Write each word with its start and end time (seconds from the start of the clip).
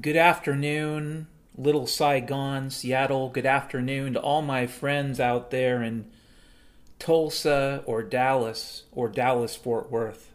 Good 0.00 0.16
afternoon, 0.16 1.26
Little 1.56 1.86
Saigon, 1.86 2.68
Seattle. 2.68 3.30
Good 3.30 3.46
afternoon 3.46 4.12
to 4.12 4.20
all 4.20 4.42
my 4.42 4.66
friends 4.66 5.18
out 5.18 5.50
there 5.50 5.82
in 5.82 6.10
Tulsa 6.98 7.82
or 7.86 8.02
Dallas 8.02 8.82
or 8.92 9.08
Dallas 9.08 9.56
Fort 9.56 9.90
Worth. 9.90 10.32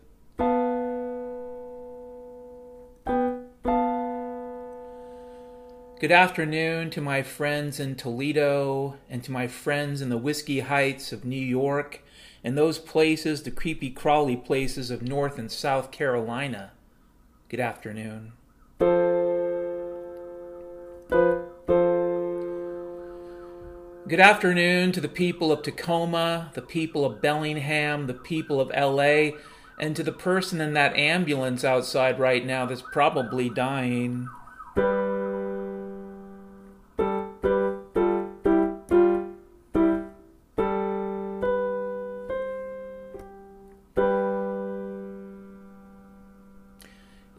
Good 6.00 6.12
afternoon 6.12 6.89
to 6.89 7.02
my 7.02 7.21
friends 7.21 7.80
in 7.80 7.96
Toledo 7.96 8.96
and 9.12 9.23
to 9.25 9.32
my 9.32 9.48
friends 9.48 10.02
in 10.02 10.09
the 10.09 10.18
Whiskey 10.18 10.62
Heights 10.62 11.12
of 11.12 11.23
New 11.23 11.36
York 11.36 12.02
and 12.43 12.57
those 12.57 12.80
places, 12.80 13.43
the 13.43 13.52
creepy 13.52 13.91
crawly 13.91 14.38
places 14.38 14.89
of 14.89 15.04
North 15.04 15.38
and 15.38 15.52
South 15.52 15.91
Carolina. 15.91 16.71
Good 17.48 17.59
afternoon. 17.59 18.32
Good 24.11 24.20
afternoon 24.20 24.91
to 24.91 24.99
the 24.99 25.07
people 25.07 25.53
of 25.53 25.61
Tacoma, 25.61 26.51
the 26.53 26.61
people 26.61 27.05
of 27.05 27.21
Bellingham, 27.21 28.07
the 28.07 28.13
people 28.13 28.59
of 28.59 28.67
LA, 28.67 29.37
and 29.79 29.95
to 29.95 30.03
the 30.03 30.11
person 30.11 30.59
in 30.59 30.73
that 30.73 30.97
ambulance 30.97 31.63
outside 31.63 32.20
right 32.20 32.45
now 32.45 32.65
that's 32.65 32.81
probably 32.81 33.47
dying. 33.47 34.27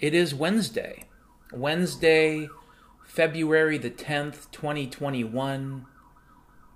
It 0.01 0.15
is 0.15 0.35
Wednesday. 0.35 1.05
Wednesday, 1.53 2.49
February 3.05 3.77
the 3.77 3.91
10th, 3.91 4.51
2021 4.53 5.85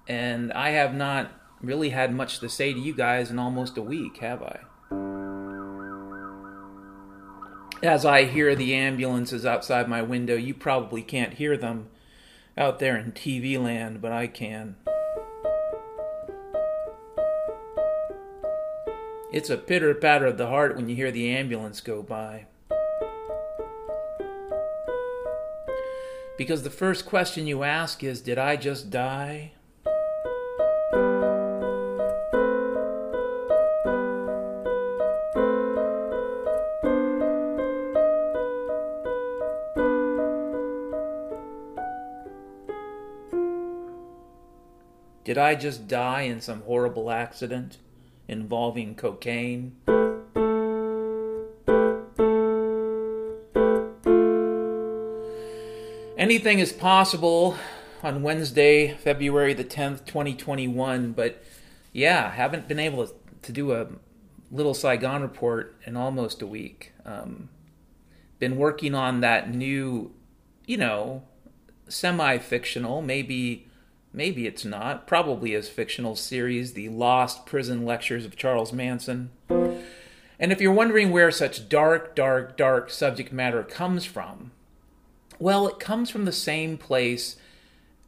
and 0.08 0.52
I 0.52 0.70
have 0.70 0.94
not 0.94 1.30
really 1.60 1.90
had 1.90 2.14
much 2.14 2.38
to 2.40 2.48
say 2.48 2.72
to 2.72 2.78
you 2.78 2.94
guys 2.94 3.30
in 3.30 3.38
almost 3.38 3.76
a 3.76 3.82
week, 3.82 4.18
have 4.18 4.42
I? 4.42 4.60
As 7.82 8.04
I 8.04 8.24
hear 8.24 8.54
the 8.54 8.74
ambulances 8.74 9.44
outside 9.44 9.88
my 9.88 10.02
window, 10.02 10.34
you 10.36 10.54
probably 10.54 11.02
can't 11.02 11.34
hear 11.34 11.56
them 11.56 11.88
out 12.56 12.78
there 12.78 12.96
in 12.96 13.12
TV 13.12 13.62
land, 13.62 14.00
but 14.00 14.12
I 14.12 14.26
can. 14.26 14.76
It's 19.32 19.50
a 19.50 19.58
pitter 19.58 19.94
patter 19.94 20.26
of 20.26 20.38
the 20.38 20.46
heart 20.46 20.76
when 20.76 20.88
you 20.88 20.96
hear 20.96 21.10
the 21.10 21.30
ambulance 21.30 21.80
go 21.82 22.02
by. 22.02 22.46
Because 26.38 26.62
the 26.62 26.70
first 26.70 27.04
question 27.04 27.46
you 27.46 27.62
ask 27.62 28.02
is 28.02 28.20
Did 28.20 28.38
I 28.38 28.56
just 28.56 28.88
die? 28.88 29.52
Did 45.26 45.38
I 45.38 45.56
just 45.56 45.88
die 45.88 46.20
in 46.20 46.40
some 46.40 46.60
horrible 46.60 47.10
accident 47.10 47.78
involving 48.28 48.94
cocaine? 48.94 49.74
Anything 56.16 56.60
is 56.60 56.72
possible 56.72 57.56
on 58.04 58.22
Wednesday, 58.22 58.94
February 58.94 59.52
the 59.52 59.64
10th, 59.64 60.06
2021, 60.06 61.10
but 61.10 61.42
yeah, 61.92 62.30
haven't 62.30 62.68
been 62.68 62.78
able 62.78 63.10
to 63.42 63.50
do 63.50 63.72
a 63.72 63.88
little 64.52 64.74
Saigon 64.74 65.22
report 65.22 65.74
in 65.84 65.96
almost 65.96 66.40
a 66.40 66.46
week. 66.46 66.92
Um, 67.04 67.48
been 68.38 68.56
working 68.56 68.94
on 68.94 69.22
that 69.22 69.52
new, 69.52 70.14
you 70.66 70.76
know, 70.76 71.24
semi 71.88 72.38
fictional, 72.38 73.02
maybe 73.02 73.66
maybe 74.16 74.46
it's 74.46 74.64
not, 74.64 75.06
probably 75.06 75.52
is 75.52 75.68
fictional 75.68 76.16
series, 76.16 76.72
The 76.72 76.88
Lost 76.88 77.44
Prison 77.44 77.84
Lectures 77.84 78.24
of 78.24 78.34
Charles 78.34 78.72
Manson. 78.72 79.30
And 79.48 80.52
if 80.52 80.60
you're 80.60 80.72
wondering 80.72 81.10
where 81.10 81.30
such 81.30 81.68
dark, 81.68 82.16
dark, 82.16 82.56
dark 82.56 82.90
subject 82.90 83.30
matter 83.30 83.62
comes 83.62 84.06
from, 84.06 84.52
well, 85.38 85.68
it 85.68 85.78
comes 85.78 86.08
from 86.08 86.24
the 86.24 86.32
same 86.32 86.78
place 86.78 87.36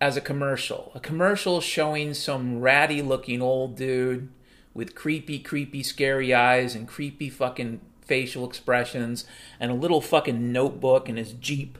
as 0.00 0.16
a 0.16 0.22
commercial. 0.22 0.92
A 0.94 1.00
commercial 1.00 1.60
showing 1.60 2.14
some 2.14 2.60
ratty 2.60 3.02
looking 3.02 3.42
old 3.42 3.76
dude 3.76 4.30
with 4.72 4.94
creepy, 4.94 5.38
creepy, 5.38 5.82
scary 5.82 6.32
eyes 6.32 6.75
and 6.75 6.88
creepy 6.88 7.28
fucking 7.28 7.82
facial 8.00 8.46
expressions 8.48 9.26
and 9.60 9.70
a 9.70 9.75
little 9.75 10.00
fucking 10.00 10.52
notebook 10.52 11.08
in 11.08 11.19
his 11.19 11.32
Jeep 11.32 11.76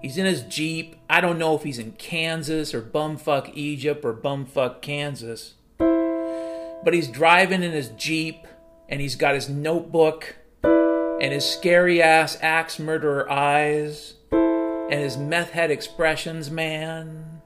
He's 0.00 0.16
in 0.16 0.26
his 0.26 0.42
Jeep. 0.42 0.96
I 1.10 1.20
don't 1.20 1.38
know 1.38 1.56
if 1.56 1.64
he's 1.64 1.78
in 1.78 1.92
Kansas 1.92 2.72
or 2.72 2.80
bumfuck 2.80 3.50
Egypt 3.54 4.04
or 4.04 4.14
bumfuck 4.14 4.80
Kansas. 4.80 5.54
But 5.78 6.94
he's 6.94 7.08
driving 7.08 7.62
in 7.62 7.72
his 7.72 7.88
Jeep 7.90 8.46
and 8.88 9.00
he's 9.00 9.16
got 9.16 9.34
his 9.34 9.48
notebook 9.48 10.36
and 10.62 11.32
his 11.32 11.44
scary 11.44 12.00
ass 12.00 12.38
axe 12.40 12.78
murderer 12.78 13.28
eyes 13.30 14.14
and 14.30 15.00
his 15.00 15.16
meth 15.16 15.50
head 15.50 15.70
expressions, 15.70 16.50
man. 16.50 17.37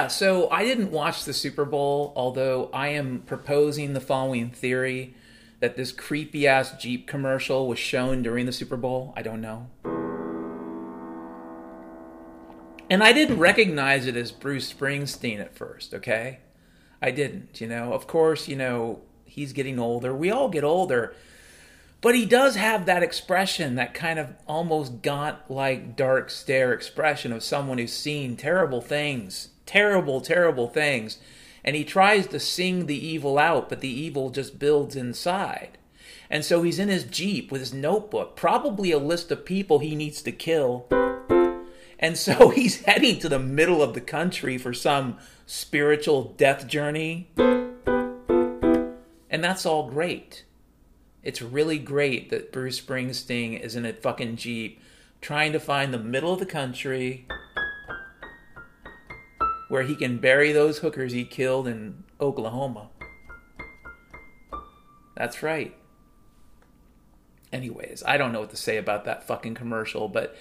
Yeah, 0.00 0.06
so 0.06 0.48
I 0.48 0.64
didn't 0.64 0.92
watch 0.92 1.24
the 1.24 1.34
Super 1.34 1.66
Bowl, 1.66 2.14
although 2.16 2.70
I 2.72 2.88
am 2.88 3.22
proposing 3.26 3.92
the 3.92 4.00
following 4.00 4.48
theory 4.48 5.12
that 5.58 5.76
this 5.76 5.92
creepy 5.92 6.46
ass 6.48 6.72
Jeep 6.80 7.06
commercial 7.06 7.68
was 7.68 7.78
shown 7.78 8.22
during 8.22 8.46
the 8.46 8.52
Super 8.52 8.78
Bowl. 8.78 9.12
I 9.14 9.20
don't 9.20 9.42
know. 9.42 9.66
And 12.88 13.02
I 13.02 13.12
didn't 13.12 13.38
recognize 13.38 14.06
it 14.06 14.16
as 14.16 14.32
Bruce 14.32 14.72
Springsteen 14.72 15.38
at 15.38 15.54
first, 15.54 15.92
okay? 15.92 16.38
I 17.02 17.10
didn't, 17.10 17.60
you 17.60 17.66
know. 17.66 17.92
Of 17.92 18.06
course, 18.06 18.48
you 18.48 18.56
know, 18.56 19.02
he's 19.26 19.52
getting 19.52 19.78
older. 19.78 20.14
We 20.14 20.30
all 20.30 20.48
get 20.48 20.64
older. 20.64 21.14
But 22.00 22.14
he 22.14 22.24
does 22.24 22.56
have 22.56 22.86
that 22.86 23.02
expression, 23.02 23.74
that 23.74 23.92
kind 23.92 24.18
of 24.18 24.32
almost 24.48 25.02
gaunt 25.02 25.50
like 25.50 25.94
dark 25.94 26.30
stare 26.30 26.72
expression 26.72 27.34
of 27.34 27.42
someone 27.42 27.76
who's 27.76 27.92
seen 27.92 28.38
terrible 28.38 28.80
things 28.80 29.50
terrible, 29.70 30.20
terrible 30.20 30.66
things. 30.66 31.18
And 31.62 31.76
he 31.76 31.84
tries 31.84 32.26
to 32.28 32.40
sing 32.40 32.86
the 32.86 33.06
evil 33.06 33.38
out, 33.38 33.68
but 33.68 33.80
the 33.80 33.88
evil 33.88 34.30
just 34.30 34.58
builds 34.58 34.96
inside. 34.96 35.78
And 36.28 36.44
so 36.44 36.64
he's 36.64 36.80
in 36.80 36.88
his 36.88 37.04
Jeep 37.04 37.52
with 37.52 37.60
his 37.60 37.72
notebook, 37.72 38.34
probably 38.34 38.90
a 38.90 38.98
list 38.98 39.30
of 39.30 39.44
people 39.44 39.78
he 39.78 39.94
needs 39.94 40.22
to 40.22 40.32
kill. 40.32 40.86
And 42.00 42.18
so 42.18 42.48
he's 42.54 42.84
heading 42.84 43.20
to 43.20 43.28
the 43.28 43.38
middle 43.38 43.80
of 43.80 43.94
the 43.94 44.00
country 44.00 44.58
for 44.58 44.74
some 44.74 45.18
spiritual 45.46 46.34
death 46.36 46.66
journey. 46.66 47.28
And 49.30 49.44
that's 49.44 49.64
all 49.64 49.88
great. 49.88 50.44
It's 51.22 51.40
really 51.40 51.78
great 51.78 52.30
that 52.30 52.50
Bruce 52.50 52.80
Springsteen 52.80 53.60
is 53.60 53.76
in 53.76 53.86
a 53.86 53.92
fucking 53.92 54.34
Jeep 54.34 54.80
trying 55.20 55.52
to 55.52 55.60
find 55.60 55.94
the 55.94 55.98
middle 55.98 56.32
of 56.32 56.40
the 56.40 56.46
country 56.46 57.28
where 59.70 59.84
he 59.84 59.94
can 59.94 60.18
bury 60.18 60.50
those 60.50 60.78
hookers 60.78 61.12
he 61.12 61.24
killed 61.24 61.68
in 61.68 62.02
Oklahoma. 62.20 62.90
That's 65.14 65.44
right. 65.44 65.76
Anyways, 67.52 68.02
I 68.04 68.16
don't 68.16 68.32
know 68.32 68.40
what 68.40 68.50
to 68.50 68.56
say 68.56 68.78
about 68.78 69.04
that 69.04 69.28
fucking 69.28 69.54
commercial, 69.54 70.08
but 70.08 70.36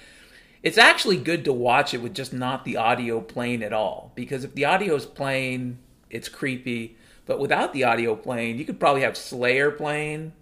it's 0.64 0.80
actually 0.80 1.18
good 1.18 1.46
to 1.46 1.54
watch 1.54 1.94
it 1.94 2.02
with 2.02 2.16
just 2.16 2.34
not 2.34 2.66
the 2.66 2.78
audio 2.78 3.22
playing 3.22 3.62
at 3.62 3.72
all. 3.72 4.12
Because 4.16 4.44
if 4.44 4.56
the 4.56 4.66
audio 4.66 4.96
is 4.96 5.06
playing, 5.06 5.78
it's 6.10 6.28
creepy. 6.28 6.98
But 7.28 7.40
without 7.40 7.72
the 7.72 7.84
audio 7.84 8.16
playing, 8.16 8.58
you 8.58 8.66
could 8.66 8.80
probably 8.80 9.04
have 9.04 9.16
Slayer 9.16 9.70
playing, 9.70 10.34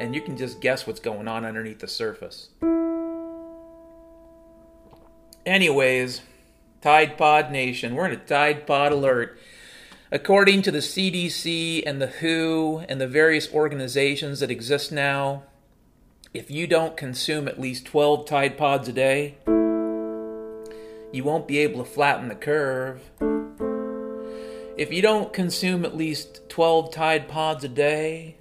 and 0.00 0.14
you 0.14 0.22
can 0.22 0.38
just 0.38 0.62
guess 0.62 0.86
what's 0.86 1.00
going 1.00 1.28
on 1.28 1.44
underneath 1.44 1.80
the 1.80 1.88
surface. 1.88 2.48
Anyways, 5.44 6.22
Tide 6.80 7.18
Pod 7.18 7.52
Nation, 7.52 7.94
we're 7.94 8.06
in 8.06 8.12
a 8.12 8.16
Tide 8.16 8.66
Pod 8.66 8.90
alert. 8.90 9.38
According 10.10 10.62
to 10.62 10.70
the 10.70 10.78
CDC 10.78 11.82
and 11.84 12.00
the 12.00 12.06
WHO 12.06 12.84
and 12.88 12.98
the 12.98 13.06
various 13.06 13.52
organizations 13.52 14.40
that 14.40 14.50
exist 14.50 14.90
now, 14.90 15.42
if 16.32 16.50
you 16.50 16.66
don't 16.66 16.96
consume 16.96 17.48
at 17.48 17.60
least 17.60 17.84
12 17.84 18.26
Tide 18.26 18.56
Pods 18.56 18.88
a 18.88 18.92
day, 18.92 19.36
you 21.12 21.22
won't 21.22 21.46
be 21.46 21.58
able 21.58 21.84
to 21.84 21.90
flatten 21.90 22.28
the 22.28 22.34
curve. 22.34 23.02
If 24.78 24.90
you 24.90 25.02
don't 25.02 25.34
consume 25.34 25.84
at 25.84 25.94
least 25.94 26.48
12 26.48 26.94
Tide 26.94 27.28
Pods 27.28 27.62
a 27.62 27.68
day, 27.68 28.36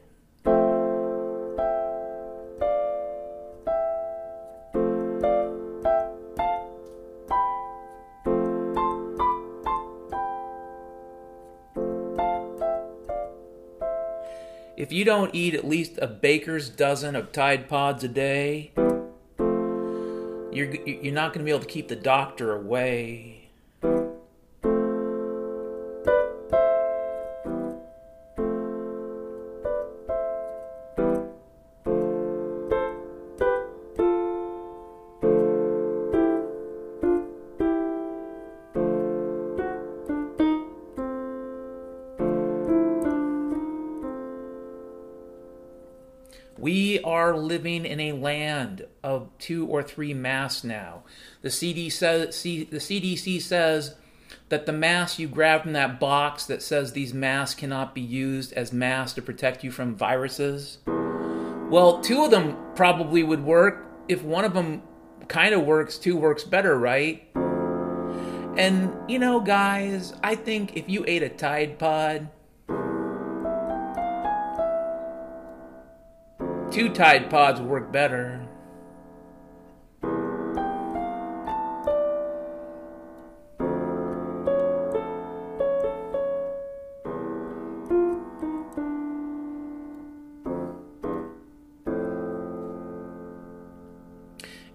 if 14.89 14.93
you 14.93 15.05
don't 15.05 15.35
eat 15.35 15.53
at 15.53 15.67
least 15.67 15.99
a 16.01 16.07
baker's 16.07 16.67
dozen 16.67 17.15
of 17.15 17.31
Tide 17.31 17.69
Pods 17.69 18.03
a 18.03 18.07
day, 18.07 18.71
you're, 20.51 20.73
you're 20.83 21.13
not 21.13 21.31
going 21.31 21.41
to 21.41 21.43
be 21.43 21.51
able 21.51 21.59
to 21.59 21.67
keep 21.67 21.89
the 21.89 21.95
doctor 21.95 22.55
away. 22.55 23.38
Living 47.49 47.85
in 47.85 47.99
a 47.99 48.13
land 48.13 48.85
of 49.03 49.29
two 49.39 49.67
or 49.67 49.83
three 49.83 50.13
masks 50.13 50.63
now. 50.63 51.03
The, 51.41 51.49
CD 51.49 51.89
says, 51.89 52.41
the 52.41 52.65
CDC 52.65 53.41
says 53.41 53.95
that 54.47 54.65
the 54.65 54.71
mask 54.71 55.19
you 55.19 55.27
grab 55.27 55.63
from 55.63 55.73
that 55.73 55.99
box 55.99 56.45
that 56.45 56.61
says 56.61 56.93
these 56.93 57.13
masks 57.13 57.59
cannot 57.59 57.93
be 57.93 58.01
used 58.01 58.53
as 58.53 58.71
masks 58.71 59.15
to 59.15 59.21
protect 59.21 59.63
you 59.63 59.71
from 59.71 59.95
viruses. 59.95 60.77
Well, 60.85 62.01
two 62.01 62.23
of 62.23 62.31
them 62.31 62.57
probably 62.75 63.23
would 63.23 63.43
work. 63.43 63.85
If 64.07 64.23
one 64.23 64.45
of 64.45 64.53
them 64.53 64.81
kind 65.27 65.53
of 65.53 65.65
works, 65.65 65.97
two 65.97 66.15
works 66.15 66.43
better, 66.43 66.77
right? 66.77 67.27
And 68.57 68.93
you 69.09 69.19
know, 69.19 69.39
guys, 69.39 70.13
I 70.23 70.35
think 70.35 70.75
if 70.75 70.89
you 70.89 71.05
ate 71.07 71.23
a 71.23 71.29
Tide 71.29 71.77
Pod, 71.77 72.29
Two 76.71 76.87
Tide 76.93 77.29
Pods 77.31 77.59
work 77.59 77.91
better. 77.91 78.47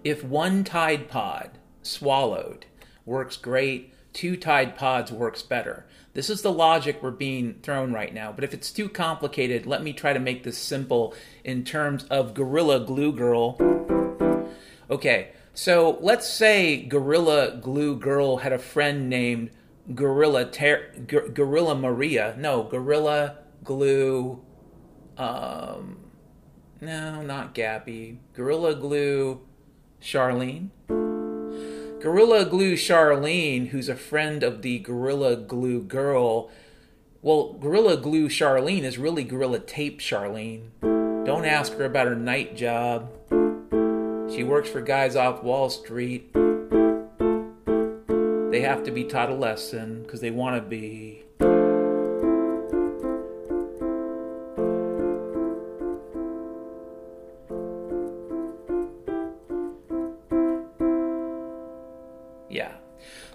If 0.03 0.23
one 0.23 0.63
Tide 0.63 1.09
Pod 1.09 1.57
swallowed 1.81 2.67
works 3.05 3.37
great, 3.37 3.94
two 4.15 4.37
Tide 4.37 4.75
Pods 4.77 5.11
works 5.11 5.43
better. 5.43 5.85
This 6.13 6.29
is 6.29 6.41
the 6.41 6.51
logic 6.51 7.03
we're 7.03 7.11
being 7.11 7.55
thrown 7.61 7.91
right 7.91 8.13
now. 8.13 8.31
But 8.31 8.45
if 8.45 8.53
it's 8.53 8.71
too 8.71 8.87
complicated, 8.87 9.65
let 9.65 9.83
me 9.83 9.91
try 9.91 10.13
to 10.13 10.19
make 10.19 10.43
this 10.43 10.57
simple 10.57 11.13
in 11.43 11.65
terms 11.65 12.05
of 12.05 12.33
Gorilla 12.33 12.79
Glue 12.79 13.11
Girl. 13.11 13.57
Okay, 14.89 15.31
so 15.53 15.97
let's 15.99 16.29
say 16.29 16.81
Gorilla 16.85 17.59
Glue 17.61 17.97
Girl 17.97 18.37
had 18.37 18.53
a 18.53 18.57
friend 18.57 19.09
named 19.09 19.51
Gorilla 19.93 20.45
Ter- 20.49 20.93
G- 21.05 21.29
Gorilla 21.33 21.75
Maria. 21.75 22.35
No, 22.37 22.63
Gorilla 22.63 23.39
Glue. 23.65 24.41
Um, 25.17 25.97
no, 26.79 27.21
not 27.21 27.53
Gabby. 27.53 28.19
Gorilla 28.33 28.75
Glue 28.75 29.41
Charlene. 30.01 30.69
Gorilla 32.05 32.45
Glue 32.45 32.75
Charlene, 32.75 33.69
who's 33.69 33.89
a 33.89 33.95
friend 33.95 34.43
of 34.43 34.61
the 34.61 34.77
Gorilla 34.77 35.35
Glue 35.35 35.81
girl, 35.81 36.51
well, 37.23 37.53
Gorilla 37.53 37.97
Glue 37.97 38.29
Charlene 38.29 38.83
is 38.83 38.99
really 38.99 39.23
Gorilla 39.23 39.57
Tape 39.57 39.99
Charlene. 39.99 40.67
Don't 41.25 41.45
ask 41.45 41.73
her 41.73 41.85
about 41.85 42.05
her 42.05 42.15
night 42.15 42.55
job. 42.55 43.09
She 44.31 44.43
works 44.43 44.69
for 44.69 44.81
guys 44.81 45.15
off 45.15 45.41
Wall 45.41 45.71
Street. 45.71 46.31
They 48.51 48.61
have 48.61 48.83
to 48.83 48.91
be 48.91 49.05
taught 49.05 49.31
a 49.31 49.35
lesson 49.35 50.03
because 50.03 50.21
they 50.21 50.29
want 50.29 50.57
to 50.57 50.61
be. 50.61 51.24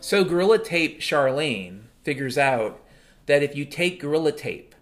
So 0.02 0.25
Gorilla 0.25 0.58
Tape 0.58 1.00
Charlene 1.00 1.82
figures 2.05 2.38
out 2.38 2.81
that 3.26 3.43
if 3.43 3.55
you 3.55 3.67
take 3.67 4.00
Gorilla 4.00 4.32
Tape 4.32 4.75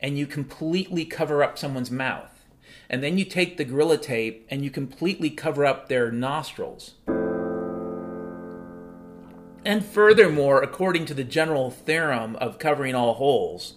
and 0.00 0.18
you 0.18 0.26
completely 0.26 1.06
cover 1.06 1.42
up 1.42 1.58
someone's 1.58 1.90
mouth, 1.90 2.44
and 2.90 3.02
then 3.02 3.16
you 3.16 3.24
take 3.24 3.56
the 3.56 3.64
Gorilla 3.64 3.96
Tape 3.96 4.46
and 4.50 4.62
you 4.62 4.70
completely 4.70 5.30
cover 5.30 5.64
up 5.64 5.88
their 5.88 6.12
nostrils, 6.12 6.92
and 9.64 9.84
furthermore, 9.84 10.62
according 10.62 11.06
to 11.06 11.14
the 11.14 11.24
general 11.24 11.70
theorem 11.70 12.36
of 12.36 12.58
covering 12.58 12.94
all 12.94 13.14
holes, 13.14 13.74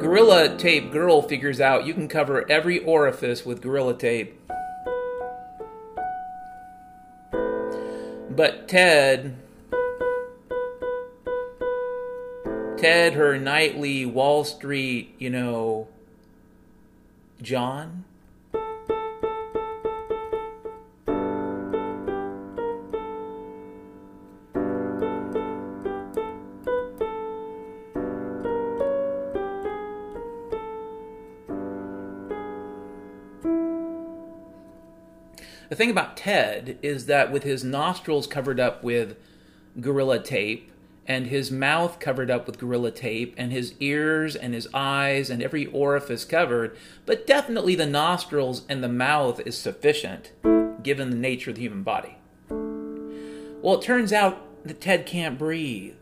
Gorilla 0.00 0.56
Tape 0.58 0.90
Girl 0.90 1.22
figures 1.22 1.60
out 1.60 1.86
you 1.86 1.94
can 1.94 2.08
cover 2.08 2.50
every 2.50 2.84
orifice 2.84 3.46
with 3.46 3.62
Gorilla 3.62 3.94
Tape 3.94 4.38
But 8.36 8.66
Ted, 8.66 9.36
Ted, 12.76 13.12
her 13.12 13.38
nightly 13.38 14.04
Wall 14.04 14.42
Street, 14.42 15.14
you 15.18 15.30
know, 15.30 15.86
John, 17.40 18.04
The 35.74 35.78
thing 35.78 35.90
about 35.90 36.16
Ted 36.16 36.78
is 36.82 37.06
that 37.06 37.32
with 37.32 37.42
his 37.42 37.64
nostrils 37.64 38.28
covered 38.28 38.60
up 38.60 38.84
with 38.84 39.16
gorilla 39.80 40.20
tape, 40.20 40.70
and 41.04 41.26
his 41.26 41.50
mouth 41.50 41.98
covered 41.98 42.30
up 42.30 42.46
with 42.46 42.60
gorilla 42.60 42.92
tape, 42.92 43.34
and 43.36 43.50
his 43.50 43.74
ears 43.80 44.36
and 44.36 44.54
his 44.54 44.68
eyes 44.72 45.30
and 45.30 45.42
every 45.42 45.66
orifice 45.66 46.24
covered, 46.24 46.76
but 47.06 47.26
definitely 47.26 47.74
the 47.74 47.86
nostrils 47.86 48.62
and 48.68 48.84
the 48.84 48.88
mouth 48.88 49.40
is 49.44 49.58
sufficient 49.58 50.30
given 50.84 51.10
the 51.10 51.16
nature 51.16 51.50
of 51.50 51.56
the 51.56 51.62
human 51.62 51.82
body. 51.82 52.18
Well, 52.48 53.80
it 53.80 53.82
turns 53.82 54.12
out 54.12 54.64
that 54.64 54.80
Ted 54.80 55.06
can't 55.06 55.36
breathe. 55.36 55.96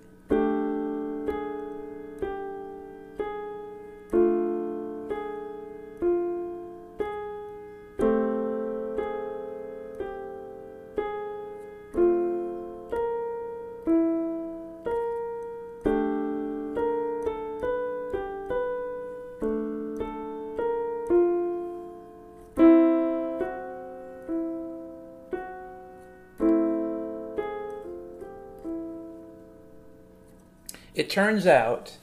Turns 31.08 31.46
out 31.46 31.96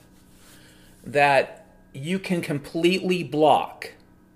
that 1.04 1.66
you 1.94 2.20
can 2.20 2.42
completely 2.42 3.24
block 3.24 3.94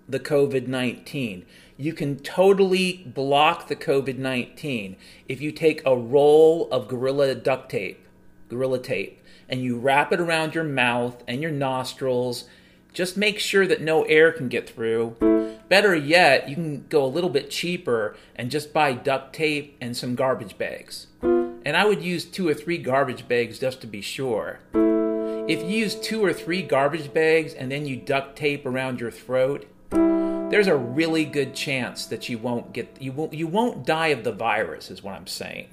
the 0.07 0.19
COVID 0.19 0.67
19. 0.67 1.45
You 1.77 1.93
can 1.93 2.19
totally 2.19 3.03
block 3.05 3.67
the 3.67 3.75
COVID 3.75 4.17
19 4.17 4.95
if 5.27 5.41
you 5.41 5.51
take 5.51 5.81
a 5.85 5.95
roll 5.95 6.69
of 6.71 6.87
Gorilla 6.87 7.33
duct 7.35 7.71
tape, 7.71 8.05
Gorilla 8.49 8.79
tape, 8.79 9.21
and 9.49 9.61
you 9.61 9.77
wrap 9.77 10.11
it 10.11 10.19
around 10.19 10.53
your 10.53 10.63
mouth 10.63 11.23
and 11.27 11.41
your 11.41 11.51
nostrils. 11.51 12.45
Just 12.93 13.17
make 13.17 13.39
sure 13.39 13.65
that 13.65 13.81
no 13.81 14.03
air 14.03 14.31
can 14.31 14.49
get 14.49 14.69
through. 14.69 15.15
Better 15.67 15.95
yet, 15.95 16.47
you 16.47 16.55
can 16.55 16.85
go 16.89 17.03
a 17.03 17.07
little 17.07 17.29
bit 17.31 17.49
cheaper 17.49 18.15
and 18.35 18.51
just 18.51 18.71
buy 18.71 18.93
duct 18.93 19.33
tape 19.33 19.75
and 19.81 19.97
some 19.97 20.13
garbage 20.13 20.57
bags. 20.59 21.07
And 21.65 21.77
I 21.77 21.85
would 21.85 22.01
use 22.03 22.25
two 22.25 22.47
or 22.47 22.53
three 22.53 22.77
garbage 22.77 23.27
bags 23.27 23.57
just 23.57 23.79
to 23.81 23.87
be 23.87 24.01
sure. 24.01 24.59
If 24.73 25.61
you 25.61 25.67
use 25.67 25.95
two 25.95 26.23
or 26.23 26.33
three 26.33 26.61
garbage 26.61 27.13
bags 27.13 27.53
and 27.53 27.71
then 27.71 27.85
you 27.85 27.95
duct 27.95 28.37
tape 28.37 28.65
around 28.65 28.99
your 28.99 29.11
throat, 29.11 29.65
there's 29.91 30.67
a 30.67 30.75
really 30.75 31.25
good 31.25 31.55
chance 31.55 32.05
that 32.07 32.29
you 32.29 32.37
won't 32.37 32.73
get 32.73 32.97
you 32.99 33.11
won't 33.11 33.33
you 33.33 33.47
won't 33.47 33.85
die 33.85 34.07
of 34.07 34.23
the 34.23 34.31
virus 34.31 34.91
is 34.91 35.01
what 35.01 35.15
I'm 35.15 35.25
saying. 35.25 35.67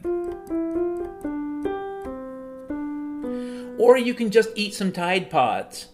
Or 3.79 3.97
you 3.97 4.15
can 4.15 4.31
just 4.31 4.51
eat 4.55 4.75
some 4.75 4.93
Tide 4.93 5.29
Pods. 5.31 5.89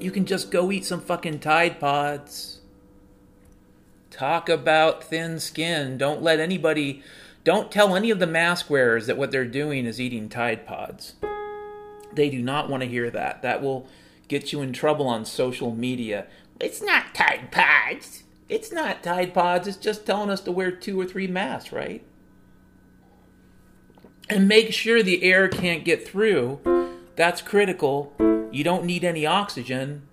You 0.00 0.10
can 0.10 0.26
just 0.26 0.50
go 0.50 0.70
eat 0.70 0.84
some 0.84 1.00
fucking 1.00 1.40
Tide 1.40 1.80
Pods. 1.80 2.60
Talk 4.18 4.48
about 4.48 5.04
thin 5.04 5.38
skin. 5.38 5.96
Don't 5.96 6.22
let 6.22 6.40
anybody, 6.40 7.04
don't 7.44 7.70
tell 7.70 7.94
any 7.94 8.10
of 8.10 8.18
the 8.18 8.26
mask 8.26 8.68
wearers 8.68 9.06
that 9.06 9.16
what 9.16 9.30
they're 9.30 9.44
doing 9.44 9.86
is 9.86 10.00
eating 10.00 10.28
Tide 10.28 10.66
Pods. 10.66 11.14
They 12.12 12.28
do 12.28 12.42
not 12.42 12.68
want 12.68 12.82
to 12.82 12.88
hear 12.88 13.10
that. 13.10 13.42
That 13.42 13.62
will 13.62 13.86
get 14.26 14.52
you 14.52 14.60
in 14.60 14.72
trouble 14.72 15.06
on 15.06 15.24
social 15.24 15.72
media. 15.72 16.26
It's 16.58 16.82
not 16.82 17.14
Tide 17.14 17.52
Pods. 17.52 18.24
It's 18.48 18.72
not 18.72 19.04
Tide 19.04 19.32
Pods. 19.32 19.68
It's 19.68 19.76
just 19.76 20.04
telling 20.04 20.30
us 20.30 20.40
to 20.40 20.50
wear 20.50 20.72
two 20.72 21.00
or 21.00 21.04
three 21.04 21.28
masks, 21.28 21.70
right? 21.70 22.02
And 24.28 24.48
make 24.48 24.72
sure 24.72 25.00
the 25.00 25.22
air 25.22 25.46
can't 25.46 25.84
get 25.84 26.08
through. 26.08 26.58
That's 27.14 27.40
critical. 27.40 28.12
You 28.50 28.64
don't 28.64 28.84
need 28.84 29.04
any 29.04 29.26
oxygen. 29.26 30.08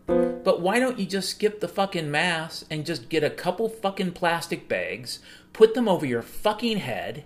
But 0.45 0.61
why 0.61 0.79
don't 0.79 0.99
you 0.99 1.07
just 1.07 1.31
skip 1.31 1.59
the 1.59 1.67
fucking 1.67 2.11
mask 2.11 2.67
and 2.69 2.85
just 2.85 3.09
get 3.09 3.23
a 3.23 3.31
couple 3.31 3.67
fucking 3.67 4.11
plastic 4.11 4.69
bags, 4.69 5.17
put 5.53 5.73
them 5.73 5.89
over 5.89 6.05
your 6.05 6.21
fucking 6.21 6.77
head, 6.77 7.23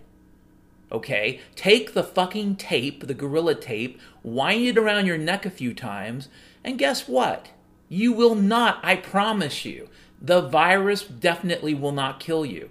okay? 0.89 1.41
Take 1.57 1.93
the 1.93 2.01
fucking 2.01 2.55
tape, 2.55 3.05
the 3.05 3.13
Gorilla 3.13 3.55
tape, 3.55 3.99
wind 4.23 4.65
it 4.65 4.77
around 4.77 5.05
your 5.05 5.17
neck 5.17 5.45
a 5.45 5.49
few 5.49 5.73
times, 5.73 6.29
and 6.63 6.79
guess 6.79 7.09
what? 7.09 7.49
You 7.89 8.13
will 8.13 8.35
not, 8.35 8.79
I 8.83 8.95
promise 8.95 9.65
you, 9.65 9.89
the 10.21 10.39
virus 10.39 11.03
definitely 11.03 11.73
will 11.73 11.91
not 11.91 12.21
kill 12.21 12.45
you. 12.45 12.69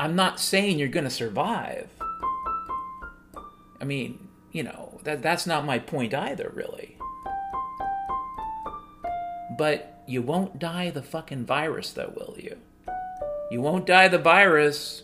I'm 0.00 0.16
not 0.16 0.40
saying 0.40 0.80
you're 0.80 0.88
going 0.88 1.04
to 1.04 1.10
survive. 1.10 1.90
I 3.80 3.84
mean, 3.84 4.28
you 4.50 4.64
know, 4.64 4.98
that, 5.04 5.22
that's 5.22 5.46
not 5.46 5.64
my 5.64 5.78
point 5.78 6.12
either, 6.12 6.50
really. 6.52 6.95
But 9.58 10.02
you 10.06 10.22
won't 10.22 10.58
die 10.58 10.90
the 10.90 11.02
fucking 11.02 11.46
virus, 11.46 11.92
though, 11.92 12.12
will 12.14 12.36
you? 12.38 12.56
You 13.50 13.60
won't 13.60 13.86
die 13.86 14.08
the 14.08 14.18
virus. 14.18 15.02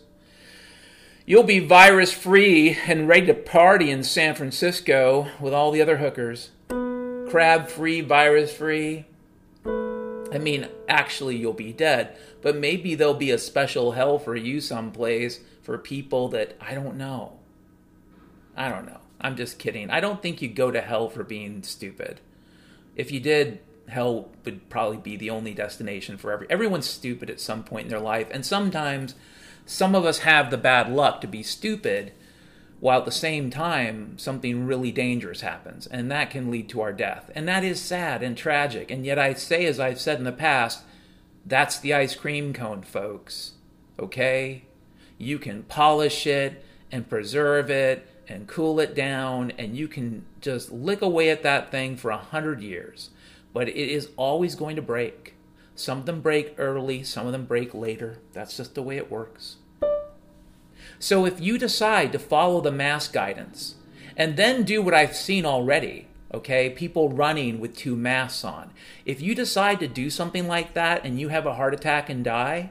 You'll 1.25 1.45
be 1.45 1.61
virus 1.61 2.13
free 2.13 2.77
and 2.87 3.07
ready 3.07 3.27
to 3.27 3.35
party 3.35 3.91
in 3.91 4.03
San 4.03 4.35
Francisco 4.35 5.29
with 5.41 5.55
all 5.55 5.71
the 5.71 5.81
other 5.81 5.99
hookers. 5.99 6.51
Crab 7.31 7.69
free, 7.69 8.01
virus 8.01 8.53
free. 8.53 9.07
I 9.65 10.39
mean, 10.39 10.69
actually, 10.89 11.37
you'll 11.37 11.53
be 11.53 11.73
dead, 11.73 12.17
but 12.41 12.57
maybe 12.57 12.95
there'll 12.95 13.15
be 13.15 13.31
a 13.31 13.39
special 13.39 13.93
hell 13.93 14.19
for 14.19 14.35
you 14.35 14.61
someplace 14.61 15.41
for 15.63 15.79
people 15.79 16.29
that 16.29 16.57
I 16.61 16.75
don't 16.75 16.97
know. 16.97 17.39
I 18.57 18.69
don't 18.69 18.87
know. 18.87 19.01
I'm 19.21 19.37
just 19.37 19.59
kidding. 19.59 19.91
I 19.91 20.01
don't 20.01 20.21
think 20.21 20.43
you 20.43 20.49
go 20.49 20.71
to 20.71 20.81
hell 20.81 21.09
for 21.09 21.23
being 21.23 21.63
stupid. 21.63 22.21
If 22.97 23.13
you 23.13 23.21
did, 23.21 23.61
hell 23.89 24.31
would 24.45 24.69
probably 24.69 24.97
be 24.97 25.17
the 25.17 25.31
only 25.31 25.53
destination 25.55 26.17
for 26.17 26.33
every 26.33 26.47
everyone's 26.51 26.89
stupid 26.89 27.29
at 27.29 27.41
some 27.41 27.63
point 27.65 27.85
in 27.85 27.91
their 27.91 28.01
life 28.01 28.29
and 28.31 28.45
sometimes 28.47 29.15
some 29.67 29.95
of 29.95 30.05
us 30.05 30.21
have 30.21 30.51
the 30.51 30.59
bad 30.59 30.91
luck 30.91 31.21
to 31.21 31.27
be 31.27 31.43
stupid 31.43 32.13
while 32.81 32.99
at 32.99 33.05
the 33.05 33.13
same 33.13 33.49
time 33.49 34.19
something 34.19 34.67
really 34.67 34.91
dangerous 34.91 35.41
happens 35.41 35.87
and 35.87 36.11
that 36.11 36.31
can 36.31 36.51
lead 36.51 36.69
to 36.69 36.81
our 36.81 36.93
death. 36.93 37.31
And 37.33 37.47
that 37.47 37.63
is 37.63 37.81
sad 37.81 38.25
and 38.25 38.37
tragic 38.37 38.91
and 38.91 39.07
yet 39.07 39.19
i 39.19 39.35
say 39.35 39.65
as 39.67 39.79
i've 39.79 40.01
said 40.01 40.19
in 40.19 40.25
the 40.25 40.33
past 40.33 40.83
that's 41.47 41.79
the 41.79 41.95
ice 41.95 42.15
cream 42.15 42.53
cone 42.53 42.83
folks 42.83 43.53
okay? 43.99 44.65
You 45.19 45.39
can 45.39 45.63
polish 45.65 46.27
it 46.27 46.65
and 46.91 47.09
preserve 47.09 47.71
it 47.71 48.09
and 48.29 48.49
cool 48.49 48.81
it 48.81 48.95
down 48.95 49.53
and 49.53 49.77
you 49.77 49.89
can 49.89 50.25
just 50.41 50.73
lick 50.73 51.03
away 51.03 51.31
at 51.31 51.43
that 51.43 51.71
thing 51.71 51.97
for 51.97 52.11
a 52.11 52.17
hundred 52.17 52.61
years 52.61 53.11
but 53.53 53.69
it 53.69 53.77
is 53.77 54.09
always 54.17 54.55
going 54.55 54.77
to 54.77 54.83
break. 54.83 55.35
Some 55.75 55.99
of 55.99 56.07
them 56.07 56.21
break 56.21 56.55
early, 56.59 57.03
some 57.03 57.27
of 57.27 57.33
them 57.33 57.45
break 57.45 57.75
later. 57.75 58.19
That's 58.33 58.57
just 58.57 58.75
the 58.75 58.83
way 58.83 58.97
it 58.97 59.11
works. 59.11 59.57
So 60.99 61.25
if 61.25 61.41
you 61.41 61.59
decide 61.59 62.13
to 62.13 62.19
follow 62.19 62.61
the 62.61 62.71
mask 62.71 63.13
guidance 63.13 63.77
and 64.17 64.37
then 64.37 64.63
do 64.63 64.83
what 64.83 64.95
I've 64.95 65.17
seen 65.17 65.45
already, 65.45 66.07
okay, 66.33 66.71
people 66.71 67.09
running 67.09 67.59
with 67.59 67.77
two 67.77 67.97
masks 67.97 68.45
on, 68.45 68.71
if 69.05 69.21
you 69.21 69.35
decide 69.35 69.81
to 69.81 69.89
do 69.89 70.11
something 70.11 70.47
like 70.47 70.75
that 70.75 71.05
and 71.05 71.19
you 71.19 71.29
have 71.29 71.47
a 71.47 71.55
heart 71.55 71.75
attack 71.75 72.09
and 72.09 72.25
die, 72.25 72.71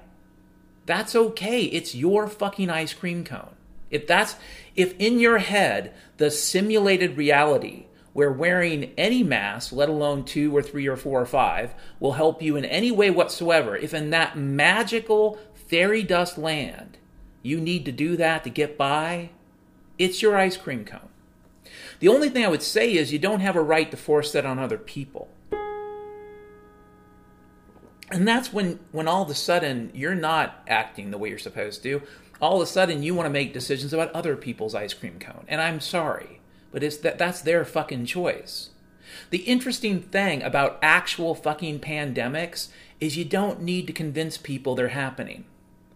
that's 0.85 1.15
okay. 1.15 1.63
It's 1.63 1.95
your 1.95 2.27
fucking 2.27 2.69
ice 2.69 2.93
cream 2.93 3.23
cone. 3.23 3.55
If 3.89 4.07
that's 4.07 4.35
if 4.75 4.95
in 4.97 5.19
your 5.19 5.39
head 5.39 5.93
the 6.17 6.31
simulated 6.31 7.17
reality 7.17 7.87
where 8.13 8.31
wearing 8.31 8.91
any 8.97 9.23
mask, 9.23 9.71
let 9.71 9.89
alone 9.89 10.25
two 10.25 10.55
or 10.55 10.61
three 10.61 10.87
or 10.87 10.97
four 10.97 11.21
or 11.21 11.25
five, 11.25 11.73
will 11.99 12.13
help 12.13 12.41
you 12.41 12.55
in 12.57 12.65
any 12.65 12.91
way 12.91 13.09
whatsoever. 13.09 13.75
If 13.75 13.93
in 13.93 14.09
that 14.09 14.37
magical 14.37 15.37
fairy 15.53 16.03
dust 16.03 16.37
land 16.37 16.97
you 17.41 17.59
need 17.59 17.85
to 17.85 17.91
do 17.91 18.17
that 18.17 18.43
to 18.43 18.49
get 18.49 18.77
by, 18.77 19.29
it's 19.97 20.21
your 20.21 20.37
ice 20.37 20.57
cream 20.57 20.83
cone. 20.83 21.09
The 21.99 22.09
only 22.09 22.29
thing 22.29 22.43
I 22.43 22.49
would 22.49 22.63
say 22.63 22.93
is 22.93 23.13
you 23.13 23.19
don't 23.19 23.39
have 23.39 23.55
a 23.55 23.61
right 23.61 23.89
to 23.91 23.97
force 23.97 24.31
that 24.33 24.45
on 24.45 24.59
other 24.59 24.77
people. 24.77 25.29
And 28.11 28.27
that's 28.27 28.51
when, 28.51 28.79
when 28.91 29.07
all 29.07 29.23
of 29.23 29.29
a 29.29 29.35
sudden 29.35 29.89
you're 29.93 30.15
not 30.15 30.63
acting 30.67 31.11
the 31.11 31.17
way 31.17 31.29
you're 31.29 31.37
supposed 31.37 31.81
to. 31.83 32.01
All 32.41 32.57
of 32.57 32.67
a 32.67 32.69
sudden 32.69 33.03
you 33.03 33.15
want 33.15 33.27
to 33.27 33.31
make 33.31 33.53
decisions 33.53 33.93
about 33.93 34.11
other 34.11 34.35
people's 34.35 34.75
ice 34.75 34.93
cream 34.93 35.17
cone. 35.17 35.45
And 35.47 35.61
I'm 35.61 35.79
sorry 35.79 36.40
but 36.71 36.83
it's 36.83 36.97
that 36.97 37.17
that's 37.17 37.41
their 37.41 37.65
fucking 37.65 38.05
choice. 38.05 38.69
The 39.29 39.39
interesting 39.39 40.01
thing 40.01 40.41
about 40.41 40.79
actual 40.81 41.35
fucking 41.35 41.79
pandemics 41.79 42.69
is 42.99 43.17
you 43.17 43.25
don't 43.25 43.61
need 43.61 43.87
to 43.87 43.93
convince 43.93 44.37
people 44.37 44.75
they're 44.75 44.89
happening. 44.89 45.45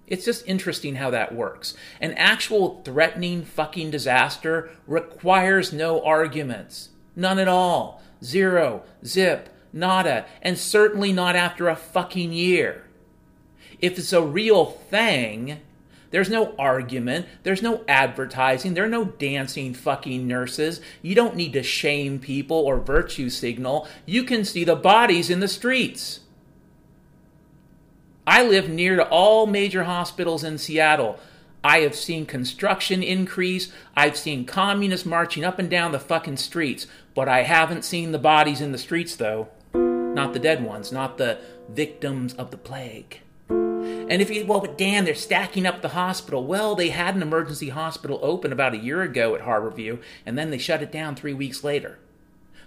It's 0.08 0.26
just 0.26 0.48
interesting 0.48 0.96
how 0.96 1.10
that 1.12 1.34
works. 1.34 1.76
An 2.00 2.14
actual 2.14 2.82
threatening 2.84 3.44
fucking 3.44 3.92
disaster 3.92 4.70
requires 4.86 5.74
no 5.74 6.04
arguments. 6.04 6.90
None 7.16 7.40
at 7.40 7.48
all. 7.48 8.04
Zero. 8.24 8.84
Zip. 9.04 9.50
Nada. 9.74 10.26
And 10.42 10.58
certainly 10.58 11.12
not 11.12 11.36
after 11.36 11.68
a 11.68 11.76
fucking 11.76 12.34
year. 12.34 12.84
If 13.80 13.98
it's 13.98 14.14
a 14.14 14.22
real 14.22 14.66
thing, 14.66 15.60
there's 16.12 16.30
no 16.30 16.56
argument. 16.58 17.26
There's 17.44 17.62
no 17.62 17.84
advertising. 17.88 18.74
There 18.74 18.86
are 18.86 18.90
no 18.90 19.06
dancing 19.06 19.74
fucking 19.74 20.28
nurses. 20.28 20.82
You 21.02 21.16
don't 21.16 21.36
need 21.36 21.54
to 21.54 21.64
shame 21.64 22.20
people 22.20 22.58
or 22.58 22.78
virtue 22.80 23.30
signal. 23.30 23.88
You 24.06 24.24
can 24.24 24.46
see 24.46 24.64
the 24.64 24.76
bodies 24.76 25.30
in 25.30 25.40
the 25.40 25.48
streets. 25.48 26.22
I 28.28 28.44
live 28.44 28.70
near 28.70 28.96
to 28.96 29.08
all 29.08 29.46
major 29.46 29.84
hospitals 29.84 30.44
in 30.44 30.58
Seattle. 30.58 31.20
I 31.64 31.80
have 31.80 31.96
seen 31.96 32.26
construction 32.26 33.02
increase. 33.04 33.72
I've 33.96 34.18
seen 34.18 34.46
communists 34.46 35.06
marching 35.06 35.44
up 35.44 35.60
and 35.60 35.70
down 35.70 35.92
the 35.92 36.00
fucking 36.00 36.38
streets. 36.38 36.88
But 37.14 37.28
I 37.28 37.42
haven't 37.44 37.86
seen 37.86 38.12
the 38.12 38.20
bodies 38.20 38.62
in 38.62 38.72
the 38.72 38.78
streets, 38.78 39.16
though. 39.16 39.50
Not 39.74 40.34
the 40.34 40.40
dead 40.40 40.64
ones, 40.64 40.92
not 40.92 41.18
the 41.18 41.40
victims 41.70 42.34
of 42.36 42.52
the 42.52 42.58
plague. 42.58 43.20
And 44.08 44.22
if 44.22 44.30
you, 44.30 44.46
well, 44.46 44.62
but 44.62 44.78
Dan, 44.78 45.04
they're 45.04 45.16
stacking 45.16 45.66
up 45.66 45.82
the 45.82 45.90
hospital. 45.90 46.46
Well, 46.46 46.76
they 46.76 46.90
had 46.90 47.16
an 47.16 47.24
emergency 47.24 47.70
hospital 47.70 48.20
open 48.22 48.52
about 48.52 48.76
a 48.76 48.78
year 48.78 49.02
ago 49.02 49.34
at 49.34 49.42
Harborview, 49.42 50.00
and 50.26 50.38
then 50.38 50.52
they 50.52 50.60
shut 50.60 50.84
it 50.84 50.92
down 50.92 51.16
three 51.16 51.34
weeks 51.34 51.64
later. 51.64 51.98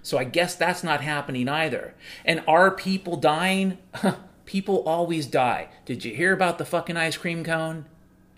So 0.02 0.18
I 0.18 0.24
guess 0.24 0.56
that's 0.56 0.82
not 0.82 1.00
happening 1.00 1.48
either. 1.48 1.94
And 2.24 2.42
are 2.48 2.72
people 2.72 3.16
dying? 3.16 3.78
people 4.46 4.82
always 4.84 5.26
die. 5.26 5.68
Did 5.84 6.04
you 6.04 6.14
hear 6.14 6.32
about 6.32 6.58
the 6.58 6.64
fucking 6.64 6.96
ice 6.96 7.16
cream 7.16 7.44
cone? 7.44 7.84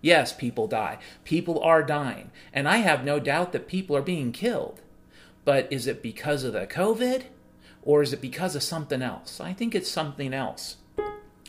Yes, 0.03 0.33
people 0.33 0.67
die. 0.67 0.99
People 1.25 1.61
are 1.63 1.83
dying. 1.83 2.31
And 2.53 2.69
I 2.69 2.79
have 2.79 3.05
no 3.05 3.19
doubt 3.19 3.53
that 3.53 3.69
people 3.69 3.97
are 3.97 4.03
being 4.03 4.33
killed. 4.33 4.81
But 5.45 5.73
is 5.73 5.87
it 5.87 6.03
because 6.03 6.45
of 6.45 6.53
the 6.53 6.67
COVID 6.67 7.25
or 7.83 8.03
is 8.03 8.13
it 8.13 8.21
because 8.21 8.55
of 8.55 8.63
something 8.63 9.01
else? 9.01 9.41
I 9.41 9.53
think 9.53 9.75
it's 9.75 9.91
something 9.91 10.35
else. 10.35 10.77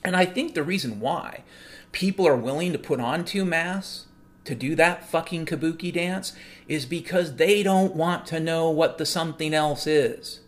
And 0.04 0.16
I 0.16 0.26
think 0.26 0.54
the 0.54 0.64
reason 0.64 1.00
why 1.00 1.44
people 1.92 2.28
are 2.28 2.36
willing 2.36 2.72
to 2.72 2.80
put 2.80 3.00
on 3.00 3.26
two 3.26 3.46
masks 3.46 4.06
to 4.46 4.56
do 4.56 4.76
that 4.76 5.08
fucking 5.08 5.46
kabuki 5.46 5.94
dance 5.94 6.34
is 6.68 6.86
because 6.86 7.36
they 7.36 7.62
don't 7.62 7.96
want 7.96 8.26
to 8.28 8.40
know 8.40 8.70
what 8.70 8.98
the 8.98 9.06
something 9.06 9.54
else 9.54 9.86
is. 9.86 10.40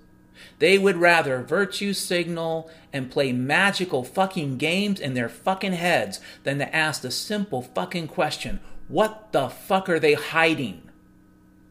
They 0.59 0.77
would 0.77 0.97
rather 0.97 1.41
virtue 1.41 1.93
signal 1.93 2.69
and 2.91 3.11
play 3.11 3.31
magical 3.31 4.03
fucking 4.03 4.57
games 4.57 4.99
in 4.99 5.13
their 5.13 5.29
fucking 5.29 5.73
heads 5.73 6.19
than 6.43 6.57
to 6.59 6.75
ask 6.75 7.01
the 7.01 7.11
simple 7.11 7.61
fucking 7.61 8.07
question 8.07 8.59
what 8.87 9.31
the 9.31 9.49
fuck 9.49 9.87
are 9.89 9.99
they 9.99 10.13
hiding 10.13 10.89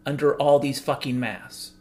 under 0.06 0.34
all 0.34 0.58
these 0.58 0.80
fucking 0.80 1.20
masks? 1.20 1.71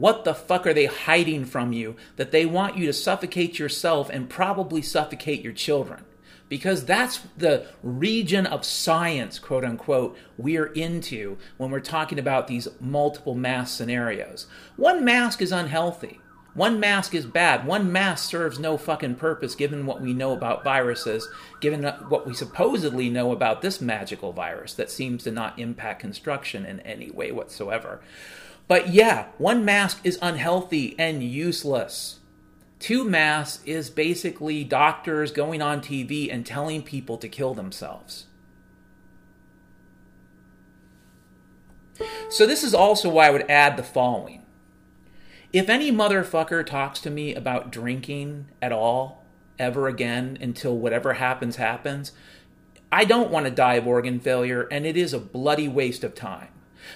What 0.00 0.24
the 0.24 0.34
fuck 0.34 0.66
are 0.66 0.72
they 0.72 0.86
hiding 0.86 1.44
from 1.44 1.74
you 1.74 1.94
that 2.16 2.30
they 2.30 2.46
want 2.46 2.78
you 2.78 2.86
to 2.86 2.92
suffocate 2.94 3.58
yourself 3.58 4.08
and 4.08 4.30
probably 4.30 4.80
suffocate 4.80 5.42
your 5.42 5.52
children? 5.52 6.04
because 6.50 6.84
that's 6.84 7.20
the 7.38 7.64
region 7.82 8.44
of 8.44 8.64
science, 8.64 9.38
quote 9.38 9.64
unquote, 9.64 10.18
we're 10.36 10.66
into 10.66 11.38
when 11.56 11.70
we're 11.70 11.78
talking 11.78 12.18
about 12.18 12.48
these 12.48 12.66
multiple 12.80 13.36
mask 13.36 13.78
scenarios. 13.78 14.48
One 14.76 15.04
mask 15.04 15.40
is 15.40 15.52
unhealthy. 15.52 16.18
One 16.54 16.80
mask 16.80 17.14
is 17.14 17.24
bad. 17.24 17.64
One 17.64 17.92
mask 17.92 18.28
serves 18.28 18.58
no 18.58 18.76
fucking 18.76 19.14
purpose 19.14 19.54
given 19.54 19.86
what 19.86 20.00
we 20.00 20.12
know 20.12 20.32
about 20.32 20.64
viruses, 20.64 21.28
given 21.60 21.84
what 22.08 22.26
we 22.26 22.34
supposedly 22.34 23.08
know 23.08 23.30
about 23.30 23.62
this 23.62 23.80
magical 23.80 24.32
virus 24.32 24.74
that 24.74 24.90
seems 24.90 25.22
to 25.22 25.30
not 25.30 25.56
impact 25.56 26.00
construction 26.00 26.66
in 26.66 26.80
any 26.80 27.12
way 27.12 27.30
whatsoever. 27.30 28.00
But 28.70 28.90
yeah, 28.90 29.26
one 29.36 29.64
mask 29.64 29.98
is 30.04 30.16
unhealthy 30.22 30.94
and 30.96 31.24
useless. 31.24 32.20
Two 32.78 33.02
masks 33.02 33.64
is 33.66 33.90
basically 33.90 34.62
doctors 34.62 35.32
going 35.32 35.60
on 35.60 35.80
TV 35.80 36.32
and 36.32 36.46
telling 36.46 36.84
people 36.84 37.18
to 37.18 37.28
kill 37.28 37.52
themselves. 37.52 38.26
So, 42.28 42.46
this 42.46 42.62
is 42.62 42.72
also 42.72 43.10
why 43.10 43.26
I 43.26 43.30
would 43.30 43.50
add 43.50 43.76
the 43.76 43.82
following. 43.82 44.46
If 45.52 45.68
any 45.68 45.90
motherfucker 45.90 46.64
talks 46.64 47.00
to 47.00 47.10
me 47.10 47.34
about 47.34 47.72
drinking 47.72 48.46
at 48.62 48.70
all, 48.70 49.24
ever 49.58 49.88
again, 49.88 50.38
until 50.40 50.78
whatever 50.78 51.14
happens, 51.14 51.56
happens, 51.56 52.12
I 52.92 53.04
don't 53.04 53.32
want 53.32 53.46
to 53.46 53.50
die 53.50 53.74
of 53.74 53.88
organ 53.88 54.20
failure, 54.20 54.68
and 54.70 54.86
it 54.86 54.96
is 54.96 55.12
a 55.12 55.18
bloody 55.18 55.66
waste 55.66 56.04
of 56.04 56.14
time. 56.14 56.50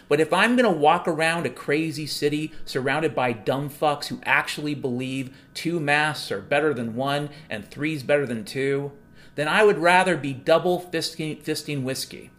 But 0.09 0.21
if 0.21 0.33
I'm 0.33 0.57
going 0.57 0.71
to 0.71 0.79
walk 0.79 1.07
around 1.09 1.47
a 1.47 1.51
crazy 1.51 2.07
city 2.07 2.53
surrounded 2.65 3.15
by 3.15 3.33
dumb 3.33 3.71
fucks 3.71 4.07
who 4.07 4.21
actually 4.25 4.75
believe 4.75 5.37
two 5.55 5.81
masks 5.81 6.31
are 6.31 6.41
better 6.41 6.75
than 6.75 6.97
one 6.97 7.31
and 7.49 7.69
three's 7.71 8.03
better 8.03 8.27
than 8.27 8.45
two, 8.45 8.93
then 9.35 9.49
I 9.49 9.65
would 9.65 9.79
rather 9.79 10.17
be 10.17 10.33
double 10.33 10.81
fisting, 10.81 11.43
fisting 11.43 11.83
whiskey 11.83 12.31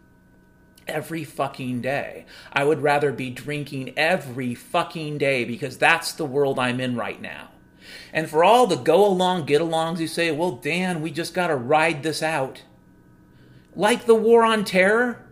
every 0.87 1.23
fucking 1.23 1.81
day. 1.81 2.25
I 2.53 2.63
would 2.63 2.81
rather 2.81 3.11
be 3.11 3.29
drinking 3.29 3.93
every 3.97 4.55
fucking 4.55 5.17
day 5.17 5.43
because 5.45 5.77
that's 5.77 6.13
the 6.13 6.25
world 6.25 6.59
I'm 6.59 6.79
in 6.79 6.95
right 6.95 7.19
now. 7.21 7.49
And 8.13 8.29
for 8.29 8.43
all 8.43 8.67
the 8.67 8.75
go 8.75 9.05
along, 9.05 9.45
get 9.45 9.61
alongs 9.61 9.97
who 9.97 10.07
say, 10.07 10.31
well, 10.31 10.51
Dan, 10.51 11.01
we 11.01 11.11
just 11.11 11.33
got 11.33 11.47
to 11.47 11.55
ride 11.55 12.03
this 12.03 12.23
out. 12.23 12.63
Like 13.75 14.05
the 14.05 14.15
war 14.15 14.45
on 14.45 14.63
terror, 14.63 15.24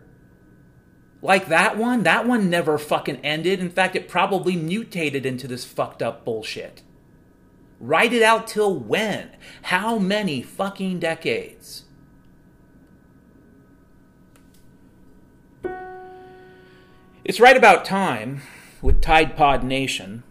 like 1.24 1.46
that 1.46 1.78
one, 1.78 2.02
that 2.02 2.28
one 2.28 2.50
never 2.50 2.76
fucking 2.76 3.16
ended. 3.24 3.58
In 3.58 3.70
fact, 3.70 3.96
it 3.96 4.10
probably 4.10 4.56
mutated 4.56 5.24
into 5.24 5.48
this 5.48 5.64
fucked 5.64 6.02
up 6.02 6.22
bullshit. 6.22 6.82
Write 7.80 8.12
it 8.12 8.22
out 8.22 8.46
till 8.46 8.78
when? 8.78 9.30
How 9.62 9.98
many 9.98 10.42
fucking 10.42 11.00
decades? 11.00 11.84
It's 17.24 17.40
right 17.40 17.56
about 17.56 17.86
time 17.86 18.42
with 18.82 19.00
Tide 19.00 19.34
Pod 19.34 19.64
Nation 19.64 20.24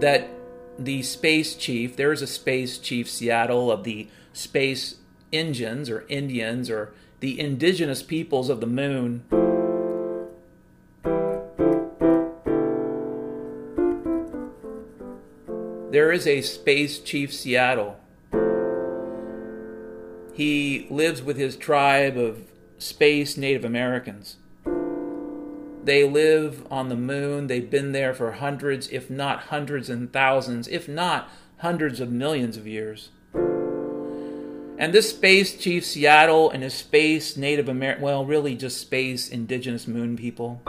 that 0.00 0.30
the 0.78 1.02
space 1.02 1.54
chief, 1.54 1.96
there 1.96 2.12
is 2.12 2.22
a 2.22 2.26
space 2.26 2.78
chief 2.78 3.10
Seattle 3.10 3.70
of 3.70 3.84
the 3.84 4.08
space 4.32 4.96
Indians 5.30 5.90
or 5.90 6.06
Indians 6.08 6.70
or 6.70 6.94
the 7.20 7.38
indigenous 7.38 8.02
peoples 8.02 8.48
of 8.48 8.60
the 8.60 8.66
moon 8.66 9.22
There 15.94 16.10
is 16.10 16.26
a 16.26 16.40
Space 16.40 16.98
Chief 16.98 17.32
Seattle. 17.32 17.96
He 20.34 20.88
lives 20.90 21.22
with 21.22 21.36
his 21.36 21.56
tribe 21.56 22.18
of 22.18 22.50
space 22.78 23.36
Native 23.36 23.64
Americans. 23.64 24.38
They 25.84 26.02
live 26.02 26.66
on 26.68 26.88
the 26.88 26.96
moon. 26.96 27.46
They've 27.46 27.70
been 27.70 27.92
there 27.92 28.12
for 28.12 28.32
hundreds, 28.32 28.88
if 28.88 29.08
not 29.08 29.42
hundreds 29.44 29.88
and 29.88 30.12
thousands, 30.12 30.66
if 30.66 30.88
not 30.88 31.28
hundreds 31.58 32.00
of 32.00 32.10
millions 32.10 32.56
of 32.56 32.66
years. 32.66 33.10
And 34.76 34.92
this 34.92 35.10
Space 35.10 35.56
Chief 35.56 35.84
Seattle 35.84 36.50
and 36.50 36.64
his 36.64 36.74
Space 36.74 37.36
Native 37.36 37.68
American, 37.68 38.02
well, 38.02 38.24
really 38.24 38.56
just 38.56 38.80
Space 38.80 39.28
Indigenous 39.28 39.86
Moon 39.86 40.16
people 40.16 40.60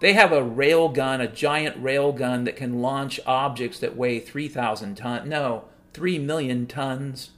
they 0.00 0.12
have 0.12 0.32
a 0.32 0.42
rail 0.42 0.88
gun, 0.88 1.20
a 1.20 1.28
giant 1.28 1.82
rail 1.82 2.12
gun 2.12 2.44
that 2.44 2.56
can 2.56 2.82
launch 2.82 3.18
objects 3.26 3.78
that 3.80 3.96
weigh 3.96 4.20
3,000 4.20 4.94
tons. 4.96 5.28
No, 5.28 5.64
3 5.94 6.18
million 6.18 6.66
tons. 6.66 7.30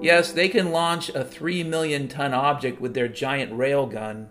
Yes, 0.00 0.32
they 0.32 0.48
can 0.48 0.70
launch 0.70 1.10
a 1.10 1.24
3 1.24 1.64
million 1.64 2.08
ton 2.08 2.32
object 2.32 2.80
with 2.80 2.94
their 2.94 3.08
giant 3.08 3.52
rail 3.52 3.86
gun. 3.86 4.30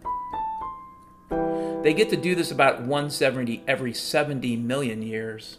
They 1.84 1.94
get 1.94 2.10
to 2.10 2.18
do 2.18 2.36
this 2.36 2.52
about 2.52 2.82
170 2.82 3.64
every 3.68 3.94
70 3.94 4.56
million 4.58 5.02
years. 5.02 5.58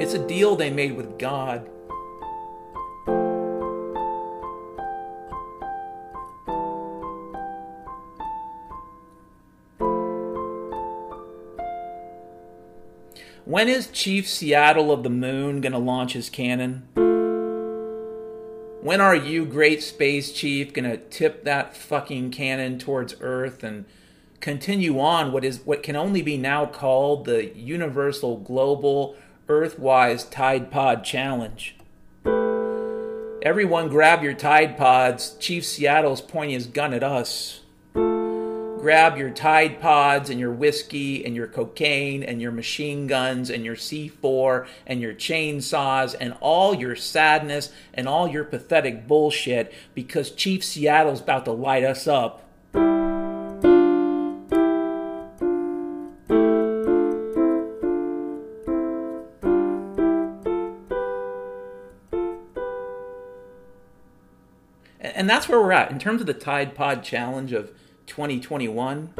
It's 0.00 0.14
a 0.14 0.26
deal 0.26 0.56
they 0.56 0.70
made 0.70 0.96
with 0.96 1.18
God. 1.18 1.70
When 13.50 13.68
is 13.68 13.88
Chief 13.88 14.28
Seattle 14.28 14.92
of 14.92 15.02
the 15.02 15.10
Moon 15.10 15.60
going 15.60 15.72
to 15.72 15.78
launch 15.78 16.12
his 16.12 16.30
cannon? 16.30 16.86
When 18.80 19.00
are 19.00 19.16
you, 19.16 19.44
Great 19.44 19.82
Space 19.82 20.30
Chief, 20.30 20.72
going 20.72 20.88
to 20.88 20.96
tip 20.96 21.42
that 21.42 21.76
fucking 21.76 22.30
cannon 22.30 22.78
towards 22.78 23.16
Earth 23.20 23.64
and 23.64 23.86
continue 24.38 25.00
on 25.00 25.32
what 25.32 25.44
is 25.44 25.66
what 25.66 25.82
can 25.82 25.96
only 25.96 26.22
be 26.22 26.36
now 26.36 26.64
called 26.64 27.24
the 27.24 27.46
Universal 27.46 28.36
Global 28.36 29.16
Earthwise 29.48 30.30
Tide 30.30 30.70
Pod 30.70 31.02
Challenge? 31.02 31.74
Everyone 33.42 33.88
grab 33.88 34.22
your 34.22 34.34
Tide 34.34 34.78
Pods. 34.78 35.34
Chief 35.40 35.64
Seattle's 35.64 36.20
pointing 36.20 36.54
his 36.54 36.68
gun 36.68 36.94
at 36.94 37.02
us 37.02 37.62
grab 38.80 39.18
your 39.18 39.28
Tide 39.28 39.78
Pods 39.78 40.30
and 40.30 40.40
your 40.40 40.52
whiskey 40.52 41.22
and 41.26 41.36
your 41.36 41.46
cocaine 41.46 42.22
and 42.22 42.40
your 42.40 42.50
machine 42.50 43.06
guns 43.06 43.50
and 43.50 43.62
your 43.62 43.76
C4 43.76 44.66
and 44.86 45.02
your 45.02 45.12
chainsaws 45.12 46.16
and 46.18 46.34
all 46.40 46.74
your 46.74 46.96
sadness 46.96 47.70
and 47.92 48.08
all 48.08 48.26
your 48.26 48.44
pathetic 48.44 49.06
bullshit 49.06 49.70
because 49.92 50.30
Chief 50.30 50.64
Seattle's 50.64 51.20
about 51.20 51.44
to 51.44 51.52
light 51.52 51.84
us 51.84 52.06
up. 52.06 52.46
And 65.02 65.28
that's 65.28 65.50
where 65.50 65.60
we're 65.60 65.72
at 65.72 65.90
in 65.90 65.98
terms 65.98 66.22
of 66.22 66.26
the 66.26 66.32
Tide 66.32 66.74
Pod 66.74 67.04
challenge 67.04 67.52
of 67.52 67.70
2021. 68.10 69.14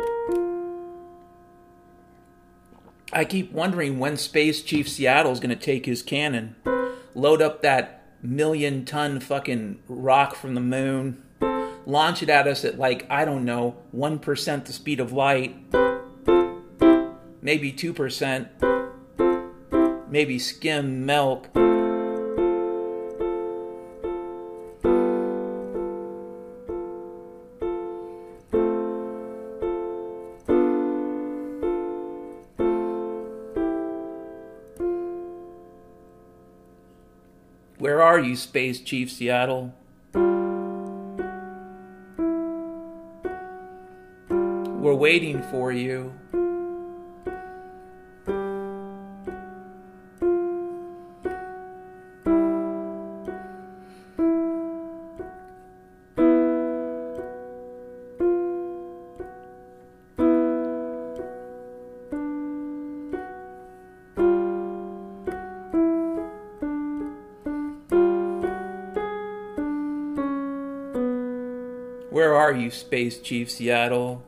I 3.12 3.24
keep 3.24 3.52
wondering 3.52 4.00
when 4.00 4.16
Space 4.16 4.62
Chief 4.62 4.88
Seattle 4.88 5.30
is 5.30 5.38
going 5.38 5.50
to 5.50 5.56
take 5.56 5.86
his 5.86 6.02
cannon, 6.02 6.56
load 7.14 7.40
up 7.40 7.62
that 7.62 8.02
million 8.20 8.84
ton 8.84 9.20
fucking 9.20 9.80
rock 9.88 10.34
from 10.34 10.56
the 10.56 10.60
moon, 10.60 11.22
launch 11.86 12.20
it 12.24 12.28
at 12.28 12.48
us 12.48 12.64
at 12.64 12.78
like, 12.80 13.06
I 13.08 13.24
don't 13.24 13.44
know, 13.44 13.76
1% 13.94 14.64
the 14.64 14.72
speed 14.72 14.98
of 14.98 15.12
light, 15.12 15.56
maybe 17.40 17.72
2%, 17.72 18.48
maybe 20.10 20.38
skim 20.40 21.06
milk. 21.06 21.48
Space 38.34 38.80
Chief 38.80 39.10
Seattle? 39.10 39.74
We're 44.80 44.94
waiting 44.94 45.42
for 45.50 45.72
you, 45.72 46.14
Space 72.70 73.20
Chief 73.20 73.50
Seattle? 73.50 74.22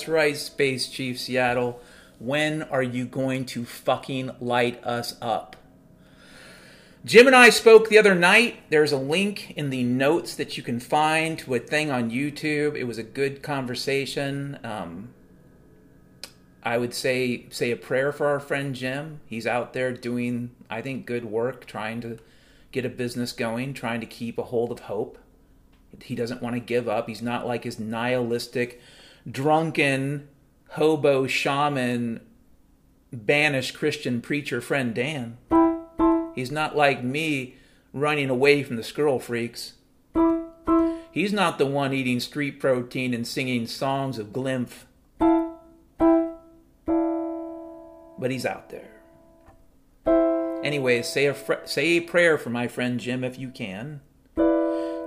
That's 0.00 0.08
right, 0.08 0.34
Space 0.34 0.88
Chief 0.88 1.20
Seattle. 1.20 1.78
When 2.18 2.62
are 2.62 2.82
you 2.82 3.04
going 3.04 3.44
to 3.44 3.66
fucking 3.66 4.30
light 4.40 4.82
us 4.82 5.14
up? 5.20 5.56
Jim 7.04 7.26
and 7.26 7.36
I 7.36 7.50
spoke 7.50 7.90
the 7.90 7.98
other 7.98 8.14
night. 8.14 8.60
There's 8.70 8.92
a 8.92 8.96
link 8.96 9.50
in 9.58 9.68
the 9.68 9.84
notes 9.84 10.34
that 10.36 10.56
you 10.56 10.62
can 10.62 10.80
find 10.80 11.38
to 11.40 11.54
a 11.54 11.58
thing 11.58 11.90
on 11.90 12.10
YouTube. 12.10 12.76
It 12.76 12.84
was 12.84 12.96
a 12.96 13.02
good 13.02 13.42
conversation. 13.42 14.58
Um, 14.64 15.10
I 16.62 16.78
would 16.78 16.94
say 16.94 17.44
say 17.50 17.70
a 17.70 17.76
prayer 17.76 18.10
for 18.10 18.26
our 18.28 18.40
friend 18.40 18.74
Jim. 18.74 19.20
He's 19.26 19.46
out 19.46 19.74
there 19.74 19.92
doing, 19.92 20.52
I 20.70 20.80
think, 20.80 21.04
good 21.04 21.26
work, 21.26 21.66
trying 21.66 22.00
to 22.00 22.18
get 22.72 22.86
a 22.86 22.88
business 22.88 23.32
going, 23.32 23.74
trying 23.74 24.00
to 24.00 24.06
keep 24.06 24.38
a 24.38 24.44
hold 24.44 24.72
of 24.72 24.78
hope. 24.78 25.18
He 26.02 26.14
doesn't 26.14 26.40
want 26.40 26.56
to 26.56 26.60
give 26.60 26.88
up. 26.88 27.06
He's 27.06 27.20
not 27.20 27.46
like 27.46 27.64
his 27.64 27.78
nihilistic 27.78 28.80
drunken 29.30 30.28
hobo 30.70 31.26
shaman 31.26 32.20
banished 33.12 33.74
Christian 33.74 34.20
preacher 34.20 34.60
friend 34.60 34.94
Dan. 34.94 35.38
He's 36.34 36.50
not 36.50 36.76
like 36.76 37.02
me 37.02 37.56
running 37.92 38.30
away 38.30 38.62
from 38.62 38.76
the 38.76 38.82
squirrel 38.82 39.18
freaks. 39.18 39.74
He's 41.12 41.32
not 41.32 41.58
the 41.58 41.66
one 41.66 41.92
eating 41.92 42.20
street 42.20 42.60
protein 42.60 43.12
and 43.12 43.26
singing 43.26 43.66
songs 43.66 44.18
of 44.18 44.32
Glimph. 44.32 44.86
But 48.18 48.30
he's 48.30 48.46
out 48.46 48.70
there. 48.70 49.00
Anyways, 50.62 51.08
say 51.08 51.26
a, 51.26 51.34
fr- 51.34 51.64
say 51.64 51.96
a 51.96 52.00
prayer 52.00 52.38
for 52.38 52.50
my 52.50 52.68
friend 52.68 53.00
Jim 53.00 53.24
if 53.24 53.38
you 53.38 53.48
can. 53.48 54.02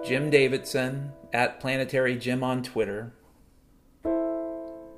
Jim 0.04 0.30
Davidson 0.30 1.14
at 1.32 1.62
Planetary 1.62 2.18
Jim 2.18 2.44
on 2.44 2.64
Twitter. 2.64 3.14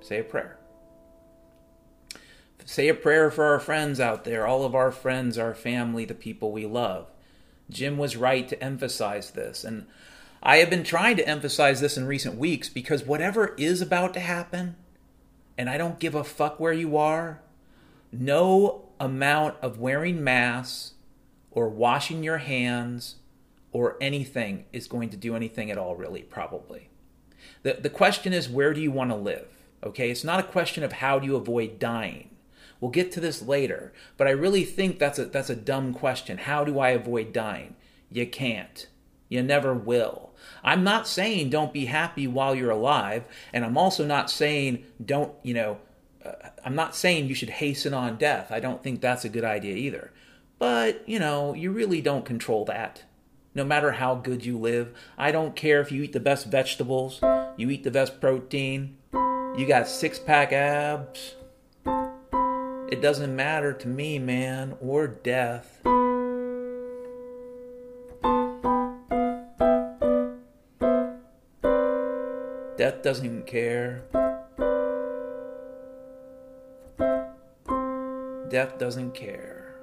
Say 0.06 0.20
a 0.20 0.24
prayer. 0.24 0.60
Say 2.64 2.90
a 2.90 2.94
prayer 2.94 3.32
for 3.32 3.46
our 3.46 3.60
friends 3.60 4.00
out 4.00 4.24
there, 4.24 4.46
all 4.46 4.64
of 4.64 4.76
our 4.76 4.92
friends, 4.92 5.36
our 5.36 5.56
family, 5.56 6.06
the 6.06 6.14
people 6.14 6.52
we 6.52 6.68
love. 6.68 7.10
Jim 7.72 7.98
was 7.98 8.16
right 8.16 8.48
to 8.48 8.64
emphasize 8.64 9.32
this. 9.32 9.64
And 9.64 9.88
I 10.44 10.58
have 10.58 10.70
been 10.70 10.84
trying 10.84 11.18
to 11.18 11.28
emphasize 11.28 11.82
this 11.82 11.98
in 11.98 12.06
recent 12.06 12.38
weeks 12.38 12.70
because 12.70 13.04
whatever 13.04 13.56
is 13.58 13.82
about 13.82 14.14
to 14.14 14.20
happen, 14.20 14.76
and 15.58 15.72
I 15.72 15.80
don't 15.80 16.00
give 16.00 16.14
a 16.14 16.24
fuck 16.24 16.60
where 16.60 16.74
you 16.74 16.98
are, 16.98 17.42
no 18.12 18.86
amount 19.00 19.56
of 19.64 19.80
wearing 19.80 20.24
masks 20.24 20.94
or 21.50 21.68
washing 21.68 22.24
your 22.24 22.38
hands 22.38 23.16
or 23.72 23.98
anything 24.00 24.66
is 24.72 24.88
going 24.88 25.10
to 25.10 25.18
do 25.18 25.36
anything 25.36 25.72
at 25.72 25.80
all, 25.80 25.96
really, 25.96 26.22
probably. 26.22 26.90
The, 27.64 27.74
the 27.74 27.90
question 27.90 28.34
is, 28.34 28.48
where 28.48 28.72
do 28.72 28.82
you 28.82 28.92
want 28.92 29.10
to 29.10 29.16
live? 29.16 29.55
Okay, 29.86 30.10
it's 30.10 30.24
not 30.24 30.40
a 30.40 30.44
question 30.44 30.84
of 30.84 30.94
how 30.94 31.20
do 31.20 31.28
you 31.28 31.36
avoid 31.36 31.80
dying. 31.80 32.30
We'll 32.82 32.92
get 32.92 33.12
to 33.14 33.20
this 33.20 33.42
later, 33.42 33.94
but 34.18 34.28
I 34.28 34.32
really 34.32 34.64
think 34.64 35.00
that's 35.00 35.20
a 35.20 35.26
that's 35.26 35.50
a 35.50 35.56
dumb 35.56 35.94
question. 35.94 36.40
How 36.40 36.64
do 36.64 36.80
I 36.80 36.90
avoid 36.90 37.32
dying? 37.32 37.76
You 38.12 38.28
can't. 38.28 38.88
You 39.30 39.42
never 39.42 39.74
will. 39.74 40.34
I'm 40.64 40.84
not 40.84 41.08
saying 41.08 41.50
don't 41.50 41.74
be 41.74 41.86
happy 41.86 42.28
while 42.28 42.54
you're 42.56 42.72
alive, 42.72 43.24
and 43.54 43.66
I'm 43.66 43.78
also 43.78 44.06
not 44.06 44.30
saying 44.30 44.84
don't, 45.04 45.34
you 45.44 45.54
know, 45.54 45.78
uh, 46.24 46.50
I'm 46.64 46.76
not 46.76 46.96
saying 46.96 47.28
you 47.28 47.36
should 47.36 47.50
hasten 47.50 47.94
on 47.94 48.18
death. 48.18 48.52
I 48.52 48.60
don't 48.60 48.84
think 48.84 49.02
that's 49.02 49.26
a 49.26 49.30
good 49.30 49.44
idea 49.44 49.76
either. 49.76 50.12
But, 50.58 51.08
you 51.08 51.20
know, 51.20 51.54
you 51.54 51.72
really 51.72 52.02
don't 52.02 52.26
control 52.26 52.66
that. 52.66 53.04
No 53.54 53.64
matter 53.64 53.94
how 53.94 54.16
good 54.16 54.46
you 54.46 54.58
live, 54.58 54.94
I 55.18 55.32
don't 55.32 55.56
care 55.56 55.82
if 55.82 55.92
you 55.92 56.04
eat 56.04 56.14
the 56.14 56.20
best 56.20 56.48
vegetables, 56.48 57.22
you 57.58 57.70
eat 57.70 57.84
the 57.84 57.92
best 57.92 58.20
protein, 58.20 58.98
you 59.58 59.66
got 59.66 59.88
six 59.88 60.20
pack 60.20 60.52
abs. 60.52 61.36
It 62.92 63.02
doesn't 63.02 63.36
matter 63.36 63.74
to 63.74 63.88
me, 63.88 64.20
man, 64.20 64.76
or 64.82 65.08
death. 65.08 65.82
Death 72.78 73.02
doesn't 73.02 73.48
care. 73.48 74.04
Death 78.50 78.78
doesn't 78.78 79.14
care. 79.14 79.76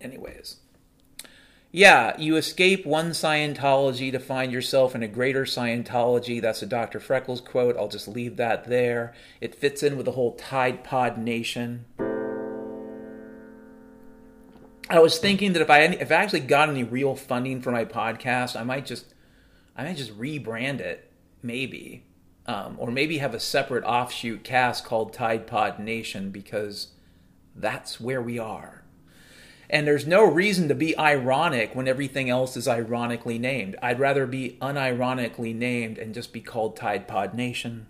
Anyways. 0.00 0.56
Yeah, 1.72 2.16
you 2.18 2.34
escape 2.34 2.84
one 2.84 3.10
Scientology 3.10 4.10
to 4.10 4.18
find 4.18 4.50
yourself 4.50 4.96
in 4.96 5.04
a 5.04 5.08
greater 5.08 5.44
Scientology. 5.44 6.42
That's 6.42 6.62
a 6.62 6.66
Dr. 6.66 6.98
Freckles 6.98 7.40
quote. 7.40 7.76
I'll 7.76 7.86
just 7.86 8.08
leave 8.08 8.36
that 8.36 8.64
there. 8.64 9.14
It 9.40 9.54
fits 9.54 9.84
in 9.84 9.96
with 9.96 10.06
the 10.06 10.12
whole 10.12 10.34
Tide 10.34 10.82
Pod 10.82 11.16
Nation. 11.16 11.84
I 14.88 14.98
was 14.98 15.18
thinking 15.18 15.52
that 15.52 15.62
if 15.62 15.70
I 15.70 15.82
if 15.82 16.10
I 16.10 16.16
actually 16.16 16.40
got 16.40 16.68
any 16.68 16.82
real 16.82 17.14
funding 17.14 17.62
for 17.62 17.70
my 17.70 17.84
podcast, 17.84 18.58
I 18.58 18.64
might 18.64 18.84
just 18.84 19.14
I 19.76 19.84
might 19.84 19.96
just 19.96 20.18
rebrand 20.18 20.80
it, 20.80 21.12
maybe, 21.40 22.04
um, 22.46 22.74
or 22.80 22.90
maybe 22.90 23.18
have 23.18 23.32
a 23.32 23.38
separate 23.38 23.84
offshoot 23.84 24.42
cast 24.42 24.84
called 24.84 25.12
Tide 25.12 25.46
Pod 25.46 25.78
Nation 25.78 26.32
because 26.32 26.88
that's 27.54 28.00
where 28.00 28.20
we 28.20 28.40
are. 28.40 28.79
And 29.72 29.86
there's 29.86 30.04
no 30.04 30.24
reason 30.24 30.66
to 30.66 30.74
be 30.74 30.98
ironic 30.98 31.76
when 31.76 31.86
everything 31.86 32.28
else 32.28 32.56
is 32.56 32.66
ironically 32.66 33.38
named. 33.38 33.76
I'd 33.80 34.00
rather 34.00 34.26
be 34.26 34.58
unironically 34.60 35.54
named 35.54 35.96
and 35.96 36.12
just 36.12 36.32
be 36.32 36.40
called 36.40 36.76
Tide 36.76 37.06
Pod 37.06 37.34
Nation. 37.34 37.86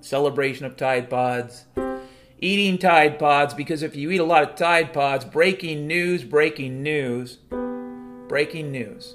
Celebration 0.00 0.64
of 0.64 0.78
Tide 0.78 1.10
Pods. 1.10 1.66
Eating 2.40 2.78
Tide 2.78 3.18
Pods 3.18 3.52
because 3.52 3.82
if 3.82 3.94
you 3.94 4.10
eat 4.10 4.20
a 4.20 4.24
lot 4.24 4.42
of 4.42 4.56
Tide 4.56 4.94
Pods, 4.94 5.26
breaking 5.26 5.86
news, 5.86 6.24
breaking 6.24 6.82
news, 6.82 7.36
breaking 8.26 8.72
news. 8.72 9.14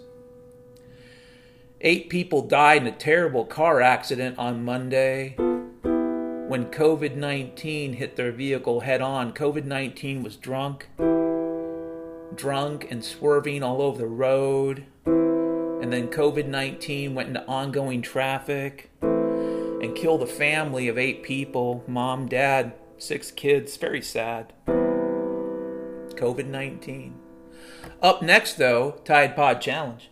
Eight 1.82 2.10
people 2.10 2.44
died 2.44 2.84
in 2.84 2.88
a 2.88 2.92
terrible 2.92 3.44
car 3.44 3.82
accident 3.82 4.38
on 4.38 4.64
Monday 4.64 5.34
when 5.36 6.66
COVID 6.70 7.16
19 7.16 7.94
hit 7.94 8.18
their 8.18 8.32
vehicle 8.32 8.82
head 8.82 9.02
on. 9.02 9.34
COVID 9.34 9.66
19 9.66 10.22
was 10.22 10.36
drunk 10.36 10.90
drunk 12.36 12.88
and 12.90 13.04
swerving 13.04 13.64
all 13.64 13.82
over 13.82 13.98
the 13.98 14.08
road. 14.08 14.86
And 15.06 15.92
then 15.92 16.08
COVID 16.08 16.48
19 16.48 17.14
went 17.16 17.30
into 17.30 17.46
ongoing 17.46 18.02
traffic 18.02 18.90
and 19.02 19.96
killed 19.96 20.24
a 20.24 20.28
family 20.28 20.88
of 20.88 20.98
eight 20.98 21.24
people 21.24 21.84
mom, 21.88 22.28
dad, 22.28 22.74
six 22.98 23.32
kids. 23.32 23.76
Very 23.78 24.02
sad. 24.02 24.54
COVID 26.16 26.48
19. 26.48 27.20
Up 28.02 28.22
next, 28.22 28.54
though, 28.56 29.02
Tide 29.04 29.36
Pod 29.36 29.62
Challenge. 29.62 30.10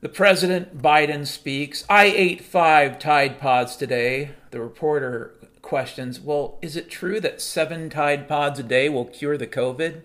The 0.00 0.08
President 0.08 0.82
Biden 0.82 1.26
speaks. 1.26 1.84
I 1.88 2.06
ate 2.06 2.42
five 2.42 2.98
Tide 2.98 3.38
Pods 3.38 3.76
today. 3.76 4.32
The 4.50 4.60
reporter 4.60 5.34
questions, 5.62 6.20
Well, 6.20 6.58
is 6.60 6.76
it 6.76 6.90
true 6.90 7.20
that 7.20 7.40
seven 7.40 7.88
Tide 7.88 8.28
Pods 8.28 8.58
a 8.58 8.62
day 8.62 8.88
will 8.88 9.06
cure 9.06 9.38
the 9.38 9.46
COVID? 9.46 10.02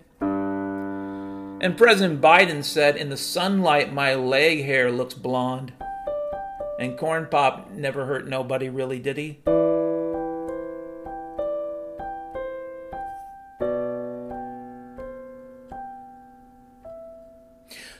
And 1.60 1.76
President 1.76 2.20
Biden 2.20 2.64
said, 2.64 2.96
In 2.96 3.10
the 3.10 3.16
sunlight, 3.16 3.92
my 3.92 4.14
leg 4.14 4.64
hair 4.64 4.90
looks 4.90 5.14
blonde. 5.14 5.72
And 6.78 6.96
Corn 6.96 7.26
Pop 7.26 7.72
never 7.72 8.06
hurt 8.06 8.28
nobody, 8.28 8.68
really, 8.68 9.00
did 9.00 9.16
he? 9.16 9.40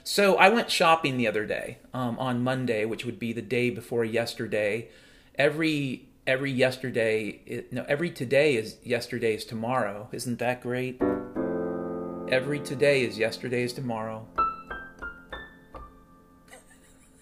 So 0.04 0.36
I 0.36 0.48
went 0.48 0.70
shopping 0.70 1.16
the 1.16 1.26
other 1.26 1.44
day 1.44 1.78
um, 1.92 2.18
on 2.18 2.42
Monday, 2.42 2.84
which 2.84 3.04
would 3.04 3.18
be 3.18 3.32
the 3.32 3.42
day 3.42 3.70
before 3.70 4.04
yesterday. 4.04 4.88
Every 5.34 6.08
every 6.28 6.52
yesterday, 6.52 7.40
it, 7.46 7.72
no, 7.72 7.86
every 7.88 8.10
today 8.10 8.54
is 8.54 8.76
yesterday's 8.84 9.46
tomorrow. 9.46 10.08
Isn't 10.12 10.38
that 10.38 10.60
great? 10.60 11.00
Every 12.30 12.60
today 12.60 13.02
is 13.02 13.16
yesterday's 13.16 13.72
tomorrow. 13.72 14.28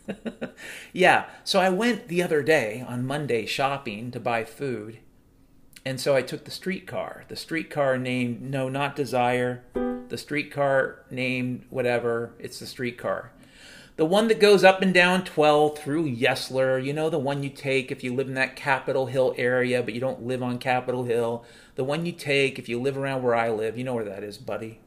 yeah, 0.92 1.26
so 1.44 1.60
I 1.60 1.68
went 1.68 2.08
the 2.08 2.20
other 2.20 2.42
day 2.42 2.84
on 2.86 3.06
Monday 3.06 3.46
shopping 3.46 4.10
to 4.10 4.18
buy 4.18 4.44
food. 4.44 4.98
And 5.84 6.00
so 6.00 6.16
I 6.16 6.22
took 6.22 6.44
the 6.44 6.50
streetcar. 6.50 7.26
The 7.28 7.36
streetcar 7.36 7.98
named 7.98 8.42
No 8.42 8.68
Not 8.68 8.96
Desire 8.96 9.62
the 10.08 10.18
streetcar 10.18 11.04
named 11.10 11.64
whatever, 11.70 12.34
it's 12.38 12.58
the 12.58 12.66
streetcar. 12.66 13.32
The 13.96 14.04
one 14.04 14.28
that 14.28 14.40
goes 14.40 14.62
up 14.62 14.82
and 14.82 14.92
down 14.92 15.24
12 15.24 15.78
through 15.78 16.14
Yesler, 16.14 16.84
you 16.84 16.92
know, 16.92 17.08
the 17.08 17.18
one 17.18 17.42
you 17.42 17.48
take 17.48 17.90
if 17.90 18.04
you 18.04 18.14
live 18.14 18.28
in 18.28 18.34
that 18.34 18.54
Capitol 18.54 19.06
Hill 19.06 19.34
area, 19.38 19.82
but 19.82 19.94
you 19.94 20.00
don't 20.00 20.26
live 20.26 20.42
on 20.42 20.58
Capitol 20.58 21.04
Hill. 21.04 21.44
The 21.76 21.84
one 21.84 22.04
you 22.04 22.12
take 22.12 22.58
if 22.58 22.68
you 22.68 22.78
live 22.78 22.98
around 22.98 23.22
where 23.22 23.34
I 23.34 23.50
live. 23.50 23.78
You 23.78 23.84
know 23.84 23.94
where 23.94 24.04
that 24.04 24.22
is, 24.22 24.36
buddy. 24.36 24.80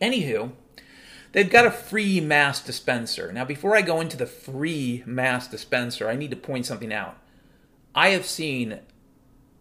Anywho, 0.00 0.52
they've 1.32 1.50
got 1.50 1.66
a 1.66 1.72
free 1.72 2.20
mass 2.20 2.62
dispenser. 2.62 3.32
Now, 3.32 3.44
before 3.44 3.74
I 3.76 3.82
go 3.82 4.00
into 4.00 4.16
the 4.16 4.26
free 4.26 5.02
mass 5.06 5.48
dispenser, 5.48 6.08
I 6.08 6.14
need 6.14 6.30
to 6.30 6.36
point 6.36 6.66
something 6.66 6.92
out. 6.92 7.18
I 7.96 8.10
have 8.10 8.26
seen 8.26 8.78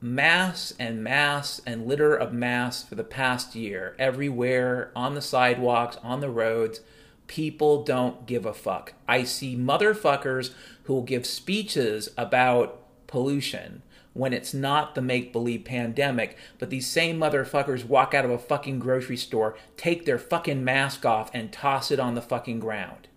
mass 0.01 0.73
and 0.79 1.03
mass 1.03 1.61
and 1.65 1.87
litter 1.87 2.15
of 2.15 2.33
mass 2.33 2.83
for 2.83 2.95
the 2.95 3.03
past 3.03 3.55
year 3.55 3.95
everywhere 3.99 4.91
on 4.95 5.15
the 5.15 5.21
sidewalks, 5.21 5.97
on 6.03 6.21
the 6.21 6.29
roads. 6.29 6.81
People 7.27 7.83
don't 7.83 8.25
give 8.25 8.45
a 8.45 8.53
fuck. 8.53 8.93
I 9.07 9.23
see 9.23 9.55
motherfuckers 9.55 10.51
who 10.83 10.93
will 10.93 11.03
give 11.03 11.25
speeches 11.25 12.09
about 12.17 12.81
pollution 13.07 13.83
when 14.13 14.33
it's 14.33 14.53
not 14.53 14.95
the 14.95 15.01
make 15.01 15.31
believe 15.31 15.63
pandemic, 15.63 16.37
but 16.57 16.69
these 16.69 16.87
same 16.87 17.19
motherfuckers 17.19 17.85
walk 17.85 18.13
out 18.13 18.25
of 18.25 18.31
a 18.31 18.39
fucking 18.39 18.79
grocery 18.79 19.17
store, 19.17 19.55
take 19.77 20.05
their 20.05 20.17
fucking 20.17 20.63
mask 20.63 21.05
off, 21.05 21.29
and 21.33 21.53
toss 21.53 21.91
it 21.91 21.99
on 21.99 22.15
the 22.15 22.21
fucking 22.21 22.59
ground. 22.59 23.07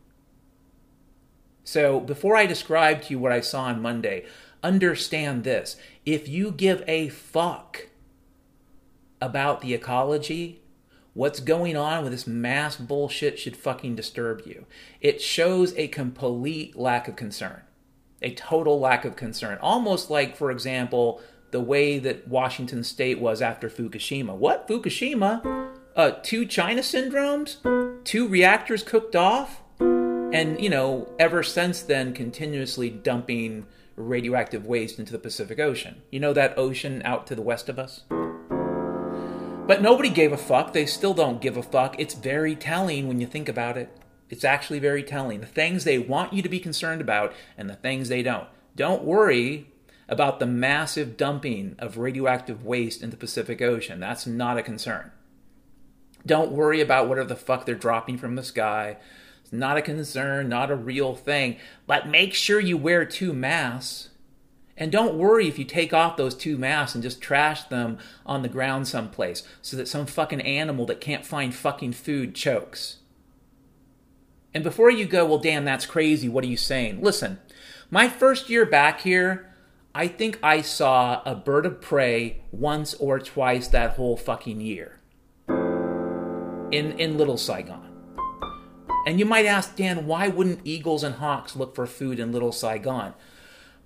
So, 1.64 2.00
before 2.00 2.36
I 2.36 2.46
describe 2.46 3.02
to 3.02 3.10
you 3.10 3.18
what 3.18 3.32
I 3.32 3.40
saw 3.40 3.62
on 3.64 3.80
Monday, 3.80 4.26
understand 4.62 5.44
this 5.44 5.76
if 6.04 6.28
you 6.28 6.50
give 6.50 6.82
a 6.86 7.08
fuck 7.08 7.88
about 9.20 9.60
the 9.60 9.74
ecology, 9.74 10.62
what's 11.14 11.40
going 11.40 11.76
on 11.76 12.02
with 12.02 12.12
this 12.12 12.26
mass 12.26 12.76
bullshit 12.76 13.38
should 13.38 13.56
fucking 13.56 13.94
disturb 13.94 14.42
you. 14.46 14.66
It 15.00 15.20
shows 15.20 15.74
a 15.76 15.88
complete 15.88 16.76
lack 16.76 17.06
of 17.08 17.16
concern, 17.16 17.62
a 18.20 18.34
total 18.34 18.80
lack 18.80 19.04
of 19.04 19.16
concern. 19.16 19.58
Almost 19.60 20.10
like, 20.10 20.36
for 20.36 20.50
example, 20.50 21.20
the 21.52 21.60
way 21.60 21.98
that 21.98 22.26
Washington 22.26 22.82
state 22.82 23.20
was 23.20 23.42
after 23.42 23.68
Fukushima. 23.68 24.34
What? 24.34 24.66
Fukushima? 24.66 25.70
Uh, 25.94 26.12
two 26.22 26.46
China 26.46 26.80
syndromes? 26.80 27.56
Two 28.04 28.26
reactors 28.26 28.82
cooked 28.82 29.14
off? 29.14 29.62
And, 29.78 30.58
you 30.60 30.70
know, 30.70 31.12
ever 31.18 31.42
since 31.42 31.82
then, 31.82 32.14
continuously 32.14 32.88
dumping 32.88 33.66
radioactive 33.96 34.66
waste 34.66 34.98
into 34.98 35.12
the 35.12 35.18
Pacific 35.18 35.58
Ocean. 35.58 36.02
You 36.10 36.20
know 36.20 36.32
that 36.32 36.56
ocean 36.58 37.02
out 37.04 37.26
to 37.26 37.34
the 37.34 37.42
west 37.42 37.68
of 37.68 37.78
us? 37.78 38.04
But 39.66 39.80
nobody 39.80 40.10
gave 40.10 40.32
a 40.32 40.36
fuck. 40.36 40.72
They 40.72 40.86
still 40.86 41.14
don't 41.14 41.40
give 41.40 41.56
a 41.56 41.62
fuck. 41.62 41.94
It's 41.98 42.14
very 42.14 42.56
telling 42.56 43.06
when 43.06 43.20
you 43.20 43.26
think 43.26 43.48
about 43.48 43.76
it. 43.76 43.96
It's 44.28 44.44
actually 44.44 44.78
very 44.78 45.02
telling. 45.02 45.40
The 45.40 45.46
things 45.46 45.84
they 45.84 45.98
want 45.98 46.32
you 46.32 46.42
to 46.42 46.48
be 46.48 46.58
concerned 46.58 47.00
about 47.00 47.32
and 47.56 47.70
the 47.70 47.76
things 47.76 48.08
they 48.08 48.22
don't. 48.22 48.48
Don't 48.74 49.04
worry 49.04 49.68
about 50.08 50.40
the 50.40 50.46
massive 50.46 51.16
dumping 51.16 51.76
of 51.78 51.98
radioactive 51.98 52.64
waste 52.64 53.02
in 53.02 53.10
the 53.10 53.16
Pacific 53.16 53.62
Ocean. 53.62 54.00
That's 54.00 54.26
not 54.26 54.58
a 54.58 54.62
concern. 54.62 55.12
Don't 56.24 56.52
worry 56.52 56.80
about 56.80 57.08
whatever 57.08 57.28
the 57.28 57.36
fuck 57.36 57.66
they're 57.66 57.74
dropping 57.74 58.18
from 58.18 58.36
the 58.36 58.42
sky 58.42 58.96
not 59.52 59.76
a 59.76 59.82
concern, 59.82 60.48
not 60.48 60.70
a 60.70 60.76
real 60.76 61.14
thing. 61.14 61.58
But 61.86 62.08
make 62.08 62.34
sure 62.34 62.58
you 62.58 62.76
wear 62.76 63.04
two 63.04 63.32
masks. 63.32 64.08
And 64.76 64.90
don't 64.90 65.18
worry 65.18 65.46
if 65.46 65.58
you 65.58 65.66
take 65.66 65.92
off 65.92 66.16
those 66.16 66.34
two 66.34 66.56
masks 66.56 66.94
and 66.94 67.02
just 67.02 67.20
trash 67.20 67.64
them 67.64 67.98
on 68.24 68.42
the 68.42 68.48
ground 68.48 68.88
someplace 68.88 69.42
so 69.60 69.76
that 69.76 69.86
some 69.86 70.06
fucking 70.06 70.40
animal 70.40 70.86
that 70.86 71.00
can't 71.00 71.26
find 71.26 71.54
fucking 71.54 71.92
food 71.92 72.34
chokes. 72.34 72.96
And 74.54 74.64
before 74.64 74.90
you 74.90 75.04
go, 75.04 75.26
well, 75.26 75.38
damn, 75.38 75.64
that's 75.64 75.86
crazy. 75.86 76.28
What 76.28 76.44
are 76.44 76.48
you 76.48 76.56
saying? 76.56 77.02
Listen, 77.02 77.38
my 77.90 78.08
first 78.08 78.48
year 78.48 78.64
back 78.64 79.02
here, 79.02 79.54
I 79.94 80.08
think 80.08 80.38
I 80.42 80.62
saw 80.62 81.22
a 81.24 81.34
bird 81.34 81.66
of 81.66 81.82
prey 81.82 82.42
once 82.50 82.94
or 82.94 83.18
twice 83.18 83.68
that 83.68 83.92
whole 83.92 84.16
fucking 84.16 84.60
year 84.60 85.00
in, 85.48 86.98
in 86.98 87.18
Little 87.18 87.36
Saigon. 87.36 87.91
And 89.04 89.18
you 89.18 89.24
might 89.26 89.46
ask, 89.46 89.74
Dan, 89.74 90.06
why 90.06 90.28
wouldn't 90.28 90.60
eagles 90.64 91.02
and 91.02 91.16
hawks 91.16 91.56
look 91.56 91.74
for 91.74 91.86
food 91.86 92.20
in 92.20 92.30
Little 92.30 92.52
Saigon? 92.52 93.14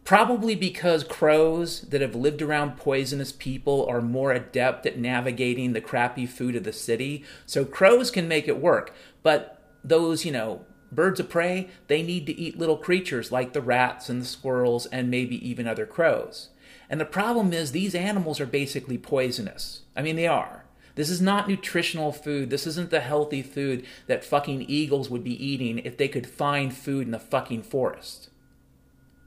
Probably 0.04 0.54
because 0.54 1.02
crows 1.02 1.80
that 1.80 2.00
have 2.00 2.14
lived 2.14 2.42
around 2.42 2.76
poisonous 2.76 3.32
people 3.32 3.86
are 3.86 4.00
more 4.00 4.30
adept 4.30 4.86
at 4.86 4.98
navigating 4.98 5.72
the 5.72 5.80
crappy 5.80 6.26
food 6.26 6.54
of 6.54 6.64
the 6.64 6.72
city. 6.72 7.24
So 7.44 7.64
crows 7.64 8.10
can 8.10 8.28
make 8.28 8.46
it 8.46 8.60
work. 8.60 8.94
But 9.22 9.60
those, 9.82 10.24
you 10.24 10.30
know, 10.30 10.64
birds 10.92 11.18
of 11.18 11.28
prey, 11.28 11.70
they 11.88 12.02
need 12.02 12.26
to 12.26 12.38
eat 12.38 12.58
little 12.58 12.76
creatures 12.76 13.32
like 13.32 13.52
the 13.52 13.62
rats 13.62 14.08
and 14.08 14.22
the 14.22 14.26
squirrels 14.26 14.86
and 14.86 15.10
maybe 15.10 15.48
even 15.48 15.66
other 15.66 15.86
crows. 15.86 16.50
And 16.88 17.00
the 17.00 17.04
problem 17.04 17.52
is, 17.52 17.72
these 17.72 17.94
animals 17.94 18.38
are 18.38 18.46
basically 18.46 18.98
poisonous. 18.98 19.82
I 19.96 20.02
mean, 20.02 20.14
they 20.14 20.28
are. 20.28 20.65
This 20.96 21.10
is 21.10 21.20
not 21.20 21.46
nutritional 21.46 22.10
food. 22.10 22.50
This 22.50 22.66
isn't 22.66 22.90
the 22.90 23.00
healthy 23.00 23.42
food 23.42 23.86
that 24.06 24.24
fucking 24.24 24.62
eagles 24.62 25.08
would 25.08 25.22
be 25.22 25.44
eating 25.44 25.78
if 25.78 25.96
they 25.96 26.08
could 26.08 26.26
find 26.26 26.74
food 26.74 27.06
in 27.06 27.12
the 27.12 27.18
fucking 27.18 27.62
forest. 27.62 28.30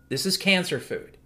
This 0.09 0.25
is 0.25 0.35
cancer 0.35 0.79
food. 0.79 1.17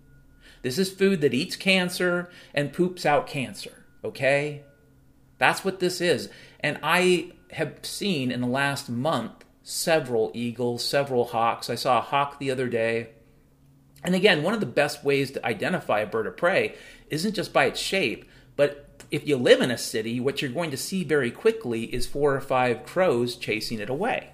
This 0.62 0.78
is 0.78 0.92
food 0.92 1.22
that 1.22 1.34
eats 1.34 1.56
cancer 1.56 2.30
and 2.54 2.74
poops 2.74 3.06
out 3.06 3.26
cancer, 3.26 3.86
okay? 4.04 4.64
That's 5.38 5.64
what 5.64 5.80
this 5.80 6.02
is. 6.02 6.30
And 6.60 6.78
I 6.84 7.32
have 7.52 7.80
seen 7.82 8.30
in 8.30 8.42
the 8.42 8.48
last 8.48 8.90
month 8.90 9.46
several 9.62 10.30
eagles, 10.34 10.84
several 10.84 11.26
hawks. 11.26 11.70
I 11.70 11.76
saw 11.76 12.00
a 12.00 12.02
hawk 12.02 12.40
the 12.40 12.52
other 12.52 12.68
day. 12.68 13.10
And 14.04 14.14
again, 14.14 14.44
one 14.44 14.54
of 14.54 14.60
the 14.60 14.66
best 14.66 15.06
ways 15.06 15.32
to 15.32 15.46
identify 15.46 16.02
a 16.02 16.06
bird 16.06 16.28
of 16.28 16.36
prey 16.36 16.76
isn't 17.10 17.36
just 17.36 17.54
by 17.54 17.66
its 17.66 17.80
shape, 17.80 18.26
but 18.58 18.93
if 19.12 19.28
you 19.28 19.38
live 19.38 19.62
in 19.62 19.72
a 19.72 19.78
city, 19.78 20.20
what 20.20 20.42
you're 20.42 20.52
going 20.52 20.72
to 20.72 20.78
see 20.78 21.04
very 21.04 21.32
quickly 21.32 21.84
is 21.94 22.08
four 22.08 22.36
or 22.36 22.42
five 22.42 22.86
crows 22.86 23.36
chasing 23.36 23.80
it 23.80 23.90
away. 23.90 24.32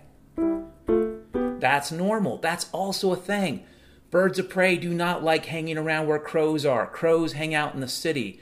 That's 1.60 1.92
normal. 1.92 2.38
That's 2.38 2.70
also 2.72 3.12
a 3.12 3.18
thing. 3.18 3.64
Birds 4.10 4.40
of 4.40 4.50
prey 4.50 4.78
do 4.78 4.94
not 4.94 5.24
like 5.24 5.46
hanging 5.46 5.78
around 5.78 6.08
where 6.08 6.20
crows 6.20 6.66
are. 6.66 6.88
Crows 6.88 7.34
hang 7.34 7.54
out 7.54 7.74
in 7.76 7.80
the 7.80 7.88
city. 7.88 8.42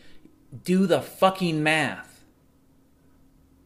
Do 0.63 0.86
the 0.86 1.02
fucking 1.02 1.62
math 1.62 2.07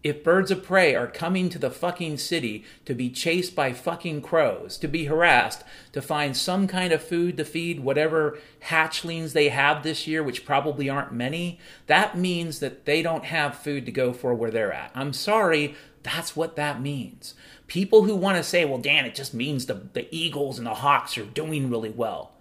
if 0.03 0.23
birds 0.23 0.49
of 0.49 0.63
prey 0.63 0.95
are 0.95 1.07
coming 1.07 1.47
to 1.49 1.59
the 1.59 1.69
fucking 1.69 2.17
city 2.17 2.63
to 2.85 2.95
be 2.95 3.09
chased 3.09 3.55
by 3.55 3.71
fucking 3.71 4.21
crows, 4.21 4.77
to 4.77 4.87
be 4.87 5.05
harassed, 5.05 5.63
to 5.91 6.01
find 6.01 6.35
some 6.35 6.67
kind 6.67 6.91
of 6.91 7.03
food 7.03 7.37
to 7.37 7.45
feed 7.45 7.81
whatever 7.81 8.39
hatchlings 8.65 9.33
they 9.33 9.49
have 9.49 9.83
this 9.83 10.07
year, 10.07 10.23
which 10.23 10.45
probably 10.45 10.89
aren't 10.89 11.13
many, 11.13 11.59
that 11.85 12.17
means 12.17 12.59
that 12.59 12.85
they 12.85 13.03
don't 13.03 13.25
have 13.25 13.57
food 13.57 13.85
to 13.85 13.91
go 13.91 14.11
for 14.11 14.33
where 14.33 14.51
they're 14.51 14.73
at. 14.73 14.91
I'm 14.95 15.13
sorry, 15.13 15.75
that's 16.01 16.35
what 16.35 16.55
that 16.55 16.81
means. 16.81 17.35
People 17.67 18.03
who 18.03 18.15
want 18.15 18.37
to 18.37 18.43
say, 18.43 18.65
well, 18.65 18.79
Dan, 18.79 19.05
it 19.05 19.13
just 19.13 19.33
means 19.33 19.67
the, 19.67 19.75
the 19.93 20.07
Eagles 20.13 20.57
and 20.57 20.65
the 20.65 20.73
Hawks 20.75 21.17
are 21.17 21.25
doing 21.25 21.69
really 21.69 21.91
well. 21.91 22.31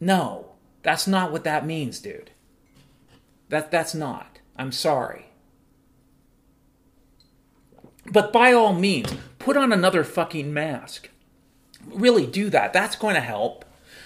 No, 0.00 0.52
that's 0.82 1.06
not 1.06 1.30
what 1.30 1.44
that 1.44 1.64
means, 1.64 2.00
dude. 2.00 2.32
That, 3.50 3.70
that's 3.70 3.94
not. 3.94 4.40
I'm 4.56 4.72
sorry. 4.72 5.26
But 8.06 8.32
by 8.32 8.52
all 8.52 8.72
means, 8.72 9.14
put 9.38 9.56
on 9.56 9.72
another 9.72 10.04
fucking 10.04 10.52
mask. 10.52 11.08
Really 11.86 12.26
do 12.26 12.50
that. 12.50 12.72
That's 12.72 12.96
going 12.96 13.14
to 13.14 13.20
help. 13.20 13.64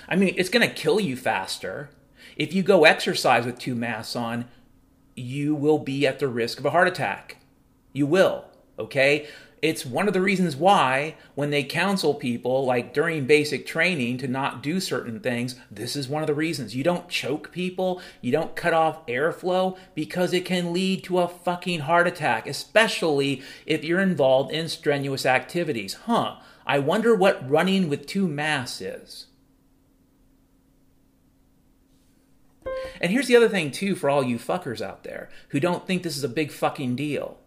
I 0.09 0.17
mean, 0.17 0.35
it's 0.37 0.49
going 0.49 0.67
to 0.67 0.75
kill 0.75 1.01
you 1.01 1.17
faster. 1.17 1.91
If 2.37 2.53
you 2.53 2.63
go 2.63 2.85
exercise 2.85 3.47
with 3.47 3.59
two 3.59 3.75
masks 3.75 4.15
on, 4.15 4.47
you 5.15 5.55
will 5.55 5.79
be 5.79 6.07
at 6.07 6.19
the 6.19 6.29
risk 6.29 6.59
of 6.59 6.67
a 6.67 6.71
heart 6.71 6.89
attack. 6.89 7.39
You 7.93 8.07
will, 8.07 8.45
okay? 8.79 9.29
It's 9.63 9.87
one 9.87 10.07
of 10.07 10.13
the 10.13 10.21
reasons 10.21 10.55
why, 10.55 11.17
when 11.35 11.51
they 11.51 11.65
counsel 11.65 12.13
people, 12.15 12.67
like 12.67 12.93
during 12.93 13.27
basic 13.27 13.67
training, 13.67 14.19
to 14.19 14.29
not 14.29 14.63
do 14.63 14.81
certain 14.81 15.19
things, 15.19 15.57
this 15.71 15.97
is 15.97 16.09
one 16.09 16.23
of 16.23 16.27
the 16.27 16.35
reasons. 16.35 16.77
You 16.77 16.85
don't 16.85 17.09
choke 17.09 17.53
people, 17.53 18.03
you 18.21 18.31
don't 18.31 18.55
cut 18.55 18.75
off 18.75 19.07
airflow, 19.07 19.79
because 19.95 20.35
it 20.35 20.45
can 20.45 20.75
lead 20.75 21.03
to 21.05 21.21
a 21.21 21.29
fucking 21.29 21.81
heart 21.81 22.07
attack, 22.07 22.47
especially 22.47 23.43
if 23.65 23.83
you're 23.83 24.01
involved 24.01 24.53
in 24.53 24.69
strenuous 24.69 25.25
activities. 25.25 25.95
Huh, 26.05 26.37
I 26.67 26.79
wonder 26.79 27.15
what 27.15 27.49
running 27.49 27.89
with 27.89 28.07
two 28.07 28.29
masks 28.29 28.83
is. 28.83 29.27
And 33.01 33.11
here's 33.11 33.27
the 33.27 33.37
other 33.37 33.49
thing, 33.49 33.71
too, 33.71 33.95
for 33.95 34.11
all 34.11 34.23
you 34.23 34.39
fuckers 34.39 34.83
out 34.83 35.03
there 35.03 35.31
who 35.49 35.61
don't 35.61 35.87
think 35.87 36.03
this 36.03 36.17
is 36.17 36.25
a 36.25 36.29
big 36.29 36.53
fucking 36.53 36.95
deal. 36.97 37.39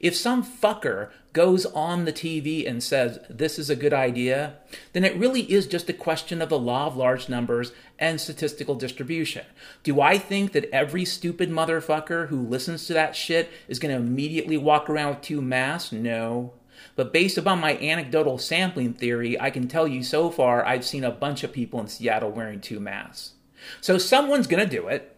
If 0.00 0.16
some 0.16 0.44
fucker 0.44 1.10
goes 1.32 1.66
on 1.66 2.04
the 2.04 2.12
TV 2.12 2.68
and 2.68 2.82
says 2.82 3.18
this 3.28 3.58
is 3.58 3.70
a 3.70 3.76
good 3.76 3.92
idea, 3.92 4.54
then 4.92 5.04
it 5.04 5.16
really 5.16 5.42
is 5.42 5.66
just 5.66 5.88
a 5.88 5.92
question 5.92 6.42
of 6.42 6.48
the 6.48 6.58
law 6.58 6.86
of 6.86 6.96
large 6.96 7.28
numbers 7.28 7.72
and 7.98 8.20
statistical 8.20 8.74
distribution. 8.74 9.44
Do 9.82 10.00
I 10.00 10.18
think 10.18 10.52
that 10.52 10.68
every 10.72 11.04
stupid 11.04 11.50
motherfucker 11.50 12.28
who 12.28 12.40
listens 12.40 12.86
to 12.86 12.94
that 12.94 13.14
shit 13.14 13.50
is 13.68 13.78
going 13.78 13.94
to 13.94 14.00
immediately 14.00 14.56
walk 14.56 14.88
around 14.88 15.10
with 15.10 15.22
two 15.22 15.42
masks? 15.42 15.92
No. 15.92 16.54
But 16.96 17.12
based 17.12 17.38
upon 17.38 17.60
my 17.60 17.76
anecdotal 17.78 18.38
sampling 18.38 18.94
theory, 18.94 19.38
I 19.40 19.50
can 19.50 19.68
tell 19.68 19.86
you 19.86 20.02
so 20.02 20.30
far 20.30 20.64
I've 20.64 20.84
seen 20.84 21.04
a 21.04 21.10
bunch 21.10 21.44
of 21.44 21.52
people 21.52 21.80
in 21.80 21.88
Seattle 21.88 22.30
wearing 22.30 22.60
two 22.60 22.80
masks. 22.80 23.32
So 23.80 23.98
someone's 23.98 24.46
going 24.46 24.66
to 24.66 24.76
do 24.76 24.88
it, 24.88 25.16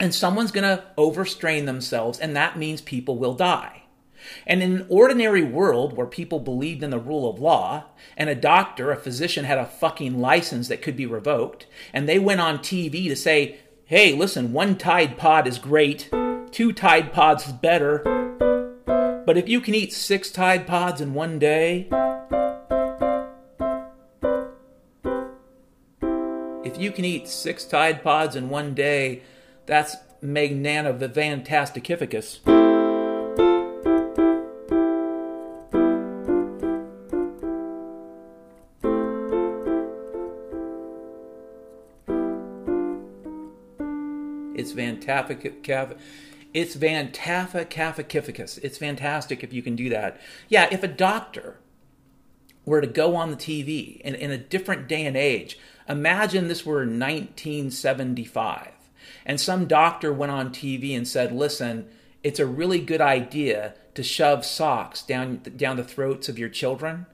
and 0.00 0.14
someone's 0.14 0.52
going 0.52 0.64
to 0.64 0.84
overstrain 0.96 1.66
themselves, 1.66 2.18
and 2.18 2.34
that 2.36 2.58
means 2.58 2.80
people 2.80 3.18
will 3.18 3.34
die. 3.34 3.82
And 4.46 4.62
in 4.62 4.76
an 4.76 4.86
ordinary 4.88 5.42
world 5.42 5.96
where 5.96 6.06
people 6.06 6.40
believed 6.40 6.82
in 6.82 6.90
the 6.90 6.98
rule 6.98 7.28
of 7.28 7.38
law, 7.38 7.84
and 8.16 8.30
a 8.30 8.34
doctor, 8.34 8.90
a 8.90 8.96
physician 8.96 9.44
had 9.44 9.58
a 9.58 9.66
fucking 9.66 10.18
license 10.18 10.68
that 10.68 10.82
could 10.82 10.96
be 10.96 11.06
revoked, 11.06 11.66
and 11.92 12.08
they 12.08 12.18
went 12.18 12.40
on 12.40 12.58
TV 12.58 13.08
to 13.08 13.16
say, 13.16 13.58
hey, 13.84 14.14
listen, 14.14 14.52
one 14.52 14.76
Tide 14.76 15.16
Pod 15.18 15.46
is 15.46 15.58
great, 15.58 16.08
two 16.50 16.72
Tide 16.72 17.12
Pods 17.12 17.46
is 17.46 17.52
better, 17.52 18.02
but 19.26 19.38
if 19.38 19.48
you 19.48 19.60
can 19.60 19.74
eat 19.74 19.92
six 19.92 20.30
Tide 20.30 20.66
Pods 20.66 21.00
in 21.00 21.14
one 21.14 21.38
day, 21.38 21.88
if 26.64 26.78
you 26.78 26.90
can 26.90 27.04
eat 27.04 27.28
six 27.28 27.64
Tide 27.64 28.02
Pods 28.02 28.36
in 28.36 28.48
one 28.48 28.74
day, 28.74 29.22
that's 29.66 29.96
Magnana 30.22 30.98
Vivantasticificus. 30.98 32.40
It's 44.56 44.72
Vantafic. 44.72 45.98
It's 46.54 46.76
Vantaficaficus. 46.76 48.58
It's 48.62 48.78
fantastic 48.78 49.42
if 49.42 49.52
you 49.52 49.62
can 49.62 49.76
do 49.76 49.88
that. 49.90 50.20
Yeah, 50.48 50.68
if 50.70 50.82
a 50.82 50.88
doctor 50.88 51.58
were 52.64 52.80
to 52.80 52.86
go 52.86 53.16
on 53.16 53.30
the 53.30 53.36
TV 53.36 54.00
in, 54.00 54.14
in 54.14 54.30
a 54.30 54.38
different 54.38 54.88
day 54.88 55.04
and 55.04 55.16
age, 55.16 55.58
Imagine 55.88 56.48
this 56.48 56.64
were 56.64 56.78
1975 56.78 58.68
and 59.24 59.40
some 59.40 59.66
doctor 59.66 60.12
went 60.12 60.32
on 60.32 60.50
TV 60.50 60.96
and 60.96 61.06
said, 61.06 61.32
listen, 61.32 61.88
it's 62.22 62.40
a 62.40 62.46
really 62.46 62.80
good 62.80 63.00
idea 63.00 63.74
to 63.94 64.02
shove 64.02 64.44
socks 64.44 65.02
down, 65.02 65.42
down 65.56 65.76
the 65.76 65.84
throats 65.84 66.28
of 66.28 66.38
your 66.38 66.48
children. 66.48 67.06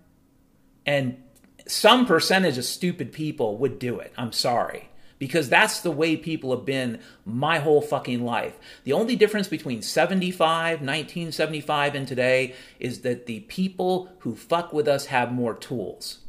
And 0.86 1.22
some 1.66 2.06
percentage 2.06 2.58
of 2.58 2.64
stupid 2.64 3.12
people 3.12 3.58
would 3.58 3.78
do 3.78 3.98
it. 3.98 4.12
I'm 4.16 4.32
sorry 4.32 4.88
because 5.20 5.50
that's 5.50 5.80
the 5.80 5.90
way 5.90 6.16
people 6.16 6.50
have 6.50 6.64
been 6.64 6.98
my 7.26 7.58
whole 7.58 7.82
fucking 7.82 8.24
life. 8.24 8.58
The 8.84 8.94
only 8.94 9.14
difference 9.14 9.48
between 9.48 9.82
75, 9.82 10.80
1975, 10.80 11.94
and 11.94 12.08
today 12.08 12.54
is 12.80 13.02
that 13.02 13.26
the 13.26 13.40
people 13.40 14.10
who 14.20 14.34
fuck 14.34 14.72
with 14.72 14.88
us 14.88 15.06
have 15.06 15.30
more 15.30 15.54
tools 15.54 16.20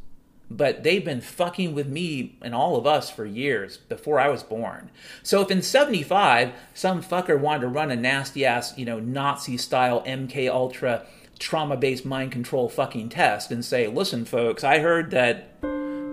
but 0.56 0.82
they've 0.82 1.04
been 1.04 1.20
fucking 1.20 1.74
with 1.74 1.88
me 1.88 2.36
and 2.42 2.54
all 2.54 2.76
of 2.76 2.86
us 2.86 3.10
for 3.10 3.24
years 3.24 3.76
before 3.76 4.20
I 4.20 4.28
was 4.28 4.42
born. 4.42 4.90
So 5.22 5.40
if 5.40 5.50
in 5.50 5.62
75 5.62 6.52
some 6.74 7.02
fucker 7.02 7.38
wanted 7.38 7.62
to 7.62 7.68
run 7.68 7.90
a 7.90 7.96
nasty 7.96 8.44
ass, 8.44 8.76
you 8.76 8.84
know, 8.84 9.00
Nazi 9.00 9.56
style 9.56 10.02
MK 10.02 10.50
Ultra 10.50 11.06
trauma 11.38 11.76
based 11.76 12.04
mind 12.04 12.30
control 12.30 12.68
fucking 12.68 13.08
test 13.08 13.50
and 13.50 13.64
say, 13.64 13.88
listen, 13.88 14.24
folks, 14.24 14.62
I 14.62 14.78
heard 14.78 15.10
that 15.10 15.60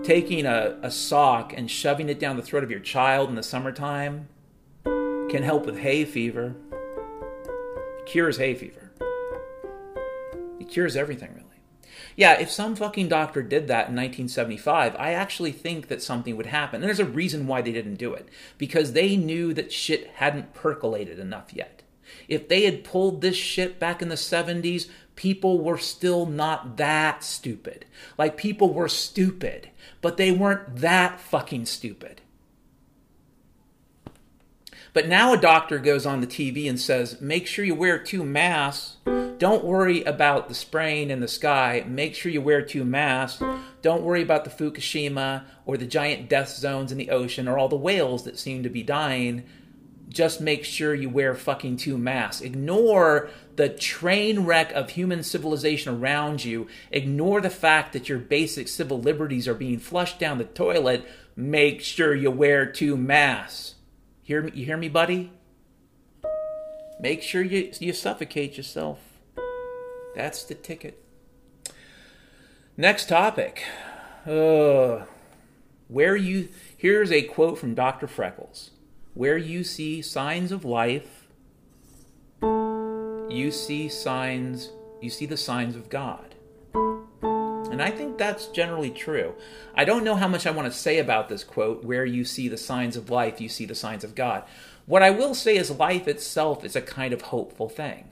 taking 0.03 0.45
a, 0.45 0.77
a 0.81 0.89
sock 0.89 1.53
and 1.55 1.69
shoving 1.69 2.09
it 2.09 2.19
down 2.19 2.35
the 2.35 2.41
throat 2.41 2.63
of 2.63 2.71
your 2.71 2.79
child 2.79 3.29
in 3.29 3.35
the 3.35 3.43
summertime 3.43 4.27
can 4.83 5.43
help 5.43 5.65
with 5.65 5.77
hay 5.77 6.05
fever. 6.05 6.55
It 7.99 8.05
cures 8.05 8.37
hay 8.37 8.55
fever. 8.55 8.91
It 10.59 10.69
cures 10.69 10.95
everything. 10.95 11.38
Yeah, 12.19 12.33
if 12.33 12.51
some 12.51 12.75
fucking 12.75 13.07
doctor 13.07 13.41
did 13.41 13.69
that 13.69 13.87
in 13.87 13.95
1975, 13.95 14.93
I 14.97 15.13
actually 15.13 15.53
think 15.53 15.87
that 15.87 16.01
something 16.01 16.35
would 16.35 16.47
happen. 16.47 16.81
And 16.81 16.83
there's 16.83 16.99
a 16.99 17.05
reason 17.05 17.47
why 17.47 17.61
they 17.61 17.71
didn't 17.71 17.95
do 17.95 18.13
it 18.13 18.27
because 18.57 18.91
they 18.91 19.15
knew 19.15 19.53
that 19.53 19.71
shit 19.71 20.07
hadn't 20.15 20.53
percolated 20.53 21.17
enough 21.17 21.53
yet. 21.53 21.81
If 22.27 22.49
they 22.49 22.63
had 22.63 22.83
pulled 22.83 23.21
this 23.21 23.37
shit 23.37 23.79
back 23.79 24.01
in 24.01 24.09
the 24.09 24.15
70s, 24.15 24.89
people 25.15 25.63
were 25.63 25.77
still 25.77 26.25
not 26.25 26.75
that 26.75 27.23
stupid. 27.23 27.85
Like, 28.17 28.35
people 28.35 28.73
were 28.73 28.89
stupid, 28.89 29.69
but 30.01 30.17
they 30.17 30.33
weren't 30.33 30.75
that 30.75 31.21
fucking 31.21 31.67
stupid. 31.67 32.19
But 34.93 35.07
now 35.07 35.33
a 35.33 35.37
doctor 35.37 35.79
goes 35.79 36.05
on 36.05 36.21
the 36.21 36.27
TV 36.27 36.69
and 36.69 36.79
says, 36.79 37.21
make 37.21 37.47
sure 37.47 37.63
you 37.63 37.75
wear 37.75 37.99
two 37.99 38.23
masks 38.23 38.97
don't 39.39 39.63
worry 39.63 40.03
about 40.03 40.49
the 40.49 40.53
spraying 40.53 41.09
in 41.09 41.21
the 41.21 41.27
sky. 41.29 41.85
Make 41.87 42.13
sure 42.13 42.29
you 42.29 42.41
wear 42.41 42.61
two 42.61 42.83
masks. 42.83 43.41
Don't 43.81 44.03
worry 44.03 44.21
about 44.21 44.43
the 44.43 44.49
Fukushima 44.49 45.45
or 45.65 45.77
the 45.77 45.85
giant 45.85 46.27
death 46.29 46.49
zones 46.49 46.91
in 46.91 46.97
the 46.97 47.09
ocean 47.09 47.47
or 47.47 47.57
all 47.57 47.69
the 47.69 47.77
whales 47.77 48.25
that 48.25 48.37
seem 48.37 48.63
to 48.63 48.69
be 48.69 48.83
dying. 48.83 49.45
Just 50.09 50.41
make 50.41 50.65
sure 50.65 50.93
you 50.93 51.09
wear 51.09 51.35
fucking 51.35 51.77
two 51.77 51.97
masks. 51.97 52.41
Ignore 52.41 53.29
the 53.55 53.69
train 53.69 54.41
wreck 54.41 54.73
of 54.73 54.89
human 54.89 55.23
civilization 55.23 55.95
around 55.95 56.43
you. 56.43 56.67
Ignore 56.91 57.39
the 57.39 57.49
fact 57.49 57.93
that 57.93 58.09
your 58.09 58.19
basic 58.19 58.67
civil 58.67 58.99
liberties 58.99 59.47
are 59.47 59.53
being 59.53 59.79
flushed 59.79 60.19
down 60.19 60.37
the 60.37 60.43
toilet. 60.43 61.07
Make 61.37 61.79
sure 61.79 62.13
you 62.13 62.29
wear 62.29 62.65
two 62.65 62.97
masks. 62.97 63.75
Hear 64.29 64.43
me, 64.43 64.51
you 64.53 64.63
hear 64.63 64.77
me, 64.77 64.89
buddy? 64.89 65.31
Make 66.99 67.23
sure 67.23 67.41
you, 67.41 67.71
you 67.79 67.93
suffocate 67.93 68.57
yourself. 68.57 68.99
That's 70.13 70.43
the 70.43 70.53
ticket. 70.53 71.03
Next 72.77 73.09
topic. 73.09 73.63
Uh, 74.27 75.05
where 75.87 76.15
you 76.15 76.49
here's 76.77 77.11
a 77.11 77.23
quote 77.23 77.57
from 77.57 77.73
Dr. 77.73 78.05
Freckles. 78.05 78.69
Where 79.15 79.35
you 79.35 79.63
see 79.63 80.03
signs 80.03 80.51
of 80.51 80.63
life, 80.63 81.27
you 82.43 83.49
see 83.51 83.89
signs, 83.89 84.69
you 85.01 85.09
see 85.09 85.25
the 85.25 85.37
signs 85.37 85.75
of 85.75 85.89
God. 85.89 86.28
And 87.71 87.81
I 87.81 87.91
think 87.91 88.17
that's 88.17 88.47
generally 88.47 88.89
true. 88.89 89.35
I 89.75 89.85
don't 89.85 90.03
know 90.03 90.15
how 90.15 90.27
much 90.27 90.47
I 90.47 90.51
want 90.51 90.71
to 90.71 90.77
say 90.77 90.97
about 90.97 91.29
this 91.29 91.43
quote, 91.43 91.83
where 91.83 92.05
you 92.05 92.25
see 92.25 92.47
the 92.47 92.57
signs 92.57 92.97
of 92.97 93.09
life, 93.09 93.39
you 93.39 93.47
see 93.47 93.65
the 93.65 93.75
signs 93.75 94.03
of 94.03 94.15
God. 94.15 94.43
What 94.85 95.03
I 95.03 95.11
will 95.11 95.35
say 95.35 95.55
is 95.55 95.69
life 95.69 96.07
itself 96.07 96.65
is 96.65 96.75
a 96.75 96.81
kind 96.81 97.13
of 97.13 97.21
hopeful 97.21 97.69
thing. 97.69 98.09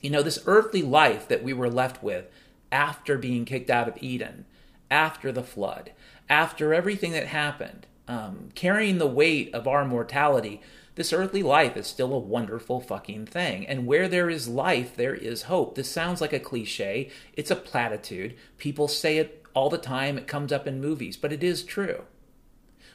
You 0.00 0.10
know, 0.10 0.22
this 0.22 0.38
earthly 0.46 0.82
life 0.82 1.26
that 1.28 1.42
we 1.42 1.52
were 1.52 1.68
left 1.68 2.02
with 2.02 2.30
after 2.70 3.18
being 3.18 3.44
kicked 3.44 3.70
out 3.70 3.88
of 3.88 4.00
Eden, 4.00 4.46
after 4.90 5.32
the 5.32 5.42
flood, 5.42 5.90
after 6.28 6.72
everything 6.72 7.12
that 7.12 7.26
happened, 7.26 7.86
um, 8.06 8.50
carrying 8.54 8.98
the 8.98 9.06
weight 9.06 9.52
of 9.52 9.66
our 9.66 9.84
mortality, 9.84 10.60
this 10.96 11.12
earthly 11.12 11.42
life 11.42 11.76
is 11.76 11.86
still 11.86 12.12
a 12.12 12.18
wonderful 12.18 12.80
fucking 12.80 13.26
thing. 13.26 13.66
And 13.66 13.86
where 13.86 14.08
there 14.08 14.28
is 14.28 14.48
life, 14.48 14.96
there 14.96 15.14
is 15.14 15.42
hope. 15.42 15.74
This 15.74 15.90
sounds 15.90 16.20
like 16.20 16.32
a 16.32 16.40
cliche, 16.40 17.10
it's 17.34 17.50
a 17.50 17.56
platitude. 17.56 18.34
People 18.58 18.88
say 18.88 19.18
it 19.18 19.44
all 19.54 19.70
the 19.70 19.78
time, 19.78 20.18
it 20.18 20.26
comes 20.26 20.52
up 20.52 20.66
in 20.66 20.80
movies, 20.80 21.16
but 21.16 21.32
it 21.32 21.44
is 21.44 21.62
true. 21.62 22.04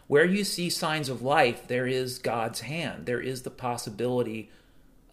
Where 0.08 0.26
you 0.26 0.44
see 0.44 0.70
signs 0.70 1.10
of 1.10 1.22
life, 1.22 1.68
there 1.68 1.88
is 1.88 2.18
God's 2.18 2.62
hand. 2.62 3.06
There 3.06 3.22
is 3.22 3.44
the 3.44 3.52
possibility 3.52 4.50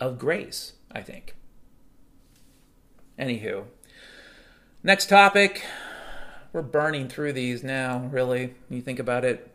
of 0.00 0.18
grace, 0.18 0.72
I 0.90 1.02
think. 1.02 1.36
Anywho, 3.18 3.64
next 4.82 5.08
topic. 5.08 5.62
We're 6.54 6.62
burning 6.62 7.08
through 7.08 7.34
these 7.34 7.62
now, 7.62 8.08
really. 8.10 8.54
You 8.70 8.80
think 8.80 8.98
about 8.98 9.26
it. 9.26 9.50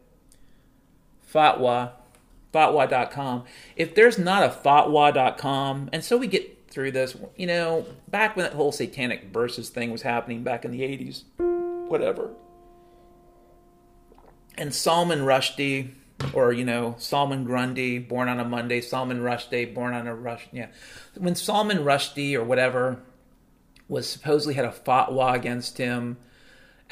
Fatwa. 1.33 1.93
Fatwa.com. 2.53 3.43
If 3.75 3.95
there's 3.95 4.17
not 4.17 4.43
a 4.43 4.49
fatwa.com, 4.49 5.89
and 5.91 6.03
so 6.03 6.17
we 6.17 6.27
get 6.27 6.69
through 6.69 6.91
this, 6.91 7.15
you 7.35 7.47
know, 7.47 7.85
back 8.07 8.35
when 8.35 8.45
that 8.45 8.53
whole 8.53 8.71
satanic 8.71 9.25
verses 9.31 9.69
thing 9.69 9.91
was 9.91 10.01
happening 10.01 10.43
back 10.43 10.65
in 10.65 10.71
the 10.71 10.81
80s, 10.81 11.23
whatever. 11.89 12.31
And 14.57 14.73
Salman 14.73 15.19
Rushdie, 15.19 15.91
or 16.31 16.53
you 16.53 16.63
know 16.63 16.95
Salman 16.99 17.43
Grundy, 17.43 17.97
born 17.97 18.29
on 18.29 18.39
a 18.39 18.45
Monday, 18.45 18.81
Salman 18.81 19.21
Rushdie, 19.21 19.73
born 19.73 19.93
on 19.93 20.07
a 20.07 20.15
Rush. 20.15 20.47
Yeah, 20.51 20.67
when 21.17 21.35
Salman 21.35 21.79
Rushdie 21.79 22.35
or 22.35 22.43
whatever 22.43 22.99
was 23.87 24.07
supposedly 24.09 24.53
had 24.53 24.65
a 24.65 24.71
fatwa 24.71 25.33
against 25.33 25.77
him. 25.77 26.17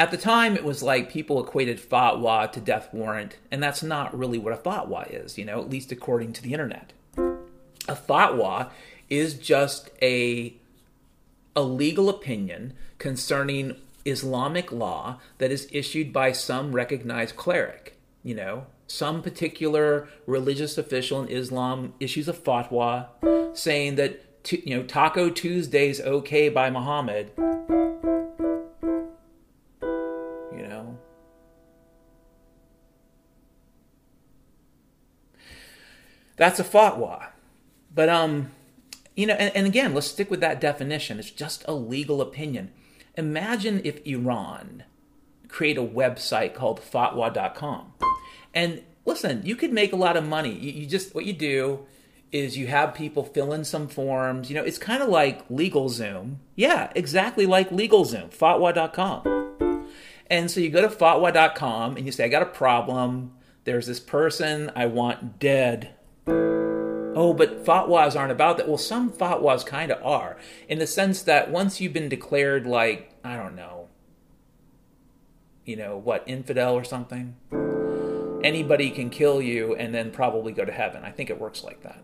At 0.01 0.09
the 0.09 0.17
time, 0.17 0.55
it 0.55 0.63
was 0.63 0.81
like 0.81 1.11
people 1.11 1.39
equated 1.39 1.79
fatwa 1.79 2.51
to 2.53 2.59
death 2.59 2.91
warrant, 2.91 3.37
and 3.51 3.61
that's 3.61 3.83
not 3.83 4.17
really 4.17 4.39
what 4.39 4.51
a 4.51 4.57
fatwa 4.57 5.05
is, 5.11 5.37
you 5.37 5.45
know, 5.45 5.61
at 5.61 5.69
least 5.69 5.91
according 5.91 6.33
to 6.33 6.41
the 6.41 6.53
internet. 6.53 6.91
A 7.17 7.95
fatwa 7.95 8.71
is 9.11 9.35
just 9.35 9.91
a 10.01 10.55
a 11.55 11.61
legal 11.61 12.09
opinion 12.09 12.73
concerning 12.97 13.75
Islamic 14.03 14.71
law 14.71 15.19
that 15.37 15.51
is 15.51 15.69
issued 15.71 16.11
by 16.11 16.31
some 16.31 16.71
recognized 16.71 17.35
cleric, 17.35 17.95
you 18.23 18.33
know, 18.33 18.65
some 18.87 19.21
particular 19.21 20.07
religious 20.25 20.79
official 20.79 21.21
in 21.21 21.27
Islam 21.27 21.93
issues 21.99 22.27
a 22.27 22.33
fatwa 22.33 23.05
saying 23.55 23.97
that 23.97 24.19
you 24.49 24.75
know 24.75 24.81
Taco 24.81 25.29
Tuesday's 25.29 26.01
okay 26.01 26.49
by 26.49 26.71
Muhammad. 26.71 27.29
That's 36.41 36.59
a 36.59 36.63
fatwa. 36.63 37.27
But 37.93 38.09
um 38.09 38.49
you 39.15 39.27
know 39.27 39.35
and, 39.35 39.55
and 39.55 39.67
again, 39.67 39.93
let's 39.93 40.07
stick 40.07 40.31
with 40.31 40.39
that 40.39 40.59
definition. 40.59 41.19
It's 41.19 41.29
just 41.29 41.63
a 41.67 41.73
legal 41.75 42.19
opinion. 42.19 42.71
Imagine 43.15 43.79
if 43.83 44.03
Iran 44.07 44.85
create 45.47 45.77
a 45.77 45.83
website 45.83 46.55
called 46.55 46.81
fatwa.com 46.81 47.93
and 48.55 48.81
listen, 49.05 49.43
you 49.45 49.55
could 49.55 49.71
make 49.71 49.93
a 49.93 49.95
lot 49.95 50.17
of 50.17 50.25
money. 50.25 50.51
You, 50.51 50.71
you 50.71 50.87
just 50.87 51.13
what 51.13 51.25
you 51.25 51.33
do 51.33 51.85
is 52.31 52.57
you 52.57 52.65
have 52.65 52.95
people 52.95 53.23
fill 53.23 53.53
in 53.53 53.63
some 53.63 53.87
forms. 53.87 54.49
You 54.49 54.55
know, 54.55 54.63
it's 54.63 54.79
kind 54.79 55.03
of 55.03 55.09
like 55.09 55.47
LegalZoom. 55.47 56.37
Yeah, 56.55 56.91
exactly 56.95 57.45
like 57.45 57.69
LegalZoom, 57.69 58.31
fatwa.com. 58.31 59.87
And 60.25 60.49
so 60.49 60.59
you 60.59 60.71
go 60.71 60.81
to 60.81 60.87
fatwa.com 60.87 61.97
and 61.97 62.07
you 62.07 62.11
say, 62.11 62.25
I 62.25 62.29
got 62.29 62.41
a 62.41 62.47
problem. 62.47 63.33
There's 63.63 63.85
this 63.85 63.99
person 63.99 64.71
I 64.75 64.87
want 64.87 65.37
dead. 65.37 65.93
Oh, 67.13 67.33
but 67.33 67.65
fatwas 67.65 68.17
aren't 68.17 68.31
about 68.31 68.57
that. 68.57 68.67
Well, 68.67 68.77
some 68.77 69.11
fatwas 69.11 69.65
kind 69.65 69.91
of 69.91 70.03
are, 70.05 70.37
in 70.69 70.79
the 70.79 70.87
sense 70.87 71.21
that 71.23 71.51
once 71.51 71.81
you've 71.81 71.93
been 71.93 72.09
declared, 72.09 72.65
like, 72.65 73.11
I 73.23 73.35
don't 73.35 73.55
know, 73.55 73.89
you 75.65 75.75
know, 75.75 75.97
what, 75.97 76.23
infidel 76.25 76.73
or 76.73 76.83
something? 76.83 77.35
anybody 78.43 78.89
can 78.89 79.09
kill 79.09 79.41
you 79.41 79.75
and 79.75 79.93
then 79.93 80.11
probably 80.11 80.51
go 80.51 80.65
to 80.65 80.71
heaven. 80.71 81.03
I 81.03 81.11
think 81.11 81.29
it 81.29 81.39
works 81.39 81.63
like 81.63 81.81
that. 81.83 82.01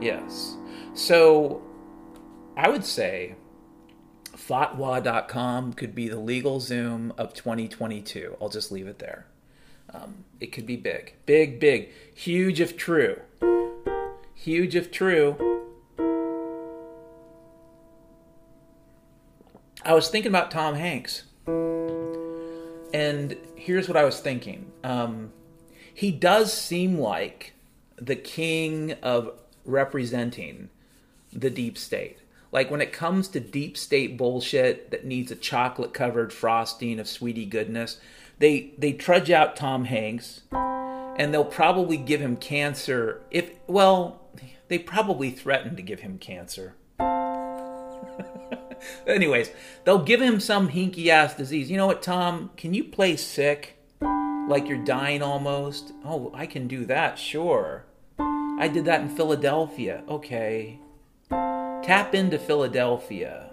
Yes. 0.00 0.56
So 0.94 1.62
I 2.56 2.68
would 2.68 2.84
say 2.84 3.34
fatwa.com 4.40 5.74
could 5.74 5.94
be 5.94 6.08
the 6.08 6.16
LegalZoom 6.16 7.12
of 7.18 7.34
2022. 7.34 8.36
I'll 8.40 8.48
just 8.48 8.72
leave 8.72 8.86
it 8.86 8.98
there. 8.98 9.26
Um, 9.92 10.24
it 10.40 10.52
could 10.52 10.66
be 10.66 10.76
big, 10.76 11.14
big, 11.26 11.60
big, 11.60 11.90
huge 12.14 12.60
if 12.60 12.76
true. 12.76 13.20
Huge 14.34 14.74
if 14.74 14.90
true. 14.90 15.36
I 19.84 19.94
was 19.94 20.08
thinking 20.08 20.30
about 20.30 20.50
Tom 20.50 20.74
Hanks, 20.74 21.24
and 22.94 23.36
here's 23.56 23.88
what 23.88 23.96
I 23.96 24.04
was 24.04 24.20
thinking. 24.20 24.70
Um, 24.84 25.32
he 25.92 26.12
does 26.12 26.52
seem 26.52 26.98
like 26.98 27.54
the 27.96 28.16
king 28.16 28.92
of 29.02 29.32
representing 29.64 30.70
the 31.32 31.50
deep 31.50 31.76
state. 31.76 32.19
Like 32.52 32.70
when 32.70 32.80
it 32.80 32.92
comes 32.92 33.28
to 33.28 33.40
deep 33.40 33.76
state 33.76 34.16
bullshit 34.16 34.90
that 34.90 35.04
needs 35.04 35.30
a 35.30 35.36
chocolate 35.36 35.94
covered 35.94 36.32
frosting 36.32 36.98
of 36.98 37.08
sweetie 37.08 37.46
goodness, 37.46 37.98
they 38.38 38.72
they 38.76 38.92
trudge 38.92 39.30
out 39.30 39.56
Tom 39.56 39.84
Hanks 39.84 40.42
and 40.52 41.32
they'll 41.32 41.44
probably 41.44 41.96
give 41.96 42.20
him 42.20 42.36
cancer 42.36 43.22
if 43.30 43.52
well, 43.66 44.22
they 44.68 44.78
probably 44.78 45.30
threaten 45.30 45.76
to 45.76 45.82
give 45.82 46.00
him 46.00 46.18
cancer. 46.18 46.74
Anyways, 49.06 49.50
they'll 49.84 50.02
give 50.02 50.20
him 50.20 50.40
some 50.40 50.70
hinky 50.70 51.08
ass 51.08 51.34
disease. 51.34 51.70
You 51.70 51.76
know 51.76 51.86
what, 51.86 52.02
Tom? 52.02 52.50
Can 52.56 52.74
you 52.74 52.84
play 52.84 53.16
sick? 53.16 53.76
Like 54.48 54.68
you're 54.68 54.84
dying 54.84 55.22
almost? 55.22 55.92
Oh, 56.04 56.32
I 56.34 56.46
can 56.46 56.66
do 56.66 56.84
that, 56.86 57.18
sure. 57.18 57.84
I 58.18 58.68
did 58.68 58.84
that 58.86 59.02
in 59.02 59.08
Philadelphia. 59.08 60.02
Okay. 60.08 60.80
Tap 61.82 62.14
into 62.14 62.38
Philadelphia. 62.38 63.50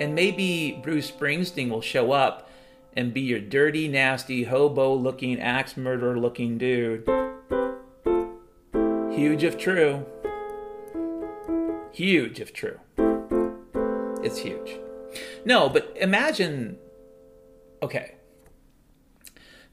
And 0.00 0.14
maybe 0.14 0.80
Bruce 0.82 1.10
Springsteen 1.10 1.68
will 1.68 1.80
show 1.80 2.12
up 2.12 2.48
and 2.96 3.12
be 3.12 3.20
your 3.20 3.38
dirty, 3.38 3.86
nasty, 3.86 4.44
hobo 4.44 4.94
looking, 4.94 5.40
axe 5.40 5.76
murderer 5.76 6.18
looking 6.18 6.58
dude. 6.58 7.06
Huge 9.12 9.44
if 9.44 9.58
true. 9.58 10.06
Huge 11.92 12.40
if 12.40 12.52
true. 12.52 12.80
It's 14.22 14.38
huge. 14.38 14.78
No, 15.44 15.68
but 15.68 15.94
imagine 16.00 16.78
okay. 17.82 18.14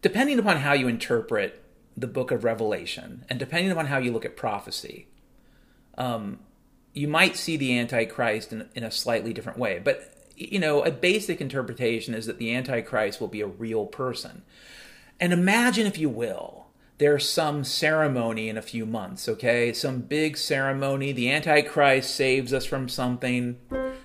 Depending 0.02 0.38
upon 0.38 0.58
how 0.58 0.74
you 0.74 0.88
interpret 0.88 1.64
the 1.96 2.08
book 2.08 2.32
of 2.32 2.44
Revelation, 2.44 3.26
and 3.30 3.40
depending 3.40 3.72
upon 3.72 3.88
how 3.88 3.98
you 3.98 4.12
look 4.12 4.26
at 4.26 4.36
prophecy, 4.36 5.08
um, 5.98 6.40
you 6.94 7.08
might 7.08 7.38
see 7.38 7.58
the 7.58 7.78
Antichrist 7.78 8.52
in, 8.52 8.70
in 8.76 8.84
a 8.84 8.92
slightly 8.92 9.34
different 9.34 9.58
way. 9.58 9.80
But, 9.84 10.14
you 10.36 10.60
know, 10.60 10.84
a 10.84 10.92
basic 10.92 11.42
interpretation 11.42 12.14
is 12.14 12.26
that 12.26 12.38
the 12.38 12.54
Antichrist 12.54 13.22
will 13.22 13.28
be 13.28 13.42
a 13.42 13.48
real 13.48 13.86
person. 13.86 14.44
And 15.20 15.32
imagine, 15.32 15.88
if 15.88 15.98
you 15.98 16.10
will, 16.10 16.68
there's 16.98 17.28
some 17.28 17.64
ceremony 17.64 18.50
in 18.50 18.58
a 18.58 18.62
few 18.62 18.86
months, 18.86 19.28
okay? 19.28 19.74
Some 19.74 20.02
big 20.02 20.38
ceremony. 20.38 21.12
The 21.12 21.32
Antichrist 21.32 22.14
saves 22.14 22.54
us 22.54 22.66
from 22.66 22.90
something. 22.90 23.58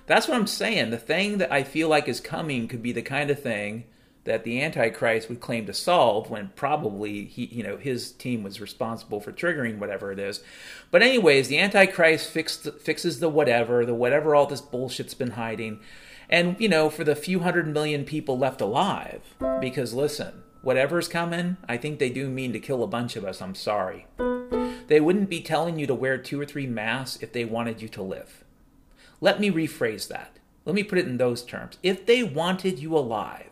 That's 0.05 0.27
what 0.27 0.37
I'm 0.37 0.47
saying. 0.47 0.89
The 0.89 0.97
thing 0.97 1.37
that 1.37 1.51
I 1.51 1.63
feel 1.63 1.89
like 1.89 2.07
is 2.07 2.19
coming 2.19 2.67
could 2.67 2.81
be 2.81 2.91
the 2.91 3.01
kind 3.01 3.29
of 3.29 3.41
thing 3.41 3.83
that 4.27 4.43
the 4.43 4.61
Antichrist 4.61 5.29
would 5.29 5.39
claim 5.39 5.65
to 5.65 5.73
solve 5.73 6.29
when 6.29 6.51
probably 6.55 7.25
he, 7.25 7.45
you 7.45 7.63
know, 7.63 7.77
his 7.77 8.11
team 8.11 8.43
was 8.43 8.61
responsible 8.61 9.21
for 9.21 9.31
triggering 9.31 9.79
whatever 9.79 10.11
it 10.11 10.19
is. 10.19 10.43
But 10.91 11.01
anyways, 11.01 11.47
the 11.47 11.59
Antichrist 11.59 12.29
fixed, 12.29 12.67
fixes 12.79 13.19
the 13.19 13.29
whatever, 13.29 13.85
the 13.85 13.93
whatever 13.95 14.35
all 14.35 14.45
this 14.45 14.61
bullshit's 14.61 15.13
been 15.13 15.31
hiding. 15.31 15.79
And, 16.29 16.57
you 16.59 16.67
know, 16.67 16.89
for 16.89 17.05
the 17.05 17.15
few 17.15 17.39
hundred 17.39 17.67
million 17.67 18.03
people 18.03 18.37
left 18.37 18.59
alive, 18.59 19.21
because 19.61 19.93
listen, 19.93 20.43
whatever's 20.61 21.07
coming, 21.07 21.55
I 21.67 21.77
think 21.77 21.97
they 21.97 22.09
do 22.09 22.29
mean 22.29 22.51
to 22.51 22.59
kill 22.59 22.83
a 22.83 22.87
bunch 22.87 23.15
of 23.15 23.23
us. 23.23 23.41
I'm 23.41 23.55
sorry. 23.55 24.07
They 24.87 24.99
wouldn't 24.99 25.29
be 25.29 25.41
telling 25.41 25.79
you 25.79 25.87
to 25.87 25.95
wear 25.95 26.17
two 26.17 26.39
or 26.39 26.45
three 26.45 26.67
masks 26.67 27.23
if 27.23 27.31
they 27.31 27.45
wanted 27.45 27.81
you 27.81 27.87
to 27.87 28.03
live. 28.03 28.43
Let 29.21 29.39
me 29.39 29.49
rephrase 29.49 30.09
that. 30.09 30.37
Let 30.65 30.75
me 30.75 30.83
put 30.83 30.97
it 30.99 31.07
in 31.07 31.15
those 31.15 31.43
terms. 31.43 31.77
If 31.81 32.05
they 32.05 32.23
wanted 32.23 32.79
you 32.79 32.93
alive, 32.97 33.46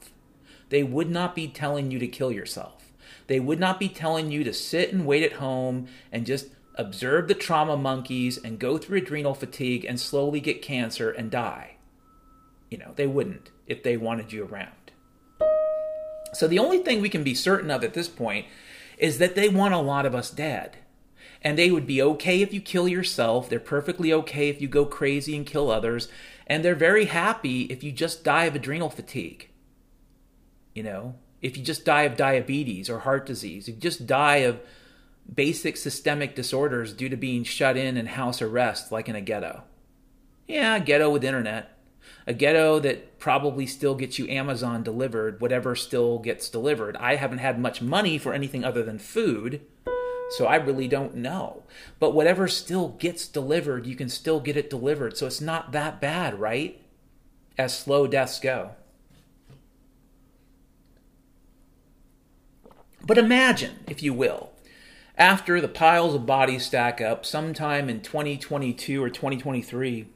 they 0.69 0.83
would 0.83 1.09
not 1.09 1.35
be 1.35 1.47
telling 1.47 1.91
you 1.91 1.99
to 1.99 2.07
kill 2.07 2.31
yourself. 2.31 2.91
They 3.27 3.39
would 3.39 3.59
not 3.59 3.79
be 3.79 3.89
telling 3.89 4.31
you 4.31 4.43
to 4.43 4.53
sit 4.53 4.93
and 4.93 5.05
wait 5.05 5.23
at 5.23 5.33
home 5.33 5.87
and 6.11 6.25
just 6.25 6.47
observe 6.75 7.27
the 7.27 7.33
trauma 7.33 7.77
monkeys 7.77 8.37
and 8.37 8.59
go 8.59 8.77
through 8.77 8.99
adrenal 8.99 9.33
fatigue 9.33 9.85
and 9.85 9.99
slowly 9.99 10.39
get 10.39 10.61
cancer 10.61 11.09
and 11.09 11.31
die. 11.31 11.75
You 12.69 12.77
know, 12.77 12.91
they 12.95 13.07
wouldn't 13.07 13.51
if 13.67 13.83
they 13.83 13.97
wanted 13.97 14.31
you 14.31 14.45
around. 14.45 14.71
So 16.33 16.47
the 16.47 16.59
only 16.59 16.79
thing 16.79 17.01
we 17.01 17.09
can 17.09 17.23
be 17.23 17.33
certain 17.33 17.71
of 17.71 17.83
at 17.83 17.93
this 17.93 18.09
point 18.09 18.45
is 18.97 19.17
that 19.17 19.35
they 19.35 19.49
want 19.49 19.73
a 19.73 19.79
lot 19.79 20.05
of 20.05 20.13
us 20.13 20.29
dead. 20.29 20.77
And 21.41 21.57
they 21.57 21.71
would 21.71 21.85
be 21.85 22.01
okay 22.01 22.41
if 22.41 22.53
you 22.53 22.59
kill 22.59 22.87
yourself. 22.87 23.49
They're 23.49 23.59
perfectly 23.59 24.11
okay 24.11 24.49
if 24.49 24.59
you 24.59 24.67
go 24.67 24.85
crazy 24.85 25.35
and 25.35 25.45
kill 25.45 25.69
others. 25.69 26.07
And 26.47 26.63
they're 26.63 26.75
very 26.75 27.05
happy 27.05 27.63
if 27.63 27.83
you 27.83 27.91
just 27.91 28.23
die 28.23 28.45
of 28.45 28.55
adrenal 28.55 28.89
fatigue. 28.89 29.49
You 30.75 30.83
know, 30.83 31.15
if 31.41 31.57
you 31.57 31.63
just 31.63 31.85
die 31.85 32.03
of 32.03 32.17
diabetes 32.17 32.89
or 32.89 32.99
heart 32.99 33.25
disease, 33.25 33.67
if 33.67 33.75
you 33.75 33.81
just 33.81 34.05
die 34.05 34.37
of 34.37 34.59
basic 35.33 35.77
systemic 35.77 36.35
disorders 36.35 36.93
due 36.93 37.09
to 37.09 37.17
being 37.17 37.43
shut 37.43 37.77
in 37.77 37.97
and 37.97 38.09
house 38.09 38.41
arrest, 38.41 38.91
like 38.91 39.09
in 39.09 39.15
a 39.15 39.21
ghetto. 39.21 39.63
Yeah, 40.47 40.75
a 40.75 40.79
ghetto 40.79 41.09
with 41.09 41.23
internet. 41.23 41.71
A 42.27 42.33
ghetto 42.33 42.79
that 42.79 43.17
probably 43.19 43.65
still 43.65 43.95
gets 43.95 44.19
you 44.19 44.27
Amazon 44.27 44.83
delivered, 44.83 45.41
whatever 45.41 45.75
still 45.75 46.19
gets 46.19 46.49
delivered. 46.49 46.95
I 46.97 47.15
haven't 47.15 47.39
had 47.39 47.59
much 47.59 47.81
money 47.81 48.17
for 48.17 48.33
anything 48.33 48.63
other 48.63 48.83
than 48.83 48.99
food, 48.99 49.61
so 50.31 50.45
I 50.45 50.55
really 50.55 50.87
don't 50.87 51.15
know. 51.15 51.63
But 51.99 52.13
whatever 52.13 52.47
still 52.47 52.89
gets 52.89 53.27
delivered, 53.27 53.87
you 53.87 53.95
can 53.95 54.09
still 54.09 54.39
get 54.39 54.57
it 54.57 54.69
delivered. 54.69 55.17
So 55.17 55.25
it's 55.25 55.41
not 55.41 55.71
that 55.71 56.01
bad, 56.01 56.39
right? 56.39 56.81
As 57.57 57.77
slow 57.77 58.07
deaths 58.07 58.39
go. 58.39 58.71
But 63.05 63.17
imagine, 63.19 63.79
if 63.87 64.01
you 64.01 64.13
will, 64.13 64.49
after 65.17 65.61
the 65.61 65.67
piles 65.67 66.15
of 66.15 66.25
bodies 66.25 66.65
stack 66.65 66.99
up 66.99 67.25
sometime 67.25 67.87
in 67.87 68.01
2022 68.01 69.03
or 69.03 69.09
2023, 69.09 70.07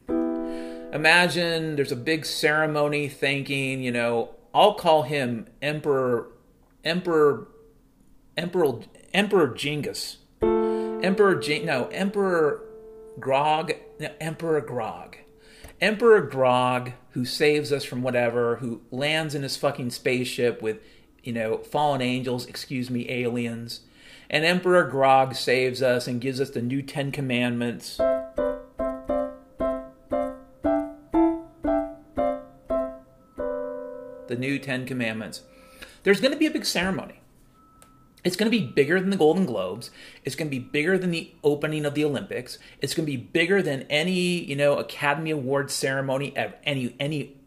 imagine 0.92 1.76
there's 1.76 1.92
a 1.92 1.96
big 1.96 2.26
ceremony 2.26 3.08
thanking, 3.08 3.84
you 3.84 3.92
know, 3.92 4.36
I'll 4.54 4.74
call 4.74 5.04
him 5.04 5.48
Emperor, 5.62 6.32
Emperor, 6.84 7.48
Emperor, 8.36 8.80
Emperor 9.14 9.48
Jingus. 9.50 10.18
Emperor 10.42 11.36
Jing, 11.36 11.66
no, 11.66 11.88
Emperor 11.88 12.62
Grog, 13.20 13.72
no, 14.00 14.10
Emperor 14.20 14.62
Grog. 14.62 15.18
Emperor 15.80 16.22
Grog, 16.22 16.92
who 17.12 17.24
saves 17.24 17.72
us 17.72 17.86
from 17.86 18.02
whatever, 18.02 18.58
who 18.58 18.82
lands 18.92 19.36
in 19.36 19.44
his 19.44 19.56
fucking 19.56 19.92
spaceship 19.92 20.62
with 20.62 20.80
you 21.24 21.34
know, 21.34 21.58
fallen 21.58 22.02
angels, 22.02 22.46
excuse 22.46 22.90
me, 22.90 23.10
aliens. 23.10 23.82
And 24.30 24.46
Emperor 24.46 24.84
Grog 24.84 25.36
saves 25.36 25.82
us 25.82 26.08
and 26.08 26.22
gives 26.22 26.40
us 26.40 26.52
the 26.52 26.62
new 26.62 26.82
Ten 26.82 27.12
Commandments. 27.12 27.98
The 34.28 34.36
new 34.38 34.60
Ten 34.60 34.86
Commandments. 34.86 35.42
There's 36.04 36.22
going 36.22 36.34
to 36.34 36.38
be 36.38 36.46
a 36.46 36.52
big 36.52 36.66
ceremony. 36.66 37.20
It's 38.24 38.36
going 38.36 38.52
to 38.52 38.58
be 38.58 38.66
bigger 38.66 39.00
than 39.00 39.10
the 39.10 39.18
Golden 39.18 39.46
Globes. 39.46 39.92
It's 40.26 40.36
going 40.36 40.48
to 40.48 40.56
be 40.56 40.60
bigger 40.60 40.98
than 40.98 41.12
the 41.12 41.32
opening 41.44 41.86
of 41.86 41.96
the 41.96 42.04
Olympics. 42.04 42.60
It's 42.82 42.94
going 42.94 43.06
to 43.06 43.12
be 43.12 43.18
bigger 43.18 43.62
than 43.62 43.84
any, 43.84 44.44
you 44.44 44.56
know, 44.56 44.78
Academy 44.78 45.32
Award 45.32 45.72
ceremony 45.72 46.36
at 46.36 46.62
any 46.64 46.96
any 47.00 47.38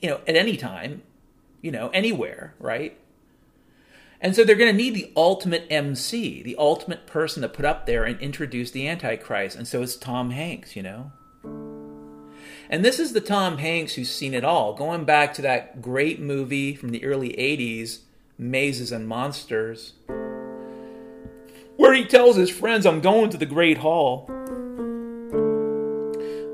you 0.00 0.10
know, 0.10 0.20
at 0.26 0.36
any 0.36 0.56
time 0.56 1.02
you 1.64 1.72
know, 1.72 1.88
anywhere, 1.94 2.54
right? 2.60 2.94
And 4.20 4.36
so 4.36 4.44
they're 4.44 4.54
going 4.54 4.70
to 4.70 4.76
need 4.76 4.94
the 4.94 5.10
ultimate 5.16 5.66
MC, 5.70 6.42
the 6.42 6.56
ultimate 6.58 7.06
person 7.06 7.40
to 7.40 7.48
put 7.48 7.64
up 7.64 7.86
there 7.86 8.04
and 8.04 8.20
introduce 8.20 8.70
the 8.70 8.86
Antichrist. 8.86 9.56
And 9.56 9.66
so 9.66 9.82
it's 9.82 9.96
Tom 9.96 10.30
Hanks, 10.30 10.76
you 10.76 10.82
know? 10.82 11.12
And 12.68 12.84
this 12.84 12.98
is 12.98 13.14
the 13.14 13.20
Tom 13.22 13.56
Hanks 13.58 13.94
who's 13.94 14.10
seen 14.10 14.34
it 14.34 14.44
all, 14.44 14.74
going 14.74 15.06
back 15.06 15.32
to 15.34 15.42
that 15.42 15.80
great 15.80 16.20
movie 16.20 16.74
from 16.74 16.90
the 16.90 17.02
early 17.02 17.30
80s, 17.30 18.00
Mazes 18.36 18.92
and 18.92 19.08
Monsters, 19.08 19.94
where 21.76 21.94
he 21.94 22.04
tells 22.04 22.36
his 22.36 22.50
friends, 22.50 22.84
I'm 22.84 23.00
going 23.00 23.30
to 23.30 23.38
the 23.38 23.46
Great 23.46 23.78
Hall. 23.78 24.26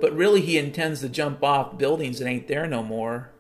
But 0.00 0.14
really, 0.14 0.40
he 0.40 0.56
intends 0.56 1.00
to 1.00 1.08
jump 1.08 1.42
off 1.42 1.78
buildings 1.78 2.20
that 2.20 2.28
ain't 2.28 2.46
there 2.46 2.68
no 2.68 2.84
more. 2.84 3.30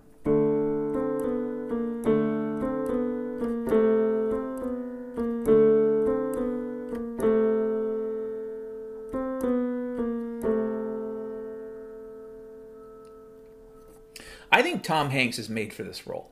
Tom 15.00 15.08
Hanks 15.08 15.38
is 15.38 15.48
made 15.48 15.72
for 15.72 15.82
this 15.82 16.06
role. 16.06 16.30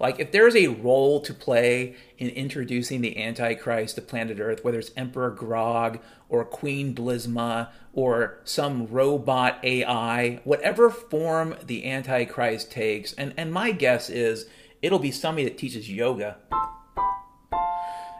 Like, 0.00 0.18
if 0.18 0.32
there's 0.32 0.56
a 0.56 0.66
role 0.66 1.20
to 1.20 1.32
play 1.32 1.94
in 2.18 2.28
introducing 2.30 3.02
the 3.02 3.22
Antichrist 3.22 3.94
to 3.94 4.02
planet 4.02 4.40
Earth, 4.40 4.64
whether 4.64 4.80
it's 4.80 4.90
Emperor 4.96 5.30
Grog 5.30 6.00
or 6.28 6.44
Queen 6.44 6.92
Blisma 6.92 7.68
or 7.92 8.40
some 8.42 8.88
robot 8.88 9.60
AI, 9.62 10.40
whatever 10.42 10.90
form 10.90 11.54
the 11.64 11.88
Antichrist 11.88 12.72
takes, 12.72 13.12
and, 13.12 13.32
and 13.36 13.52
my 13.52 13.70
guess 13.70 14.10
is 14.10 14.46
it'll 14.82 14.98
be 14.98 15.12
somebody 15.12 15.44
that 15.44 15.56
teaches 15.56 15.88
yoga. 15.88 16.36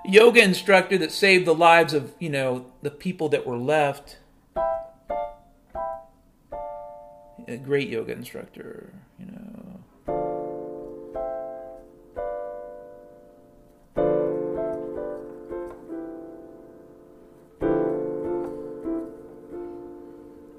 Yoga 0.05 0.41
instructor 0.41 0.99
that 0.99 1.11
saved 1.11 1.49
the 1.49 1.55
lives 1.55 1.95
of, 1.95 2.15
you 2.21 2.31
know, 2.31 2.67
the 2.83 2.93
people 2.93 3.29
that 3.31 3.45
were 3.45 3.59
left. 3.59 4.19
A 7.49 7.57
great 7.57 7.89
yoga 7.89 8.13
instructor, 8.13 8.93
you 9.19 9.27
know. 9.27 9.50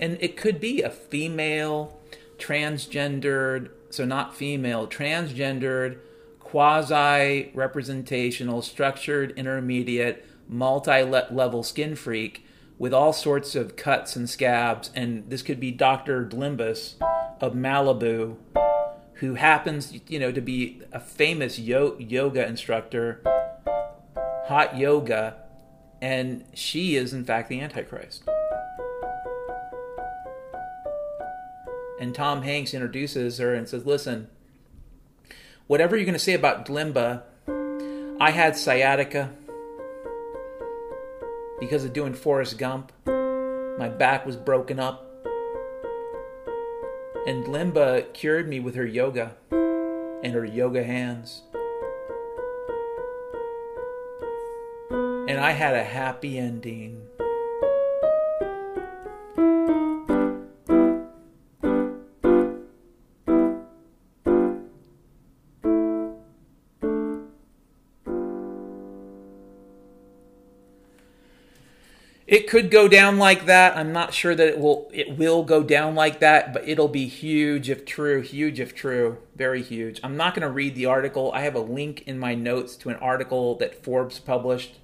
And 0.01 0.17
it 0.19 0.35
could 0.35 0.59
be 0.59 0.81
a 0.81 0.89
female, 0.89 1.97
transgendered, 2.39 3.69
so 3.91 4.03
not 4.03 4.35
female, 4.35 4.87
transgendered, 4.87 5.99
quasi 6.39 7.51
representational, 7.53 8.63
structured, 8.63 9.31
intermediate, 9.37 10.25
multi 10.49 11.03
level 11.03 11.61
skin 11.63 11.95
freak 11.95 12.45
with 12.79 12.93
all 12.93 13.13
sorts 13.13 13.55
of 13.55 13.75
cuts 13.75 14.15
and 14.15 14.27
scabs. 14.27 14.89
And 14.95 15.29
this 15.29 15.43
could 15.43 15.59
be 15.59 15.69
Dr. 15.69 16.25
Dlimbus 16.25 16.95
of 17.39 17.53
Malibu, 17.53 18.37
who 19.15 19.35
happens, 19.35 19.93
you 20.07 20.19
know, 20.19 20.31
to 20.31 20.41
be 20.41 20.81
a 20.91 20.99
famous 20.99 21.59
yo- 21.59 21.95
yoga 21.99 22.45
instructor, 22.47 23.21
hot 24.47 24.75
yoga, 24.75 25.35
and 26.01 26.43
she 26.55 26.95
is 26.95 27.13
in 27.13 27.23
fact 27.23 27.49
the 27.49 27.61
Antichrist. 27.61 28.23
And 32.01 32.15
Tom 32.15 32.41
Hanks 32.41 32.73
introduces 32.73 33.37
her 33.37 33.53
and 33.53 33.69
says, 33.69 33.85
"Listen, 33.85 34.27
whatever 35.67 35.95
you're 35.95 36.03
going 36.05 36.13
to 36.13 36.19
say 36.19 36.33
about 36.33 36.65
Glimba, 36.65 37.21
I 38.19 38.31
had 38.31 38.57
sciatica 38.57 39.29
because 41.59 41.85
of 41.85 41.93
doing 41.93 42.15
Forrest 42.15 42.57
Gump. 42.57 42.91
My 43.05 43.87
back 43.87 44.25
was 44.25 44.35
broken 44.35 44.79
up, 44.79 45.05
and 47.27 47.45
Glimba 47.45 48.11
cured 48.13 48.49
me 48.49 48.59
with 48.59 48.73
her 48.73 48.85
yoga 48.85 49.35
and 49.51 50.33
her 50.33 50.43
yoga 50.43 50.83
hands." 50.83 51.43
And 54.89 55.39
I 55.39 55.51
had 55.51 55.75
a 55.75 55.83
happy 55.83 56.39
ending. 56.39 57.10
It 72.31 72.47
could 72.47 72.71
go 72.71 72.87
down 72.87 73.17
like 73.17 73.45
that. 73.47 73.75
I'm 73.75 73.91
not 73.91 74.13
sure 74.13 74.33
that 74.33 74.47
it 74.47 74.57
will 74.57 74.89
it 74.93 75.17
will 75.17 75.43
go 75.43 75.63
down 75.63 75.95
like 75.95 76.21
that, 76.21 76.53
but 76.53 76.65
it'll 76.65 76.87
be 76.87 77.07
huge 77.07 77.69
if 77.69 77.83
true, 77.83 78.21
huge 78.21 78.57
if 78.57 78.73
true, 78.73 79.17
very 79.35 79.61
huge. 79.61 79.99
I'm 80.01 80.15
not 80.15 80.33
going 80.33 80.47
to 80.47 80.49
read 80.49 80.73
the 80.73 80.85
article. 80.85 81.33
I 81.33 81.41
have 81.41 81.55
a 81.55 81.59
link 81.59 82.03
in 82.07 82.17
my 82.17 82.33
notes 82.33 82.77
to 82.77 82.89
an 82.89 82.95
article 82.95 83.55
that 83.57 83.83
Forbes 83.83 84.17
published. 84.17 84.79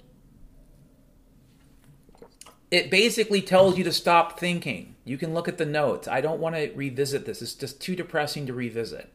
It 2.70 2.90
basically 2.90 3.40
tells 3.40 3.78
you 3.78 3.84
to 3.84 3.92
stop 3.92 4.38
thinking. 4.38 4.96
You 5.06 5.16
can 5.16 5.32
look 5.32 5.48
at 5.48 5.56
the 5.56 5.64
notes. 5.64 6.06
I 6.06 6.20
don't 6.20 6.40
want 6.40 6.54
to 6.54 6.70
revisit 6.74 7.24
this. 7.24 7.40
It's 7.40 7.54
just 7.54 7.80
too 7.80 7.96
depressing 7.96 8.44
to 8.44 8.52
revisit. 8.52 9.10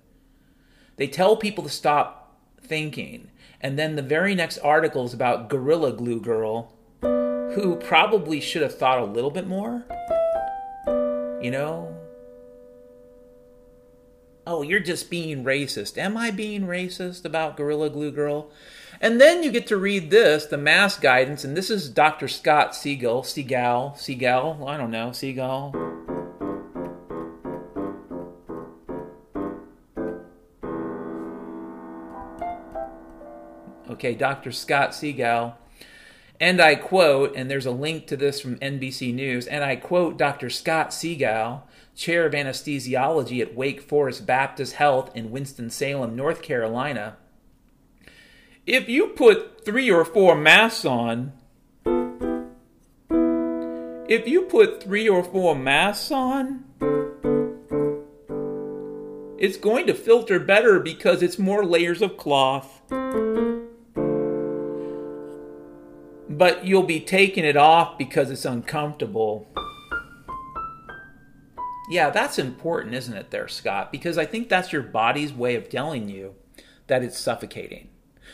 They 0.96 1.06
tell 1.06 1.38
people 1.38 1.64
to 1.66 1.70
stop 1.70 2.36
thinking. 2.60 3.30
And 3.62 3.78
then 3.78 3.96
the 3.96 4.02
very 4.02 4.34
next 4.34 4.58
article 4.58 5.06
is 5.06 5.14
about 5.14 5.50
Gorilla 5.50 5.94
Glue 5.94 6.20
Girl 6.20 6.74
who 7.54 7.76
probably 7.76 8.40
should 8.40 8.64
have 8.64 8.78
thought 8.78 9.00
a 9.00 9.06
little 9.06 9.30
bit 9.30 9.48
more. 9.48 9.86
You 11.42 11.52
know? 11.52 11.96
Oh, 14.46 14.62
you're 14.62 14.80
just 14.80 15.10
being 15.10 15.44
racist. 15.44 15.98
Am 15.98 16.18
I 16.18 16.32
being 16.32 16.64
racist 16.64 17.26
about 17.26 17.56
Gorilla 17.56 17.90
Glue 17.90 18.12
Girl? 18.12 18.50
And 19.00 19.22
then 19.22 19.44
you 19.44 19.52
get 19.52 19.68
to 19.68 19.78
read 19.78 20.10
this, 20.10 20.46
the 20.46 20.58
mass 20.58 20.98
guidance, 20.98 21.44
and 21.44 21.56
this 21.56 21.70
is 21.70 21.90
Dr. 21.90 22.28
Scott 22.28 22.76
Siegel, 22.76 23.22
Seagal, 23.22 23.96
Seagal, 23.98 24.68
I 24.68 24.78
don't 24.78 24.92
know, 24.92 25.10
Seagal. 25.10 25.76
Okay, 33.90 34.16
Dr. 34.16 34.52
Scott 34.52 34.92
Seagal 34.92 35.54
And 36.44 36.60
I 36.60 36.76
quote, 36.76 37.38
and 37.38 37.50
there's 37.50 37.66
a 37.66 37.72
link 37.72 38.06
to 38.08 38.18
this 38.18 38.42
from 38.42 38.58
NBC 38.58 39.14
News, 39.14 39.48
and 39.48 39.64
I 39.64 39.78
quote 39.78 40.18
Dr. 40.18 40.50
Scott 40.50 40.90
Segal, 40.90 41.62
chair 41.96 42.26
of 42.26 42.34
anesthesiology 42.34 43.42
at 43.42 43.56
Wake 43.56 43.80
Forest 43.80 44.26
Baptist 44.26 44.74
Health 44.74 45.10
in 45.16 45.32
Winston-Salem, 45.32 46.18
North 46.18 46.42
Carolina. 46.42 47.16
If 48.68 48.90
you 48.90 49.08
put 49.08 49.64
three 49.64 49.90
or 49.90 50.04
four 50.04 50.36
masks 50.36 50.84
on, 50.84 51.32
if 54.10 54.28
you 54.28 54.42
put 54.42 54.84
three 54.84 55.08
or 55.08 55.24
four 55.24 55.56
masks 55.56 56.12
on, 56.12 56.66
it's 59.38 59.56
going 59.56 59.88
to 59.88 59.94
filter 59.94 60.42
better 60.42 60.82
because 60.82 61.24
it's 61.24 61.40
more 61.40 61.64
layers 61.64 62.02
of 62.02 62.18
cloth. 62.18 62.82
But 66.34 66.66
you'll 66.66 66.82
be 66.82 67.00
taking 67.00 67.46
it 67.46 67.56
off 67.56 67.96
because 67.96 68.32
it's 68.32 68.46
uncomfortable. 68.46 69.48
Yeah, 71.92 72.10
that's 72.10 72.40
important, 72.40 72.96
isn't 72.96 73.16
it, 73.16 73.30
there, 73.30 73.48
Scott? 73.48 73.92
Because 73.92 74.18
I 74.18 74.26
think 74.26 74.50
that's 74.50 74.74
your 74.74 74.82
body's 74.82 75.32
way 75.32 75.56
of 75.56 75.70
telling 75.70 76.10
you 76.10 76.34
that 76.88 77.04
it's 77.04 77.20
suffocating. 77.20 77.90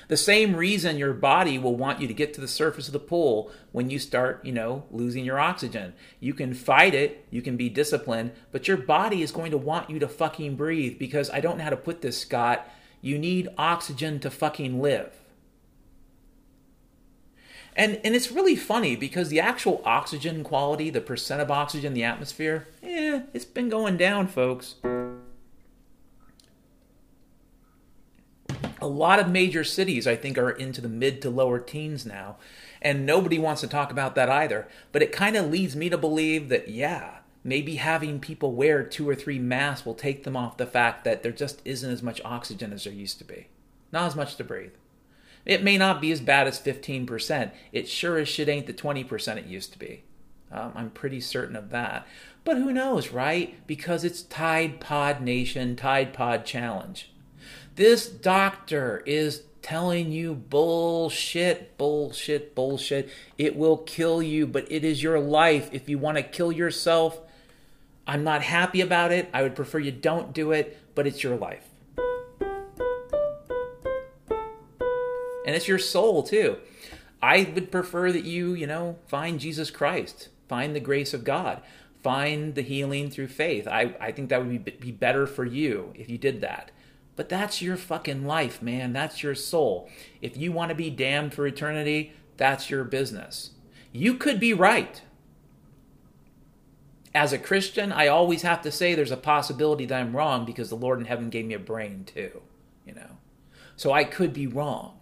The 0.08 0.16
same 0.16 0.56
reason 0.56 0.98
your 0.98 1.14
body 1.14 1.58
will 1.58 1.76
want 1.76 2.00
you 2.00 2.08
to 2.08 2.14
get 2.14 2.34
to 2.36 2.42
the 2.42 2.48
surface 2.48 2.88
of 2.88 2.94
the 2.94 3.00
pool 3.00 3.52
when 3.74 3.90
you 3.90 4.00
start, 4.00 4.46
you 4.46 4.54
know, 4.54 4.86
losing 4.92 5.26
your 5.26 5.40
oxygen. 5.40 5.94
You 6.22 6.34
can 6.34 6.54
fight 6.54 6.96
it, 6.96 7.26
you 7.32 7.42
can 7.42 7.58
be 7.58 7.68
disciplined, 7.68 8.32
but 8.54 8.66
your 8.66 8.78
body 8.78 9.22
is 9.24 9.34
going 9.34 9.52
to 9.52 9.58
want 9.58 9.90
you 9.90 10.00
to 10.00 10.08
fucking 10.08 10.56
breathe 10.56 10.98
because 10.98 11.30
I 11.32 11.42
don't 11.42 11.58
know 11.58 11.66
how 11.66 11.70
to 11.72 11.76
put 11.76 12.02
this, 12.02 12.22
Scott. 12.22 12.66
You 13.02 13.20
need 13.20 13.50
oxygen 13.58 14.22
to 14.22 14.30
fucking 14.30 14.82
live. 14.82 15.19
And, 17.80 18.02
and 18.04 18.14
it's 18.14 18.30
really 18.30 18.58
funny 18.58 18.98
because 18.98 19.30
the 19.30 19.40
actual 19.40 19.82
oxygen 19.86 20.44
quality, 20.44 20.90
the 20.90 21.00
percent 21.00 21.42
of 21.42 21.50
oxygen 21.50 21.88
in 21.88 21.94
the 21.94 22.04
atmosphere, 22.04 22.68
eh, 22.84 23.22
it's 23.34 23.46
been 23.46 23.70
going 23.70 23.96
down, 23.96 24.28
folks. 24.28 24.76
A 28.82 28.88
lot 28.88 29.20
of 29.20 29.30
major 29.30 29.64
cities, 29.64 30.08
I 30.08 30.18
think, 30.18 30.38
are 30.38 30.50
into 30.50 30.82
the 30.82 30.90
mid 30.90 31.22
to 31.22 31.30
lower 31.30 31.58
teens 31.58 32.06
now. 32.06 32.36
And 32.82 33.06
nobody 33.06 33.40
wants 33.40 33.62
to 33.62 33.68
talk 33.68 33.94
about 33.94 34.14
that 34.16 34.30
either. 34.30 34.68
But 34.92 35.02
it 35.02 35.14
kind 35.14 35.38
of 35.38 35.50
leads 35.50 35.78
me 35.78 35.88
to 35.88 35.98
believe 35.98 36.50
that, 36.50 36.68
yeah, 36.68 37.20
maybe 37.46 37.76
having 37.76 38.20
people 38.20 38.52
wear 38.52 38.84
two 38.84 39.08
or 39.08 39.16
three 39.16 39.40
masks 39.40 39.86
will 39.86 39.96
take 39.96 40.26
them 40.26 40.36
off 40.36 40.58
the 40.58 40.66
fact 40.66 41.06
that 41.06 41.24
there 41.24 41.32
just 41.32 41.62
isn't 41.64 41.90
as 41.90 42.04
much 42.04 42.20
oxygen 42.26 42.74
as 42.74 42.84
there 42.84 42.92
used 42.92 43.20
to 43.20 43.24
be. 43.24 43.48
Not 43.94 44.08
as 44.08 44.18
much 44.18 44.36
to 44.36 44.44
breathe. 44.44 44.74
It 45.46 45.64
may 45.64 45.78
not 45.78 46.02
be 46.02 46.12
as 46.12 46.22
bad 46.22 46.48
as 46.48 46.60
15%. 46.60 47.52
It 47.72 47.88
sure 47.88 48.18
as 48.18 48.28
shit 48.28 48.50
ain't 48.50 48.68
the 48.68 48.74
20% 48.74 49.38
it 49.38 49.46
used 49.46 49.74
to 49.74 49.80
be. 49.80 50.04
Um, 50.52 50.72
I'm 50.76 50.90
pretty 50.90 51.22
certain 51.22 51.56
of 51.56 51.70
that. 51.70 52.08
But 52.44 52.58
who 52.58 52.72
knows, 52.72 53.10
right? 53.10 53.56
Because 53.68 54.04
it's 54.04 54.22
Tide 54.24 54.80
Pod 54.80 55.22
Nation, 55.22 55.76
Tide 55.76 56.14
Pod 56.14 56.46
Challenge. 56.46 57.10
This 57.76 58.08
doctor 58.08 59.04
is 59.06 59.44
telling 59.62 60.12
you 60.12 60.34
bullshit, 60.34 61.78
bullshit, 61.78 62.56
bullshit. 62.56 63.10
It 63.38 63.56
will 63.56 63.78
kill 63.78 64.22
you, 64.22 64.48
but 64.48 64.70
it 64.72 64.84
is 64.84 65.04
your 65.04 65.20
life. 65.20 65.70
If 65.72 65.90
you 65.90 65.98
want 65.98 66.18
to 66.18 66.24
kill 66.24 66.52
yourself, 66.52 67.20
I'm 68.08 68.24
not 68.24 68.42
happy 68.42 68.82
about 68.82 69.12
it. 69.12 69.30
I 69.34 69.44
would 69.44 69.56
prefer 69.56 69.80
you 69.80 69.92
don't 69.92 70.34
do 70.34 70.52
it, 70.52 70.78
but 70.96 71.06
it's 71.06 71.24
your 71.24 71.36
life. 71.36 71.70
And 75.50 75.56
it's 75.56 75.68
your 75.68 75.80
soul 75.80 76.22
too. 76.22 76.58
I 77.24 77.52
would 77.56 77.72
prefer 77.72 78.12
that 78.12 78.24
you, 78.24 78.54
you 78.54 78.68
know, 78.68 79.00
find 79.08 79.40
Jesus 79.40 79.72
Christ, 79.72 80.30
find 80.48 80.76
the 80.76 80.80
grace 80.80 81.12
of 81.12 81.24
God, 81.24 81.64
find 82.04 82.54
the 82.54 82.62
healing 82.62 83.10
through 83.10 83.30
faith. 83.30 83.68
I, 83.68 83.96
I 84.00 84.12
think 84.12 84.30
that 84.30 84.46
would 84.46 84.64
be, 84.64 84.72
be 84.74 84.92
better 84.92 85.26
for 85.26 85.46
you 85.46 85.92
if 85.96 86.08
you 86.08 86.20
did 86.20 86.42
that. 86.42 86.70
But 87.16 87.30
that's 87.30 87.64
your 87.64 87.78
fucking 87.78 88.28
life, 88.28 88.62
man. 88.62 88.94
That's 88.94 89.24
your 89.24 89.34
soul. 89.34 89.90
If 90.22 90.38
you 90.38 90.52
want 90.52 90.70
to 90.70 90.76
be 90.76 90.92
damned 90.92 91.34
for 91.34 91.48
eternity, 91.48 92.14
that's 92.38 92.70
your 92.70 92.84
business. 92.84 93.50
You 93.92 94.14
could 94.14 94.40
be 94.40 94.54
right. 94.54 95.02
As 97.16 97.34
a 97.34 97.40
Christian, 97.40 97.92
I 97.92 98.06
always 98.06 98.44
have 98.44 98.62
to 98.62 98.72
say 98.72 98.94
there's 98.94 99.10
a 99.10 99.18
possibility 99.18 99.88
that 99.88 100.00
I'm 100.00 100.16
wrong 100.16 100.46
because 100.46 100.70
the 100.70 100.76
Lord 100.76 101.00
in 101.00 101.06
heaven 101.06 101.32
gave 101.32 101.46
me 101.48 101.56
a 101.56 101.60
brain 101.60 102.04
too, 102.06 102.44
you 102.86 102.94
know. 102.94 103.18
So 103.76 103.92
I 103.92 104.04
could 104.04 104.32
be 104.32 104.46
wrong. 104.46 104.99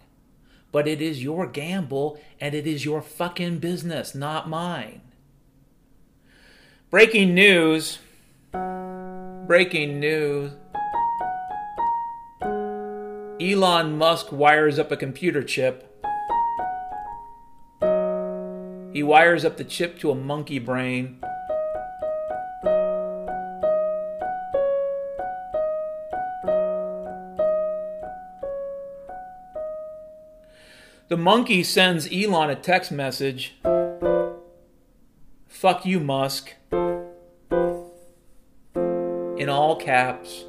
But 0.71 0.87
it 0.87 1.01
is 1.01 1.23
your 1.23 1.47
gamble 1.47 2.19
and 2.39 2.53
it 2.53 2.67
is 2.67 2.85
your 2.85 3.01
fucking 3.01 3.59
business, 3.59 4.13
not 4.13 4.49
mine. 4.49 5.01
Breaking 6.89 7.33
news. 7.33 7.99
Breaking 8.51 9.99
news. 9.99 10.51
Elon 13.39 13.97
Musk 13.97 14.31
wires 14.31 14.79
up 14.79 14.91
a 14.91 14.97
computer 14.97 15.43
chip. 15.43 15.83
He 18.93 19.03
wires 19.03 19.45
up 19.45 19.57
the 19.57 19.63
chip 19.63 19.99
to 19.99 20.11
a 20.11 20.15
monkey 20.15 20.59
brain. 20.59 21.21
The 31.09 31.15
monkey 31.15 31.63
sends 31.63 32.11
Elon 32.11 32.49
a 32.49 32.55
text 32.55 32.91
message. 32.91 33.55
Fuck 35.47 35.85
you, 35.85 36.01
Musk. 36.01 36.53
In 39.37 39.47
all 39.47 39.77
caps. 39.77 40.43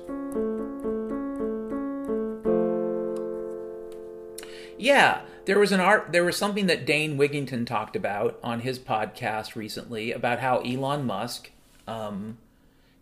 Yeah, 4.77 5.21
there 5.45 5.61
was 5.61 5.71
an 5.71 5.79
art 5.79 6.09
there 6.11 6.25
was 6.25 6.37
something 6.37 6.67
that 6.67 6.85
Dane 6.85 7.17
Wigington 7.17 7.65
talked 7.65 7.95
about 7.95 8.41
on 8.43 8.61
his 8.61 8.81
podcast 8.81 9.55
recently 9.55 10.11
about 10.11 10.41
how 10.41 10.59
Elon 10.59 11.07
Musk 11.07 11.53
um, 11.87 12.39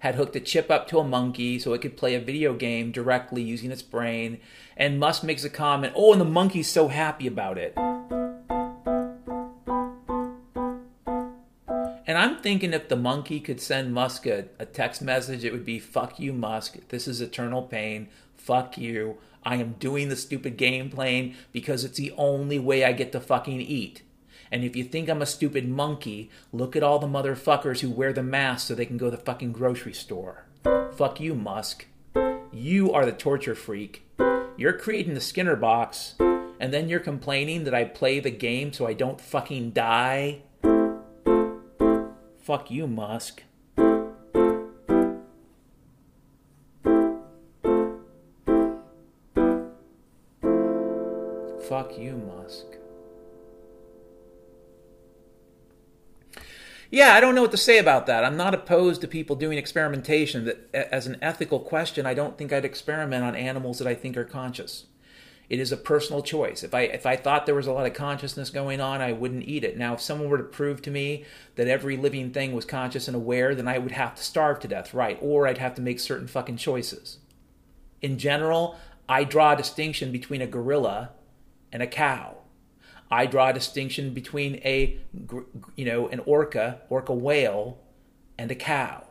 had 0.01 0.15
hooked 0.15 0.37
a 0.37 0.41
chip 0.41 0.71
up 0.71 0.87
to 0.89 0.99
a 0.99 1.05
monkey 1.05 1.59
so 1.59 1.73
it 1.73 1.81
could 1.81 1.97
play 1.97 2.15
a 2.15 2.21
video 2.21 2.55
game 2.55 2.93
directly 2.93 3.43
using 3.43 3.71
its 3.71 3.83
brain. 3.83 4.39
And 4.77 5.01
Musk 5.01 5.25
makes 5.25 5.45
a 5.45 5.51
comment, 5.51 5.95
"Oh, 5.97 6.13
and 6.13 6.21
the 6.21 6.25
monkey's 6.25 6.69
so 6.69 6.89
happy 6.89 7.27
about 7.27 7.59
it." 7.59 7.75
And 12.09 12.17
I'm 12.19 12.37
thinking 12.37 12.73
if 12.73 12.89
the 12.89 12.97
monkey 12.97 13.41
could 13.41 13.61
send 13.61 13.93
Musk 13.93 14.27
a, 14.27 14.47
a 14.59 14.67
text 14.67 15.03
message, 15.03 15.45
it 15.45 15.53
would 15.53 15.65
be, 15.65 15.79
"Fuck 15.79 16.21
you, 16.21 16.33
Musk. 16.33 16.79
This 16.89 17.09
is 17.09 17.21
eternal 17.21 17.63
pain. 17.63 18.09
Fuck 18.37 18.79
you. 18.79 19.19
I 19.43 19.57
am 19.57 19.75
doing 19.79 20.09
the 20.09 20.17
stupid 20.17 20.57
game 20.57 20.91
playing 20.91 21.35
because 21.53 21.85
it's 21.85 21.99
the 21.99 22.13
only 22.17 22.59
way 22.59 22.85
I 22.85 22.93
get 22.93 23.13
to 23.13 23.21
fucking 23.21 23.61
eat. 23.61 24.03
And 24.51 24.65
if 24.65 24.77
you 24.77 24.85
think 24.85 25.09
I'm 25.09 25.23
a 25.23 25.27
stupid 25.27 25.69
monkey, 25.69 26.31
look 26.53 26.77
at 26.77 26.83
all 26.83 26.99
the 26.99 27.07
motherfuckers 27.07 27.81
who 27.81 27.91
wear 27.91 28.13
the 28.13 28.23
mask 28.23 28.69
so 28.69 28.75
they 28.75 28.87
can 28.87 28.97
go 28.97 29.11
to 29.11 29.17
the 29.17 29.23
fucking 29.23 29.53
grocery 29.53 29.93
store. 29.93 30.45
Fuck 30.97 31.21
you, 31.21 31.35
Musk. 31.35 31.87
You 32.53 32.93
are 32.93 33.05
the 33.05 33.13
torture 33.13 33.55
freak. 33.55 34.03
You're 34.57 34.73
creating 34.73 35.15
the 35.15 35.21
Skinner 35.21 35.57
box, 35.57 36.15
and 36.19 36.73
then 36.73 36.89
you're 36.89 37.01
complaining 37.01 37.65
that 37.65 37.75
I 37.75 37.85
play 37.85 38.21
the 38.21 38.31
game 38.31 38.73
so 38.73 38.87
I 38.87 38.95
don't 38.95 39.21
fucking 39.21 39.73
die. 39.73 40.43
Fuck 42.43 42.71
you, 42.71 42.87
Musk. 42.87 43.43
Fuck 51.69 51.99
you, 51.99 52.13
Musk. 52.17 52.67
Yeah, 56.91 57.15
I 57.15 57.21
don't 57.21 57.35
know 57.35 57.43
what 57.43 57.51
to 57.51 57.57
say 57.57 57.79
about 57.79 58.07
that. 58.07 58.25
I'm 58.25 58.37
not 58.37 58.55
opposed 58.55 59.01
to 59.01 59.09
people 59.09 59.37
doing 59.37 59.59
experimentation. 59.59 60.45
That, 60.45 60.69
as 60.75 61.07
an 61.07 61.19
ethical 61.21 61.59
question, 61.59 62.07
I 62.07 62.15
don't 62.15 62.39
think 62.39 62.53
I'd 62.53 62.65
experiment 62.65 63.25
on 63.25 63.35
animals 63.35 63.79
that 63.79 63.89
I 63.89 63.95
think 63.95 64.17
are 64.17 64.25
conscious. 64.25 64.87
It 65.49 65.61
is 65.61 65.71
a 65.71 65.77
personal 65.77 66.23
choice. 66.23 66.63
If 66.63 66.75
I 66.75 66.83
if 66.83 67.07
I 67.07 67.17
thought 67.17 67.47
there 67.47 67.55
was 67.55 67.69
a 67.69 67.73
lot 67.73 67.87
of 67.87 67.95
consciousness 67.95 68.51
going 68.51 68.81
on, 68.81 69.01
I 69.01 69.13
wouldn't 69.13 69.49
eat 69.49 69.63
it. 69.63 69.77
Now, 69.77 69.95
if 69.95 70.01
someone 70.01 70.29
were 70.29 70.39
to 70.39 70.45
prove 70.45 70.83
to 70.83 70.91
me 70.91 71.25
that 71.55 71.69
every 71.69 71.97
living 71.97 72.33
thing 72.33 72.53
was 72.53 72.65
conscious 72.65 73.07
and 73.07 73.17
aware, 73.17 73.55
then 73.55 73.69
I 73.69 73.79
would 73.79 73.93
have 73.93 74.17
to 74.17 74.25
starve 74.25 74.61
to 74.61 74.69
death, 74.69 74.93
right? 74.93 75.19
Or 75.21 75.47
I'd 75.47 75.59
have 75.59 75.75
to 75.77 75.83
make 75.83 76.01
certain 76.01 76.27
fucking 76.27 76.57
choices. 76.57 77.19
In 78.03 78.19
general, 78.19 78.77
I 79.09 79.25
draw 79.25 79.53
a 79.53 79.57
distinction 79.57 80.11
between 80.11 80.43
a 80.43 80.47
gorilla 80.47 81.11
and 81.73 81.83
a 81.83 81.87
cow. 81.87 82.36
I 83.11 83.27
draw 83.27 83.49
a 83.49 83.53
distinction 83.53 84.15
between 84.15 84.57
a, 84.57 84.99
you 85.77 85.85
know, 85.85 86.09
an 86.09 86.21
orca, 86.27 86.81
orca 86.89 87.15
whale, 87.15 87.79
and 88.39 88.51
a 88.51 88.55
cow. 88.55 89.05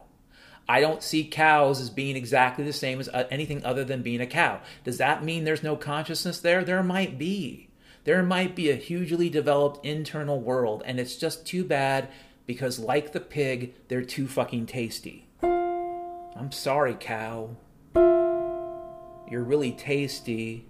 I 0.68 0.82
don't 0.82 1.04
see 1.04 1.26
cows 1.26 1.80
as 1.80 1.89
being 1.89 2.16
exactly 2.16 2.66
the 2.66 2.74
same 2.74 3.00
as 3.00 3.08
uh, 3.10 3.28
anything 3.30 3.64
other 3.64 3.84
than 3.84 4.02
being 4.02 4.22
a 4.22 4.28
cow. 4.28 4.62
Does 4.84 4.98
that 4.98 5.24
mean 5.24 5.43
there's 5.43 5.64
no 5.64 5.76
consciousness 5.76 6.39
there? 6.39 6.64
There 6.64 6.84
might 6.84 7.18
be. 7.18 7.70
There 8.04 8.24
might 8.24 8.56
be 8.56 8.70
a 8.70 8.76
hugely 8.76 9.30
developed 9.30 9.86
internal 9.86 10.39
world, 10.39 10.84
and 10.86 11.00
it's 11.00 11.18
just 11.18 11.46
too 11.46 11.64
bad 11.64 12.10
because, 12.46 12.80
like 12.80 13.14
the 13.14 13.20
pig, 13.20 13.74
they're 13.88 14.04
too 14.04 14.28
fucking 14.28 14.68
tasty. 14.68 15.28
I'm 15.41 16.52
sorry, 16.52 16.96
cow. 17.00 17.56
You're 17.96 19.43
really 19.43 19.72
tasty. 19.72 20.68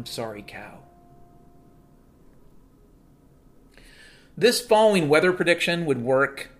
I'm 0.00 0.06
sorry, 0.06 0.40
cow. 0.40 0.78
This 4.34 4.58
following 4.58 5.10
weather 5.10 5.30
prediction 5.30 5.84
would 5.84 6.00
work 6.00 6.52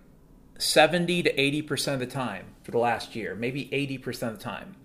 70 0.59 1.23
to 1.23 1.33
80% 1.33 1.93
of 1.95 1.99
the 2.01 2.05
time 2.05 2.53
for 2.61 2.69
the 2.69 2.77
last 2.77 3.15
year, 3.15 3.33
maybe 3.33 3.65
80% 3.69 4.27
of 4.27 4.37
the 4.37 4.43
time. 4.43 4.75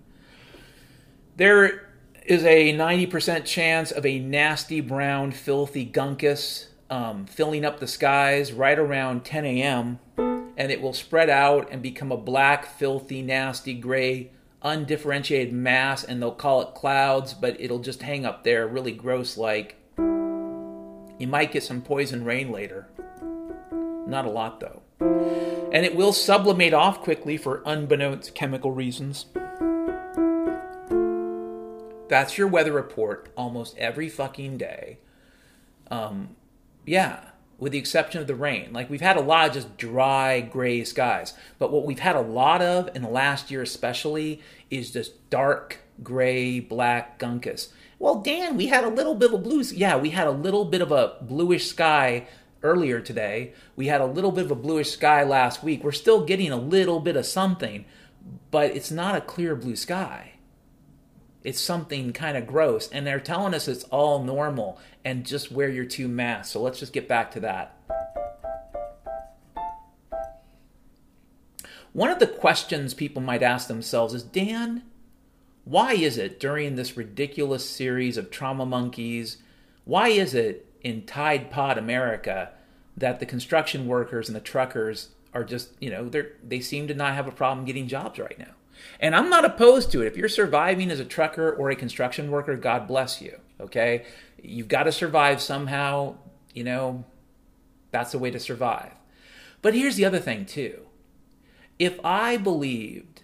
There 1.35 1.87
is 2.25 2.43
a 2.45 2.73
90% 2.73 3.45
chance 3.45 3.91
of 3.91 4.07
a 4.07 4.17
nasty 4.17 4.81
brown, 4.81 5.33
filthy 5.33 5.85
gunkus 5.85 6.65
um, 6.89 7.27
filling 7.27 7.63
up 7.63 7.79
the 7.79 7.85
skies 7.85 8.53
right 8.53 8.79
around 8.79 9.23
10 9.23 9.45
a.m., 9.45 9.99
and 10.17 10.71
it 10.71 10.81
will 10.81 10.93
spread 10.93 11.29
out 11.29 11.67
and 11.69 11.83
become 11.83 12.11
a 12.11 12.17
black, 12.17 12.65
filthy, 12.65 13.21
nasty, 13.21 13.75
gray, 13.75 14.31
undifferentiated 14.61 15.53
mass, 15.53 16.03
and 16.03 16.21
they'll 16.21 16.31
call 16.31 16.61
it 16.61 16.73
clouds, 16.73 17.33
but 17.33 17.59
it'll 17.59 17.79
just 17.79 18.01
hang 18.01 18.25
up 18.25 18.43
there 18.43 18.67
really 18.67 18.91
gross 18.91 19.37
like. 19.37 19.75
You 19.97 21.27
might 21.27 21.51
get 21.51 21.63
some 21.63 21.81
poison 21.81 22.23
rain 22.23 22.51
later. 22.51 22.87
Not 24.07 24.25
a 24.25 24.29
lot, 24.29 24.59
though. 24.59 24.81
And 25.71 25.85
it 25.85 25.95
will 25.95 26.13
sublimate 26.13 26.73
off 26.73 27.01
quickly 27.01 27.37
for 27.37 27.61
unbeknownst 27.65 28.33
chemical 28.35 28.71
reasons. 28.71 29.25
That's 32.07 32.37
your 32.37 32.47
weather 32.47 32.71
report 32.71 33.29
almost 33.35 33.77
every 33.77 34.07
fucking 34.07 34.57
day. 34.57 34.99
Um, 35.91 36.35
yeah, 36.85 37.19
with 37.59 37.71
the 37.71 37.77
exception 37.77 38.21
of 38.21 38.27
the 38.27 38.35
rain. 38.35 38.71
Like 38.71 38.89
we've 38.89 39.01
had 39.01 39.17
a 39.17 39.21
lot 39.21 39.47
of 39.47 39.53
just 39.53 39.77
dry, 39.77 40.41
gray 40.41 40.83
skies. 40.83 41.33
But 41.59 41.71
what 41.71 41.85
we've 41.85 41.99
had 41.99 42.15
a 42.15 42.21
lot 42.21 42.61
of 42.61 42.95
in 42.95 43.01
the 43.01 43.09
last 43.09 43.49
year, 43.49 43.61
especially, 43.61 44.41
is 44.69 44.91
just 44.91 45.29
dark, 45.29 45.79
gray, 46.03 46.59
black 46.59 47.19
gunkus. 47.19 47.69
Well, 47.99 48.21
Dan, 48.21 48.57
we 48.57 48.67
had 48.67 48.83
a 48.83 48.89
little 48.89 49.15
bit 49.15 49.33
of 49.33 49.43
blue. 49.43 49.61
Yeah, 49.61 49.97
we 49.97 50.11
had 50.11 50.27
a 50.27 50.31
little 50.31 50.65
bit 50.65 50.81
of 50.81 50.91
a 50.91 51.15
bluish 51.21 51.67
sky 51.67 52.27
earlier 52.61 52.99
today. 52.99 53.53
We 53.75 53.87
had 53.87 54.01
a 54.01 54.05
little 54.05 54.31
bit 54.31 54.45
of 54.45 54.51
a 54.51 54.55
bluish 54.55 54.91
sky 54.91 55.23
last 55.23 55.63
week. 55.63 55.83
We're 55.83 55.91
still 55.91 56.23
getting 56.23 56.51
a 56.51 56.57
little 56.57 56.99
bit 56.99 57.15
of 57.15 57.25
something, 57.25 57.85
but 58.51 58.75
it's 58.75 58.91
not 58.91 59.15
a 59.15 59.21
clear 59.21 59.55
blue 59.55 59.75
sky. 59.75 60.33
It's 61.47 61.61
something 61.61 62.11
kind 62.11 62.35
of 62.35 62.45
gross. 62.45 62.89
And 62.89 63.07
they're 63.07 63.21
telling 63.21 63.53
us 63.53 63.69
it's 63.69 63.85
all 63.85 64.21
normal 64.21 64.81
and 65.05 65.25
just 65.25 65.49
wear 65.49 65.69
your 65.69 65.85
two 65.85 66.09
masks. 66.09 66.51
So 66.51 66.61
let's 66.61 66.77
just 66.77 66.91
get 66.91 67.07
back 67.07 67.31
to 67.31 67.39
that. 67.39 67.73
One 71.93 72.09
of 72.09 72.19
the 72.19 72.27
questions 72.27 72.93
people 72.93 73.21
might 73.21 73.43
ask 73.43 73.69
themselves 73.69 74.13
is 74.13 74.23
Dan, 74.23 74.83
why 75.63 75.93
is 75.93 76.17
it 76.17 76.37
during 76.37 76.75
this 76.75 76.97
ridiculous 76.97 77.67
series 77.67 78.17
of 78.17 78.29
trauma 78.29 78.65
monkeys, 78.65 79.37
why 79.85 80.09
is 80.09 80.33
it 80.33 80.65
in 80.81 81.05
Tide 81.05 81.49
Pod 81.49 81.77
America 81.77 82.51
that 82.97 83.21
the 83.21 83.25
construction 83.25 83.87
workers 83.87 84.27
and 84.27 84.35
the 84.35 84.41
truckers 84.41 85.11
are 85.33 85.45
just, 85.45 85.69
you 85.79 85.91
know, 85.91 86.09
they 86.09 86.25
they 86.45 86.59
seem 86.59 86.89
to 86.89 86.93
not 86.93 87.15
have 87.15 87.25
a 87.25 87.31
problem 87.31 87.65
getting 87.65 87.87
jobs 87.87 88.19
right 88.19 88.37
now? 88.37 88.56
And 88.99 89.15
I'm 89.15 89.29
not 89.29 89.45
opposed 89.45 89.91
to 89.91 90.01
it. 90.01 90.07
If 90.07 90.17
you're 90.17 90.29
surviving 90.29 90.91
as 90.91 90.99
a 90.99 91.05
trucker 91.05 91.51
or 91.51 91.69
a 91.69 91.75
construction 91.75 92.31
worker, 92.31 92.55
God 92.55 92.87
bless 92.87 93.21
you. 93.21 93.39
Okay? 93.59 94.05
You've 94.41 94.67
got 94.67 94.83
to 94.83 94.91
survive 94.91 95.41
somehow. 95.41 96.15
You 96.53 96.63
know, 96.63 97.05
that's 97.91 98.11
the 98.11 98.19
way 98.19 98.31
to 98.31 98.39
survive. 98.39 98.93
But 99.61 99.73
here's 99.73 99.95
the 99.95 100.05
other 100.05 100.19
thing, 100.19 100.45
too. 100.45 100.81
If 101.79 101.99
I 102.03 102.37
believed 102.37 103.23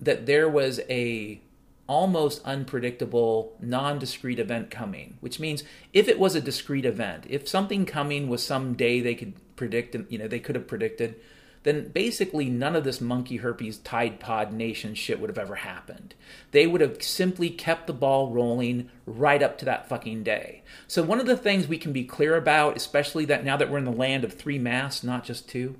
that 0.00 0.26
there 0.26 0.48
was 0.48 0.80
a 0.88 1.40
almost 1.88 2.40
unpredictable 2.44 3.56
non-discrete 3.60 4.38
event 4.38 4.70
coming 4.70 5.16
which 5.20 5.40
means 5.40 5.64
if 5.92 6.08
it 6.08 6.18
was 6.18 6.34
a 6.34 6.40
discrete 6.40 6.84
event 6.84 7.26
if 7.28 7.48
something 7.48 7.84
coming 7.84 8.28
was 8.28 8.42
some 8.42 8.74
day 8.74 9.00
they 9.00 9.16
could 9.16 9.34
predict 9.56 9.94
you 10.08 10.16
know 10.16 10.28
they 10.28 10.38
could 10.38 10.54
have 10.54 10.66
predicted 10.66 11.16
then 11.64 11.88
basically 11.88 12.48
none 12.48 12.74
of 12.74 12.84
this 12.84 13.00
monkey 13.00 13.36
herpes 13.36 13.78
Tide 13.78 14.18
Pod 14.18 14.52
nation 14.52 14.94
shit 14.94 15.20
would 15.20 15.30
have 15.30 15.38
ever 15.38 15.56
happened. 15.56 16.14
They 16.50 16.66
would 16.66 16.80
have 16.80 17.02
simply 17.02 17.50
kept 17.50 17.86
the 17.86 17.92
ball 17.92 18.30
rolling 18.30 18.90
right 19.06 19.42
up 19.42 19.58
to 19.58 19.64
that 19.66 19.88
fucking 19.88 20.24
day. 20.24 20.62
So, 20.86 21.02
one 21.02 21.20
of 21.20 21.26
the 21.26 21.36
things 21.36 21.68
we 21.68 21.78
can 21.78 21.92
be 21.92 22.04
clear 22.04 22.36
about, 22.36 22.76
especially 22.76 23.24
that 23.26 23.44
now 23.44 23.56
that 23.56 23.70
we're 23.70 23.78
in 23.78 23.84
the 23.84 23.92
land 23.92 24.24
of 24.24 24.32
three 24.32 24.58
masks, 24.58 25.04
not 25.04 25.24
just 25.24 25.48
two, 25.48 25.76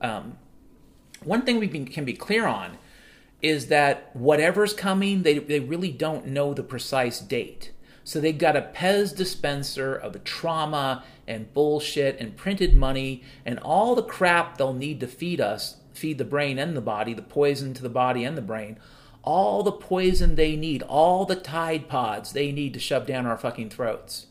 um, 0.00 0.38
one 1.22 1.42
thing 1.42 1.58
we 1.58 1.68
can 1.68 2.04
be 2.04 2.14
clear 2.14 2.46
on 2.46 2.78
is 3.40 3.66
that 3.66 4.14
whatever's 4.14 4.72
coming, 4.72 5.22
they, 5.22 5.38
they 5.38 5.60
really 5.60 5.90
don't 5.90 6.26
know 6.26 6.54
the 6.54 6.62
precise 6.62 7.20
date. 7.20 7.71
So 8.04 8.20
they've 8.20 8.36
got 8.36 8.56
a 8.56 8.70
Pez 8.74 9.14
dispenser 9.14 9.94
of 9.94 10.22
trauma 10.24 11.04
and 11.26 11.52
bullshit 11.54 12.18
and 12.18 12.36
printed 12.36 12.74
money 12.74 13.22
and 13.46 13.58
all 13.60 13.94
the 13.94 14.02
crap 14.02 14.58
they'll 14.58 14.72
need 14.72 15.00
to 15.00 15.06
feed 15.06 15.40
us, 15.40 15.76
feed 15.94 16.18
the 16.18 16.24
brain 16.24 16.58
and 16.58 16.76
the 16.76 16.80
body, 16.80 17.14
the 17.14 17.22
poison 17.22 17.74
to 17.74 17.82
the 17.82 17.88
body 17.88 18.24
and 18.24 18.36
the 18.36 18.42
brain, 18.42 18.78
all 19.22 19.62
the 19.62 19.72
poison 19.72 20.34
they 20.34 20.56
need, 20.56 20.82
all 20.82 21.24
the 21.24 21.36
Tide 21.36 21.88
Pods 21.88 22.32
they 22.32 22.50
need 22.50 22.74
to 22.74 22.80
shove 22.80 23.06
down 23.06 23.26
our 23.26 23.38
fucking 23.38 23.70
throats. 23.70 24.26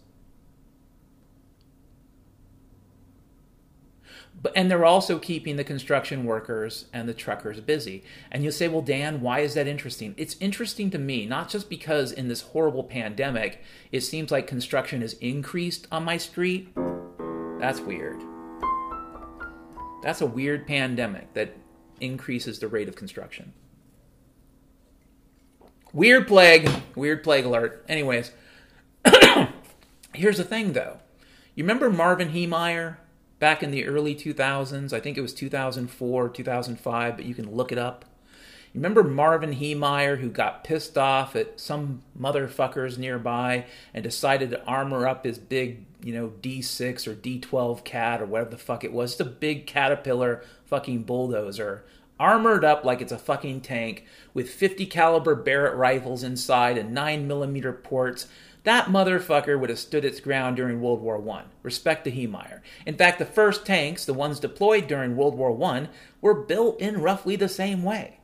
But, 4.41 4.53
and 4.55 4.71
they're 4.71 4.85
also 4.85 5.19
keeping 5.19 5.55
the 5.55 5.63
construction 5.63 6.25
workers 6.25 6.85
and 6.91 7.07
the 7.07 7.13
truckers 7.13 7.59
busy. 7.59 8.03
And 8.31 8.43
you'll 8.43 8.51
say, 8.51 8.67
well, 8.67 8.81
Dan, 8.81 9.21
why 9.21 9.41
is 9.41 9.53
that 9.53 9.67
interesting? 9.67 10.15
It's 10.17 10.35
interesting 10.39 10.89
to 10.91 10.97
me, 10.97 11.25
not 11.25 11.49
just 11.49 11.69
because 11.69 12.11
in 12.11 12.27
this 12.27 12.41
horrible 12.41 12.83
pandemic, 12.83 13.61
it 13.91 14.01
seems 14.01 14.31
like 14.31 14.47
construction 14.47 15.01
has 15.01 15.13
increased 15.13 15.87
on 15.91 16.03
my 16.03 16.17
street. 16.17 16.69
That's 17.59 17.79
weird. 17.79 18.19
That's 20.01 20.21
a 20.21 20.25
weird 20.25 20.65
pandemic 20.65 21.33
that 21.33 21.55
increases 21.99 22.57
the 22.57 22.67
rate 22.67 22.89
of 22.89 22.95
construction. 22.95 23.53
Weird 25.93 26.27
plague. 26.27 26.69
Weird 26.95 27.23
plague 27.23 27.45
alert. 27.45 27.85
Anyways, 27.87 28.31
here's 30.13 30.37
the 30.37 30.43
thing 30.43 30.73
though. 30.73 30.97
You 31.53 31.63
remember 31.63 31.91
Marvin 31.91 32.29
Heemeyer? 32.29 32.97
Back 33.41 33.63
in 33.63 33.71
the 33.71 33.87
early 33.87 34.15
2000s. 34.15 34.93
I 34.93 34.99
think 34.99 35.17
it 35.17 35.21
was 35.21 35.33
2004, 35.33 36.29
2005, 36.29 37.15
but 37.17 37.25
you 37.25 37.33
can 37.33 37.51
look 37.51 37.71
it 37.71 37.77
up. 37.79 38.05
Remember 38.75 39.03
Marvin 39.03 39.55
Heemeyer 39.55 40.19
who 40.19 40.29
got 40.29 40.63
pissed 40.63 40.95
off 40.95 41.35
at 41.35 41.59
some 41.59 42.03
motherfuckers 42.17 42.99
nearby 42.99 43.65
and 43.95 44.03
decided 44.03 44.51
to 44.51 44.63
armor 44.65 45.07
up 45.07 45.25
his 45.25 45.39
big, 45.39 45.85
you 46.03 46.13
know, 46.13 46.33
D6 46.41 47.07
or 47.07 47.15
D12 47.15 47.83
cat 47.83 48.21
or 48.21 48.27
whatever 48.27 48.51
the 48.51 48.57
fuck 48.57 48.83
it 48.83 48.93
was. 48.93 49.13
It's 49.13 49.21
a 49.21 49.25
big 49.25 49.65
caterpillar 49.65 50.45
fucking 50.65 51.03
bulldozer. 51.03 51.83
Armored 52.19 52.63
up 52.63 52.85
like 52.85 53.01
it's 53.01 53.11
a 53.11 53.17
fucking 53.17 53.61
tank 53.61 54.05
with 54.35 54.51
50 54.51 54.85
caliber 54.85 55.33
Barrett 55.33 55.75
rifles 55.75 56.21
inside 56.21 56.77
and 56.77 56.93
9 56.93 57.27
millimeter 57.27 57.73
ports 57.73 58.27
that 58.63 58.87
motherfucker 58.87 59.59
would 59.59 59.69
have 59.69 59.79
stood 59.79 60.05
its 60.05 60.19
ground 60.19 60.55
during 60.55 60.81
World 60.81 61.01
War 61.01 61.27
I. 61.31 61.43
Respect 61.63 62.03
to 62.05 62.11
Heemeyer. 62.11 62.61
In 62.85 62.95
fact, 62.95 63.17
the 63.17 63.25
first 63.25 63.65
tanks, 63.65 64.05
the 64.05 64.13
ones 64.13 64.39
deployed 64.39 64.87
during 64.87 65.15
World 65.15 65.35
War 65.35 65.59
I, 65.63 65.87
were 66.21 66.35
built 66.35 66.79
in 66.79 67.01
roughly 67.01 67.35
the 67.35 67.49
same 67.49 67.83
way. 67.83 68.19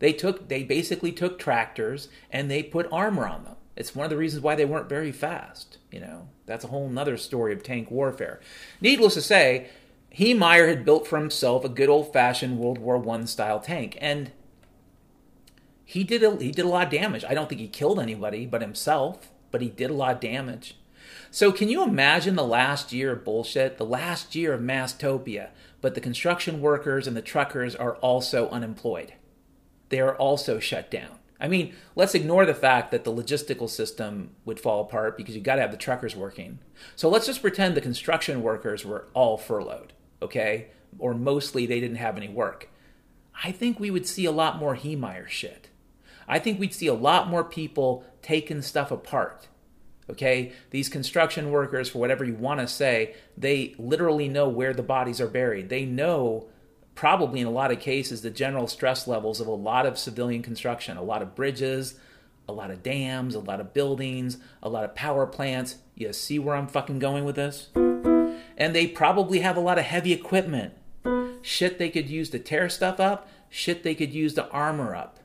They 0.00 0.12
took 0.12 0.48
they 0.48 0.62
basically 0.64 1.12
took 1.12 1.38
tractors 1.38 2.08
and 2.30 2.50
they 2.50 2.62
put 2.62 2.88
armor 2.90 3.26
on 3.26 3.44
them. 3.44 3.56
It's 3.76 3.94
one 3.94 4.04
of 4.04 4.10
the 4.10 4.16
reasons 4.16 4.42
why 4.42 4.56
they 4.56 4.64
weren't 4.64 4.88
very 4.88 5.12
fast. 5.12 5.78
You 5.92 6.00
know, 6.00 6.28
that's 6.46 6.64
a 6.64 6.68
whole 6.68 6.88
nother 6.88 7.16
story 7.16 7.52
of 7.52 7.62
tank 7.62 7.90
warfare. 7.90 8.40
Needless 8.80 9.14
to 9.14 9.22
say, 9.22 9.68
Heemeyer 10.16 10.68
had 10.68 10.84
built 10.84 11.06
for 11.06 11.18
himself 11.18 11.64
a 11.64 11.68
good 11.68 11.88
old 11.88 12.12
fashioned 12.12 12.58
World 12.58 12.78
War 12.78 13.02
I 13.08 13.24
style 13.26 13.60
tank, 13.60 13.96
and 14.00 14.32
he 15.84 16.02
did 16.02 16.22
a, 16.22 16.36
he 16.36 16.50
did 16.50 16.64
a 16.64 16.68
lot 16.68 16.86
of 16.86 16.92
damage. 16.92 17.24
I 17.24 17.34
don't 17.34 17.48
think 17.48 17.60
he 17.60 17.68
killed 17.68 18.00
anybody 18.00 18.46
but 18.46 18.62
himself 18.62 19.30
but 19.50 19.62
he 19.62 19.68
did 19.68 19.90
a 19.90 19.94
lot 19.94 20.14
of 20.14 20.20
damage. 20.20 20.76
So, 21.30 21.52
can 21.52 21.68
you 21.68 21.82
imagine 21.82 22.36
the 22.36 22.44
last 22.44 22.92
year 22.92 23.12
of 23.12 23.24
bullshit, 23.24 23.78
the 23.78 23.86
last 23.86 24.34
year 24.34 24.52
of 24.52 24.60
masstopia, 24.60 25.50
but 25.80 25.94
the 25.94 26.00
construction 26.00 26.60
workers 26.60 27.06
and 27.06 27.16
the 27.16 27.22
truckers 27.22 27.74
are 27.74 27.96
also 27.96 28.48
unemployed? 28.50 29.14
They 29.88 30.00
are 30.00 30.16
also 30.16 30.58
shut 30.58 30.90
down. 30.90 31.18
I 31.40 31.48
mean, 31.48 31.74
let's 31.96 32.14
ignore 32.14 32.44
the 32.44 32.54
fact 32.54 32.90
that 32.90 33.04
the 33.04 33.12
logistical 33.12 33.68
system 33.68 34.30
would 34.44 34.60
fall 34.60 34.82
apart 34.82 35.16
because 35.16 35.34
you 35.34 35.40
got 35.40 35.54
to 35.54 35.62
have 35.62 35.70
the 35.70 35.78
truckers 35.78 36.14
working. 36.14 36.58
So 36.96 37.08
let's 37.08 37.26
just 37.26 37.40
pretend 37.40 37.74
the 37.74 37.80
construction 37.80 38.42
workers 38.42 38.84
were 38.84 39.06
all 39.14 39.38
furloughed, 39.38 39.94
okay? 40.20 40.68
Or 40.98 41.14
mostly 41.14 41.64
they 41.64 41.80
didn't 41.80 41.96
have 41.96 42.18
any 42.18 42.28
work. 42.28 42.68
I 43.42 43.52
think 43.52 43.80
we 43.80 43.90
would 43.90 44.06
see 44.06 44.26
a 44.26 44.30
lot 44.30 44.58
more 44.58 44.76
Heemeyer 44.76 45.28
shit. 45.28 45.68
I 46.28 46.38
think 46.38 46.60
we'd 46.60 46.74
see 46.74 46.86
a 46.86 46.94
lot 46.94 47.28
more 47.28 47.42
people 47.42 48.04
taking 48.22 48.62
stuff 48.62 48.90
apart. 48.90 49.48
Okay? 50.08 50.52
These 50.70 50.88
construction 50.88 51.50
workers, 51.50 51.88
for 51.88 51.98
whatever 51.98 52.24
you 52.24 52.34
want 52.34 52.60
to 52.60 52.68
say, 52.68 53.14
they 53.36 53.74
literally 53.78 54.28
know 54.28 54.48
where 54.48 54.74
the 54.74 54.82
bodies 54.82 55.20
are 55.20 55.28
buried. 55.28 55.68
They 55.68 55.84
know, 55.84 56.48
probably 56.94 57.40
in 57.40 57.46
a 57.46 57.50
lot 57.50 57.70
of 57.70 57.80
cases, 57.80 58.22
the 58.22 58.30
general 58.30 58.66
stress 58.66 59.06
levels 59.06 59.40
of 59.40 59.46
a 59.46 59.52
lot 59.52 59.86
of 59.86 59.98
civilian 59.98 60.42
construction, 60.42 60.96
a 60.96 61.02
lot 61.02 61.22
of 61.22 61.34
bridges, 61.34 61.94
a 62.48 62.52
lot 62.52 62.70
of 62.70 62.82
dams, 62.82 63.34
a 63.34 63.40
lot 63.40 63.60
of 63.60 63.72
buildings, 63.72 64.38
a 64.62 64.68
lot 64.68 64.84
of 64.84 64.94
power 64.94 65.26
plants. 65.26 65.76
You 65.94 66.12
see 66.12 66.38
where 66.38 66.56
I'm 66.56 66.66
fucking 66.66 66.98
going 66.98 67.24
with 67.24 67.36
this? 67.36 67.68
And 67.74 68.74
they 68.74 68.86
probably 68.88 69.40
have 69.40 69.56
a 69.56 69.60
lot 69.60 69.78
of 69.78 69.84
heavy 69.84 70.12
equipment. 70.12 70.74
Shit 71.42 71.78
they 71.78 71.88
could 71.88 72.10
use 72.10 72.28
to 72.30 72.38
tear 72.38 72.68
stuff 72.68 73.00
up, 73.00 73.28
shit 73.48 73.82
they 73.82 73.94
could 73.94 74.12
use 74.12 74.34
to 74.34 74.48
armor 74.50 74.94
up. 74.94 75.18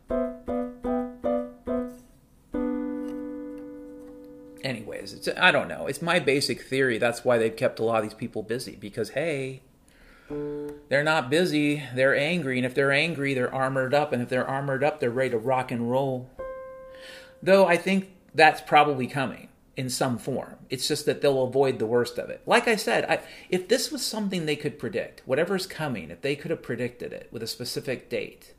It's 5.13 5.27
I 5.37 5.51
don't 5.51 5.67
know. 5.67 5.87
It's 5.87 6.01
my 6.01 6.19
basic 6.19 6.61
theory. 6.61 6.97
That's 6.97 7.25
why 7.25 7.37
they've 7.37 7.55
kept 7.55 7.79
a 7.79 7.83
lot 7.83 7.97
of 7.97 8.03
these 8.03 8.13
people 8.13 8.43
busy 8.43 8.75
because 8.75 9.09
hey, 9.09 9.61
they're 10.89 11.03
not 11.03 11.29
busy, 11.29 11.83
they're 11.93 12.15
angry, 12.15 12.57
and 12.57 12.65
if 12.65 12.73
they're 12.73 12.91
angry, 12.91 13.33
they're 13.33 13.53
armored 13.53 13.93
up, 13.93 14.11
and 14.11 14.21
if 14.21 14.29
they're 14.29 14.47
armored 14.47 14.83
up, 14.83 14.99
they're 14.99 15.11
ready 15.11 15.31
to 15.31 15.37
rock 15.37 15.71
and 15.71 15.91
roll. 15.91 16.29
Though 17.43 17.67
I 17.67 17.77
think 17.77 18.09
that's 18.33 18.61
probably 18.61 19.07
coming 19.07 19.49
in 19.77 19.89
some 19.89 20.17
form. 20.17 20.55
It's 20.69 20.87
just 20.87 21.05
that 21.05 21.21
they'll 21.21 21.43
avoid 21.43 21.79
the 21.79 21.85
worst 21.85 22.17
of 22.17 22.29
it. 22.29 22.41
Like 22.45 22.67
I 22.67 22.75
said, 22.75 23.05
I, 23.05 23.19
if 23.49 23.67
this 23.67 23.91
was 23.91 24.05
something 24.05 24.45
they 24.45 24.55
could 24.55 24.79
predict, 24.79 25.21
whatever's 25.25 25.67
coming, 25.67 26.11
if 26.11 26.21
they 26.21 26.35
could 26.35 26.51
have 26.51 26.61
predicted 26.61 27.11
it 27.11 27.27
with 27.31 27.43
a 27.43 27.47
specific 27.47 28.09
date, 28.09 28.53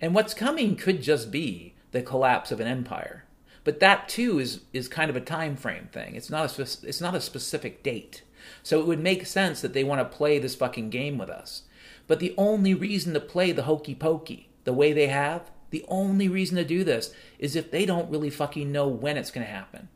and 0.00 0.14
what's 0.14 0.34
coming 0.34 0.76
could 0.76 1.02
just 1.02 1.30
be 1.30 1.74
the 1.92 2.02
collapse 2.02 2.50
of 2.50 2.60
an 2.60 2.66
empire. 2.66 3.23
But 3.64 3.80
that 3.80 4.08
too 4.08 4.38
is 4.38 4.60
is 4.72 4.88
kind 4.88 5.10
of 5.10 5.16
a 5.16 5.20
time 5.20 5.56
frame 5.56 5.88
thing. 5.90 6.14
It's 6.14 6.30
not 6.30 6.58
a 6.58 6.62
it's 6.62 7.00
not 7.00 7.14
a 7.14 7.20
specific 7.20 7.82
date. 7.82 8.22
So 8.62 8.78
it 8.80 8.86
would 8.86 9.00
make 9.00 9.26
sense 9.26 9.60
that 9.62 9.72
they 9.72 9.84
want 9.84 10.00
to 10.00 10.16
play 10.16 10.38
this 10.38 10.54
fucking 10.54 10.90
game 10.90 11.16
with 11.16 11.30
us. 11.30 11.62
But 12.06 12.20
the 12.20 12.34
only 12.36 12.74
reason 12.74 13.14
to 13.14 13.20
play 13.20 13.52
the 13.52 13.62
hokey 13.62 13.94
pokey 13.94 14.50
the 14.64 14.72
way 14.72 14.92
they 14.92 15.06
have, 15.06 15.50
the 15.70 15.84
only 15.88 16.28
reason 16.28 16.56
to 16.56 16.64
do 16.64 16.84
this 16.84 17.12
is 17.38 17.54
if 17.54 17.70
they 17.70 17.86
don't 17.86 18.10
really 18.10 18.30
fucking 18.30 18.72
know 18.72 18.88
when 18.88 19.16
it's 19.16 19.30
going 19.30 19.46
to 19.46 19.52
happen. 19.52 19.88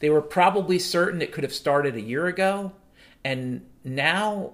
They 0.00 0.10
were 0.10 0.22
probably 0.22 0.78
certain 0.78 1.22
it 1.22 1.32
could 1.32 1.44
have 1.44 1.52
started 1.52 1.94
a 1.94 2.00
year 2.00 2.26
ago, 2.26 2.72
and 3.22 3.66
now, 3.84 4.52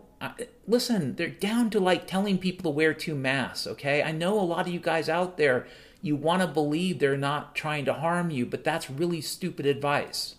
listen, 0.67 1.15
they're 1.17 1.29
down 1.29 1.71
to 1.71 1.81
like 1.81 2.07
telling 2.07 2.39
people 2.39 2.71
to 2.71 2.77
wear 2.77 2.93
two 2.95 3.15
masks, 3.15 3.67
okay? 3.67 4.03
I 4.03 4.13
know 4.13 4.39
a 4.39 4.43
lot 4.43 4.67
of 4.67 4.73
you 4.73 4.81
guys 4.81 5.09
out 5.09 5.37
there, 5.37 5.67
you 6.03 6.17
want 6.17 6.43
to 6.43 6.49
believe 6.49 6.99
they're 6.99 7.17
not 7.17 7.55
trying 7.55 7.85
to 7.85 7.95
harm 7.95 8.31
you, 8.31 8.47
but 8.47 8.65
that's 8.65 8.91
really 8.91 9.21
stupid 9.21 9.67
advice. 9.67 10.37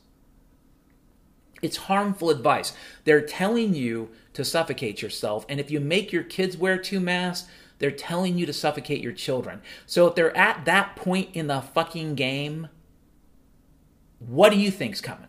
It's 1.62 1.78
harmful 1.78 2.30
advice. 2.30 2.74
They're 3.04 3.22
telling 3.22 3.76
you 3.76 4.10
to 4.34 4.44
suffocate 4.44 5.02
yourself, 5.02 5.46
and 5.48 5.60
if 5.60 5.70
you 5.70 5.80
make 5.80 6.12
your 6.12 6.24
kids 6.24 6.58
wear 6.58 6.78
two 6.78 7.00
masks, 7.00 7.48
they're 7.78 7.92
telling 7.92 8.38
you 8.38 8.46
to 8.46 8.54
suffocate 8.54 9.02
your 9.02 9.12
children. 9.12 9.62
So 9.86 10.08
if 10.08 10.16
they're 10.16 10.36
at 10.36 10.66
that 10.66 10.96
point 10.96 11.30
in 11.34 11.48
the 11.48 11.62
fucking 11.62 12.16
game, 12.16 12.70
what 14.20 14.52
do 14.52 14.60
you 14.60 14.72
think's 14.72 15.02
coming? 15.02 15.28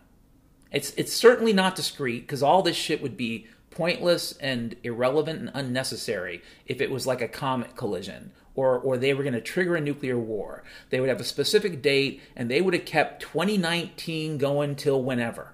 It's 0.71 0.93
it's 0.95 1.13
certainly 1.13 1.53
not 1.53 1.75
discreet 1.75 2.21
because 2.21 2.43
all 2.43 2.61
this 2.61 2.75
shit 2.75 3.01
would 3.01 3.17
be 3.17 3.47
pointless 3.69 4.37
and 4.37 4.75
irrelevant 4.83 5.39
and 5.39 5.51
unnecessary 5.53 6.41
if 6.65 6.79
it 6.79 6.91
was 6.91 7.07
like 7.07 7.21
a 7.21 7.27
comet 7.27 7.75
collision 7.75 8.31
or 8.55 8.77
or 8.77 8.97
they 8.97 9.13
were 9.13 9.23
going 9.23 9.33
to 9.33 9.41
trigger 9.41 9.75
a 9.75 9.81
nuclear 9.81 10.17
war. 10.17 10.63
They 10.89 10.99
would 10.99 11.09
have 11.09 11.19
a 11.19 11.25
specific 11.25 11.81
date 11.81 12.21
and 12.35 12.49
they 12.49 12.61
would 12.61 12.73
have 12.73 12.85
kept 12.85 13.21
2019 13.21 14.37
going 14.37 14.75
till 14.75 15.01
whenever. 15.01 15.53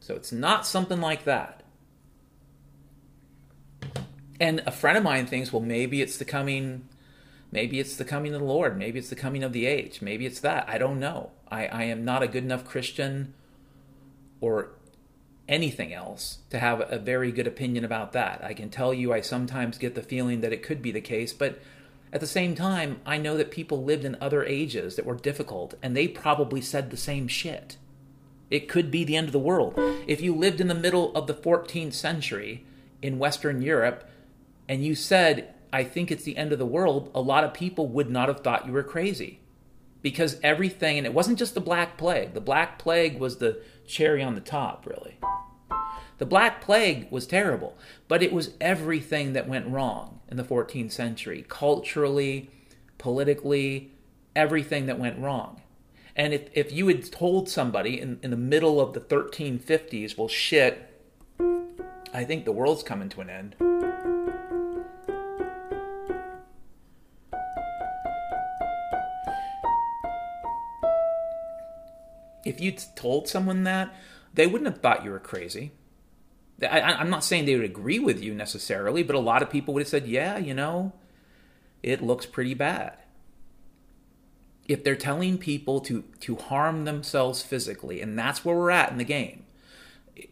So 0.00 0.14
it's 0.14 0.32
not 0.32 0.66
something 0.66 1.00
like 1.00 1.24
that. 1.24 1.62
And 4.38 4.62
a 4.66 4.70
friend 4.70 4.98
of 4.98 5.04
mine 5.04 5.26
thinks, 5.26 5.52
well, 5.52 5.62
maybe 5.62 6.02
it's 6.02 6.18
the 6.18 6.24
coming 6.24 6.88
Maybe 7.52 7.78
it's 7.78 7.96
the 7.96 8.04
coming 8.04 8.34
of 8.34 8.40
the 8.40 8.46
Lord. 8.46 8.76
Maybe 8.76 8.98
it's 8.98 9.08
the 9.08 9.16
coming 9.16 9.44
of 9.44 9.52
the 9.52 9.66
age. 9.66 10.02
Maybe 10.02 10.26
it's 10.26 10.40
that. 10.40 10.68
I 10.68 10.78
don't 10.78 10.98
know. 10.98 11.30
I, 11.50 11.66
I 11.66 11.82
am 11.84 12.04
not 12.04 12.22
a 12.22 12.28
good 12.28 12.44
enough 12.44 12.64
Christian 12.64 13.34
or 14.40 14.70
anything 15.48 15.94
else 15.94 16.38
to 16.50 16.58
have 16.58 16.80
a 16.90 16.98
very 16.98 17.30
good 17.30 17.46
opinion 17.46 17.84
about 17.84 18.12
that. 18.12 18.42
I 18.42 18.52
can 18.52 18.68
tell 18.68 18.92
you 18.92 19.12
I 19.12 19.20
sometimes 19.20 19.78
get 19.78 19.94
the 19.94 20.02
feeling 20.02 20.40
that 20.40 20.52
it 20.52 20.62
could 20.62 20.82
be 20.82 20.90
the 20.90 21.00
case, 21.00 21.32
but 21.32 21.60
at 22.12 22.20
the 22.20 22.26
same 22.26 22.54
time, 22.54 23.00
I 23.04 23.18
know 23.18 23.36
that 23.36 23.50
people 23.50 23.84
lived 23.84 24.04
in 24.04 24.16
other 24.20 24.44
ages 24.44 24.96
that 24.96 25.06
were 25.06 25.16
difficult 25.16 25.74
and 25.82 25.96
they 25.96 26.08
probably 26.08 26.60
said 26.60 26.90
the 26.90 26.96
same 26.96 27.28
shit. 27.28 27.76
It 28.50 28.68
could 28.68 28.90
be 28.90 29.04
the 29.04 29.16
end 29.16 29.26
of 29.26 29.32
the 29.32 29.38
world. 29.38 29.74
If 30.06 30.20
you 30.20 30.34
lived 30.34 30.60
in 30.60 30.68
the 30.68 30.74
middle 30.74 31.14
of 31.16 31.26
the 31.26 31.34
14th 31.34 31.94
century 31.94 32.64
in 33.02 33.18
Western 33.18 33.60
Europe 33.60 34.08
and 34.68 34.84
you 34.84 34.94
said 34.94 35.52
I 35.72 35.84
think 35.84 36.10
it's 36.10 36.24
the 36.24 36.36
end 36.36 36.52
of 36.52 36.58
the 36.58 36.66
world, 36.66 37.10
a 37.14 37.20
lot 37.20 37.44
of 37.44 37.52
people 37.52 37.88
would 37.88 38.08
not 38.08 38.28
have 38.28 38.40
thought 38.40 38.66
you 38.66 38.72
were 38.72 38.82
crazy. 38.82 39.40
Because 40.00 40.38
everything, 40.42 40.98
and 40.98 41.06
it 41.06 41.12
wasn't 41.12 41.38
just 41.38 41.54
the 41.54 41.60
Black 41.60 41.98
Plague, 41.98 42.32
the 42.32 42.40
Black 42.40 42.78
Plague 42.78 43.18
was 43.18 43.38
the 43.38 43.60
cherry 43.86 44.22
on 44.22 44.34
the 44.34 44.40
top, 44.40 44.86
really. 44.86 45.18
The 46.18 46.26
Black 46.26 46.60
Plague 46.60 47.08
was 47.10 47.26
terrible, 47.26 47.76
but 48.08 48.22
it 48.22 48.32
was 48.32 48.54
everything 48.60 49.34
that 49.34 49.48
went 49.48 49.68
wrong 49.68 50.20
in 50.28 50.36
the 50.36 50.44
14th 50.44 50.92
century 50.92 51.44
culturally, 51.48 52.50
politically, 52.98 53.92
everything 54.34 54.86
that 54.86 54.98
went 54.98 55.18
wrong. 55.18 55.62
And 56.14 56.32
if, 56.32 56.48
if 56.54 56.72
you 56.72 56.88
had 56.88 57.10
told 57.12 57.48
somebody 57.48 58.00
in, 58.00 58.18
in 58.22 58.30
the 58.30 58.36
middle 58.36 58.80
of 58.80 58.94
the 58.94 59.00
1350s, 59.00 60.16
well, 60.16 60.28
shit, 60.28 60.90
I 62.14 62.24
think 62.24 62.46
the 62.46 62.52
world's 62.52 62.82
coming 62.82 63.10
to 63.10 63.20
an 63.20 63.28
end. 63.28 63.56
if 72.46 72.60
you'd 72.60 72.82
told 72.94 73.28
someone 73.28 73.64
that, 73.64 73.92
they 74.32 74.46
wouldn't 74.46 74.70
have 74.70 74.80
thought 74.80 75.04
you 75.04 75.10
were 75.10 75.18
crazy. 75.18 75.72
I, 76.62 77.00
am 77.00 77.10
not 77.10 77.24
saying 77.24 77.44
they 77.44 77.56
would 77.56 77.64
agree 77.64 77.98
with 77.98 78.22
you 78.22 78.34
necessarily, 78.34 79.02
but 79.02 79.16
a 79.16 79.20
lot 79.20 79.42
of 79.42 79.50
people 79.50 79.74
would 79.74 79.82
have 79.82 79.88
said, 79.88 80.06
yeah, 80.06 80.38
you 80.38 80.54
know, 80.54 80.92
it 81.82 82.02
looks 82.02 82.24
pretty 82.24 82.54
bad. 82.54 82.94
If 84.66 84.82
they're 84.82 84.96
telling 84.96 85.38
people 85.38 85.80
to, 85.82 86.04
to 86.20 86.36
harm 86.36 86.84
themselves 86.84 87.42
physically, 87.42 88.00
and 88.00 88.18
that's 88.18 88.44
where 88.44 88.56
we're 88.56 88.70
at 88.70 88.90
in 88.90 88.98
the 88.98 89.04
game, 89.04 89.44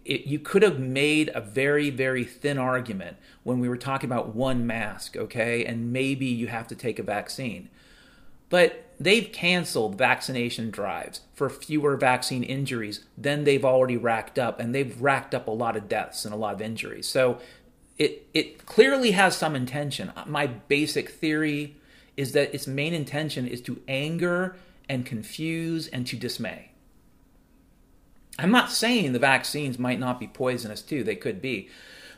it, 0.04 0.26
you 0.26 0.38
could 0.38 0.62
have 0.62 0.80
made 0.80 1.30
a 1.34 1.40
very, 1.40 1.90
very 1.90 2.24
thin 2.24 2.58
argument 2.58 3.18
when 3.42 3.60
we 3.60 3.68
were 3.68 3.76
talking 3.76 4.08
about 4.08 4.34
one 4.34 4.66
mask, 4.66 5.16
okay, 5.16 5.64
and 5.64 5.92
maybe 5.92 6.26
you 6.26 6.46
have 6.46 6.66
to 6.68 6.74
take 6.74 6.98
a 6.98 7.02
vaccine. 7.02 7.68
But 8.50 8.84
they've 9.00 9.30
canceled 9.32 9.96
vaccination 9.96 10.70
drives 10.70 11.22
for 11.34 11.50
fewer 11.50 11.96
vaccine 11.96 12.42
injuries 12.42 13.04
than 13.16 13.44
they've 13.44 13.64
already 13.64 13.96
racked 13.96 14.38
up, 14.38 14.60
and 14.60 14.74
they've 14.74 15.00
racked 15.00 15.34
up 15.34 15.48
a 15.48 15.52
lot 15.52 15.76
of 15.76 15.88
deaths 15.88 16.24
and 16.24 16.32
a 16.32 16.36
lot 16.36 16.54
of 16.54 16.62
injuries. 16.62 17.08
So 17.08 17.38
it 17.98 18.26
it 18.34 18.66
clearly 18.66 19.12
has 19.12 19.36
some 19.36 19.56
intention. 19.56 20.12
My 20.26 20.46
basic 20.46 21.10
theory 21.10 21.76
is 22.16 22.32
that 22.32 22.54
its 22.54 22.66
main 22.66 22.94
intention 22.94 23.46
is 23.46 23.60
to 23.62 23.80
anger 23.88 24.56
and 24.88 25.06
confuse 25.06 25.88
and 25.88 26.06
to 26.06 26.16
dismay. 26.16 26.70
I'm 28.38 28.50
not 28.50 28.70
saying 28.70 29.12
the 29.12 29.18
vaccines 29.18 29.78
might 29.78 30.00
not 30.00 30.20
be 30.20 30.26
poisonous 30.26 30.82
too, 30.82 31.04
they 31.04 31.16
could 31.16 31.40
be. 31.40 31.68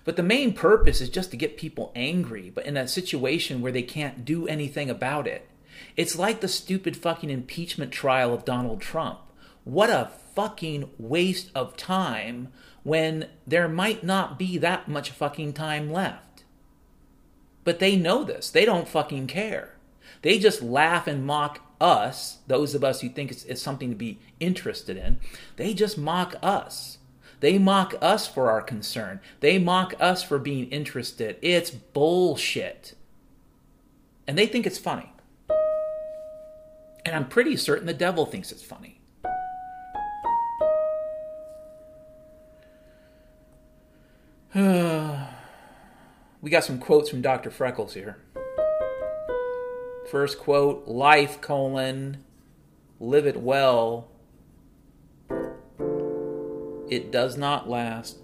But 0.05 0.17
the 0.17 0.23
main 0.23 0.53
purpose 0.53 1.01
is 1.01 1.11
just 1.11 1.31
to 1.33 1.37
get 1.37 1.57
people 1.57 1.93
angry, 1.95 2.51
but 2.55 2.65
in 2.65 2.77
a 2.77 2.87
situation 2.87 3.61
where 3.61 3.73
they 3.73 3.83
can't 3.83 4.25
do 4.25 4.47
anything 4.47 4.89
about 4.89 5.27
it. 5.27 5.49
It's 5.97 6.19
like 6.19 6.41
the 6.41 6.49
stupid 6.49 6.97
fucking 6.97 7.31
impeachment 7.31 7.93
trial 7.93 8.35
of 8.35 8.45
Donald 8.45 8.81
Trump. 8.81 9.21
What 9.65 9.91
a 9.91 10.11
fucking 10.35 10.91
waste 10.99 11.51
of 11.55 11.77
time 11.77 12.49
when 12.83 13.29
there 13.47 13.69
might 13.69 14.05
not 14.05 14.39
be 14.39 14.59
that 14.59 14.89
much 14.89 15.11
fucking 15.11 15.55
time 15.55 15.91
left. 15.91 16.45
But 17.65 17.79
they 17.79 17.97
know 17.97 18.23
this. 18.23 18.51
They 18.51 18.65
don't 18.65 18.87
fucking 18.87 19.27
care. 19.27 19.75
They 20.23 20.39
just 20.39 20.63
laugh 20.63 21.07
and 21.07 21.27
mock 21.27 21.61
us, 21.81 22.39
those 22.47 22.75
of 22.75 22.85
us 22.85 23.01
who 23.01 23.09
think 23.09 23.31
it's, 23.31 23.45
it's 23.45 23.63
something 23.63 23.91
to 23.91 23.97
be 23.97 24.19
interested 24.39 24.97
in. 24.97 25.19
They 25.57 25.75
just 25.75 25.99
mock 25.99 26.37
us. 26.43 26.99
They 27.41 27.59
mock 27.59 27.95
us 28.01 28.27
for 28.27 28.51
our 28.51 28.63
concern. 28.63 29.21
They 29.41 29.59
mock 29.59 29.95
us 29.99 30.23
for 30.23 30.39
being 30.39 30.69
interested. 30.71 31.37
It's 31.43 31.71
bullshit. 31.71 32.95
And 34.27 34.39
they 34.39 34.47
think 34.47 34.67
it's 34.67 34.79
funny. 34.79 35.13
And 37.07 37.15
I'm 37.15 37.29
pretty 37.29 37.57
certain 37.57 37.87
the 37.87 37.95
devil 37.95 38.27
thinks 38.27 38.51
it's 38.51 38.65
funny. 38.65 39.01
we 46.43 46.51
got 46.51 46.65
some 46.65 46.81
quotes 46.81 47.09
from 47.09 47.23
Dr. 47.23 47.53
Freckles 47.53 47.95
here. 47.95 48.19
First 50.11 50.41
quote, 50.41 50.89
life 50.89 51.41
colon, 51.41 52.25
live 52.99 53.29
it 53.29 53.37
well. 53.37 54.09
It 56.91 57.13
does 57.13 57.37
not 57.37 57.69
last. 57.69 58.19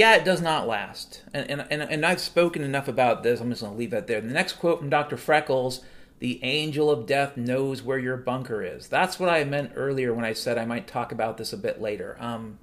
Yeah, 0.00 0.16
it 0.16 0.24
does 0.24 0.40
not 0.40 0.66
last. 0.66 1.24
And, 1.34 1.50
and, 1.50 1.66
and, 1.70 1.82
and 1.82 2.06
I've 2.06 2.22
spoken 2.22 2.62
enough 2.62 2.88
about 2.88 3.22
this. 3.22 3.38
I'm 3.38 3.50
just 3.50 3.60
going 3.60 3.74
to 3.74 3.78
leave 3.78 3.90
that 3.90 4.06
there. 4.06 4.22
The 4.22 4.28
next 4.28 4.54
quote 4.54 4.78
from 4.78 4.88
Dr. 4.88 5.18
Freckles 5.18 5.82
The 6.20 6.42
angel 6.42 6.90
of 6.90 7.04
death 7.04 7.36
knows 7.36 7.82
where 7.82 7.98
your 7.98 8.16
bunker 8.16 8.62
is. 8.62 8.88
That's 8.88 9.20
what 9.20 9.28
I 9.28 9.44
meant 9.44 9.72
earlier 9.74 10.14
when 10.14 10.24
I 10.24 10.32
said 10.32 10.56
I 10.56 10.64
might 10.64 10.86
talk 10.86 11.12
about 11.12 11.36
this 11.36 11.52
a 11.52 11.58
bit 11.58 11.82
later. 11.82 12.16
Um, 12.18 12.58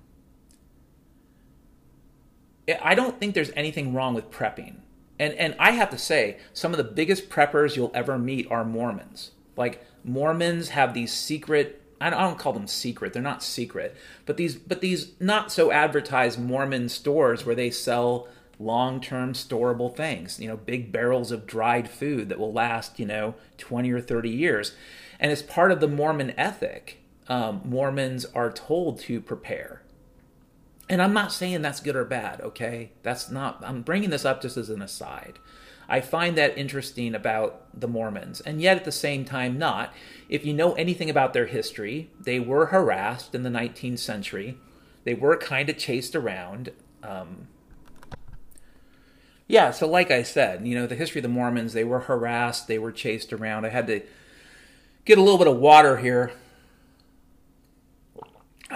I 2.82 2.96
don't 2.96 3.20
think 3.20 3.36
there's 3.36 3.52
anything 3.56 3.94
wrong 3.94 4.16
with 4.16 4.32
prepping. 4.32 4.78
And, 5.20 5.36
and 5.36 5.54
I 5.60 5.74
have 5.74 5.92
to 5.92 5.98
say, 6.00 6.40
some 6.54 6.72
of 6.74 6.80
the 6.80 6.84
biggest 6.84 7.30
preppers 7.30 7.76
you'll 7.76 7.92
ever 7.94 8.18
meet 8.18 8.50
are 8.50 8.66
Mormons. 8.66 9.30
Like, 9.56 9.86
Mormons 10.04 10.70
have 10.70 10.96
these 10.96 11.14
secret 11.14 11.84
I 12.00 12.10
don't 12.10 12.38
call 12.38 12.54
them 12.54 12.68
secret. 12.68 13.14
They're 13.14 13.22
not 13.22 13.44
secret, 13.44 13.96
but 14.26 14.38
these 14.38 14.56
but 14.56 14.82
these 14.82 15.14
not 15.20 15.52
so 15.52 15.72
advertised 15.72 16.40
Mormon 16.40 16.90
stores 16.90 17.46
where 17.46 17.56
they 17.56 17.72
sell 17.72 18.28
long-term 18.60 19.34
storable 19.34 19.96
things, 19.96 20.40
you 20.40 20.48
know, 20.48 20.58
big 20.58 20.92
barrels 20.92 21.32
of 21.32 21.46
dried 21.46 21.90
food 21.90 22.30
that 22.30 22.40
will 22.40 22.54
last, 22.54 23.00
you 23.00 23.06
know, 23.06 23.36
20 23.58 23.92
or 23.92 24.02
30 24.02 24.30
years. 24.30 24.74
And 25.20 25.32
as 25.32 25.42
part 25.42 25.72
of 25.72 25.80
the 25.80 25.88
Mormon 25.88 26.34
ethic, 26.38 27.00
um, 27.28 27.62
Mormons 27.64 28.26
are 28.34 28.52
told 28.52 29.00
to 29.02 29.22
prepare. 29.22 29.84
And 30.90 31.02
I'm 31.02 31.14
not 31.14 31.32
saying 31.32 31.62
that's 31.62 31.82
good 31.82 31.96
or 31.96 32.06
bad, 32.06 32.40
okay? 32.42 32.92
That's 33.04 33.30
not, 33.30 33.62
I'm 33.64 33.82
bringing 33.82 34.10
this 34.10 34.26
up 34.26 34.42
just 34.42 34.58
as 34.58 34.70
an 34.70 34.82
aside. 34.82 35.38
I 35.90 36.02
find 36.02 36.38
that 36.38 36.58
interesting 36.58 37.16
about 37.16 37.62
the 37.80 37.88
Mormons, 37.88 38.42
and 38.42 38.62
yet 38.62 38.78
at 38.78 38.86
the 38.86 38.92
same 38.92 39.24
time, 39.24 39.58
not. 39.58 39.94
If 40.28 40.46
you 40.46 40.54
know 40.54 40.74
anything 40.74 41.10
about 41.10 41.34
their 41.34 41.46
history, 41.46 42.10
they 42.20 42.40
were 42.40 42.68
harassed 42.68 43.34
in 43.34 43.44
the 43.44 43.50
19th 43.50 44.00
century. 44.00 44.58
They 45.06 45.14
were 45.14 45.38
kind 45.38 45.70
of 45.70 45.78
chased 45.78 46.16
around. 46.16 46.72
Um, 47.02 47.48
yeah, 49.48 49.72
so 49.72 49.88
like 49.88 50.12
I 50.12 50.24
said, 50.24 50.68
you 50.68 50.76
know, 50.76 50.86
the 50.88 50.96
history 50.96 51.20
of 51.20 51.24
the 51.24 51.30
Mormons, 51.30 51.72
they 51.72 51.86
were 51.86 52.02
harassed, 52.02 52.68
they 52.68 52.78
were 52.78 52.92
chased 52.92 53.32
around. 53.32 53.66
I 53.66 53.70
had 53.70 53.88
to 53.88 54.02
get 55.06 55.18
a 55.18 55.22
little 55.22 55.38
bit 55.38 55.48
of 55.48 55.58
water 55.58 55.98
here. 55.98 56.34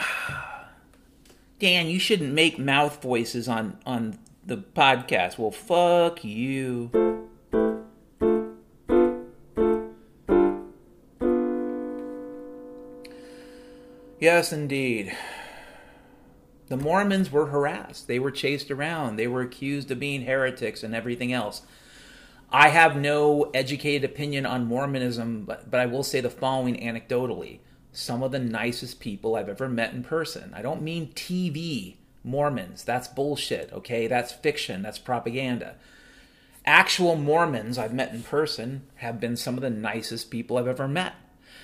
Dan, 1.60 1.88
you 1.88 2.00
shouldn't 2.00 2.34
make 2.34 2.58
mouth 2.58 3.02
voices 3.02 3.50
on 3.50 3.78
on 3.86 4.18
the 4.46 4.58
podcast. 4.58 5.38
Well, 5.38 5.52
fuck 5.52 6.24
you. 6.24 6.92
Yes, 14.20 14.54
indeed. 14.54 15.16
The 16.68 16.78
Mormons 16.78 17.32
were 17.32 17.48
harassed. 17.48 18.08
They 18.08 18.20
were 18.20 18.32
chased 18.32 18.70
around. 18.70 19.16
They 19.16 19.28
were 19.28 19.42
accused 19.42 19.90
of 19.92 20.00
being 20.00 20.26
heretics 20.26 20.84
and 20.84 20.96
everything 20.96 21.34
else. 21.34 21.64
I 22.52 22.70
have 22.70 22.96
no 22.96 23.50
educated 23.54 24.10
opinion 24.10 24.46
on 24.46 24.66
Mormonism, 24.66 25.46
but, 25.46 25.72
but 25.72 25.80
I 25.80 25.86
will 25.86 26.04
say 26.04 26.22
the 26.22 26.30
following 26.30 26.76
anecdotally. 26.76 27.60
Some 27.94 28.24
of 28.24 28.32
the 28.32 28.40
nicest 28.40 29.00
people 29.00 29.36
I've 29.36 29.50
ever 29.50 29.68
met 29.68 29.94
in 29.94 30.04
person. 30.04 30.54
I 30.54 30.62
don't 30.62 30.82
mean 30.82 31.14
TV 31.14 31.96
Mormons. 32.24 32.84
That's 32.84 33.08
bullshit, 33.08 33.72
okay? 33.74 34.08
That's 34.08 34.32
fiction. 34.32 34.82
That's 34.82 35.00
propaganda. 35.00 35.76
Actual 36.66 37.16
Mormons 37.16 37.78
I've 37.78 37.94
met 37.94 38.14
in 38.14 38.22
person 38.22 38.84
have 38.96 39.20
been 39.20 39.36
some 39.36 39.56
of 39.56 39.62
the 39.62 39.70
nicest 39.70 40.30
people 40.30 40.58
I've 40.58 40.68
ever 40.68 40.88
met. 40.88 41.16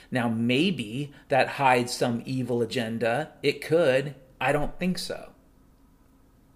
Now, 0.10 0.30
maybe 0.30 1.14
that 1.30 1.47
hides 1.49 1.93
some 1.93 2.24
evil 2.26 2.62
agenda. 2.62 3.32
It 3.43 3.62
could. 3.62 4.16
I 4.39 4.51
don't 4.51 4.78
think 4.80 4.97
so. 4.97 5.30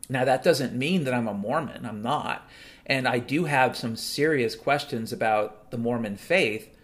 Now, 0.09 0.25
that 0.25 0.43
doesn't 0.43 0.73
mean 0.73 1.03
that 1.03 1.13
I'm 1.13 1.27
a 1.27 1.33
Mormon. 1.33 1.85
I'm 1.85 2.01
not. 2.01 2.47
And 2.85 3.07
I 3.07 3.19
do 3.19 3.45
have 3.45 3.77
some 3.77 3.95
serious 3.95 4.55
questions 4.55 5.13
about 5.13 5.71
the 5.71 5.77
Mormon 5.77 6.17
faith. 6.17 6.75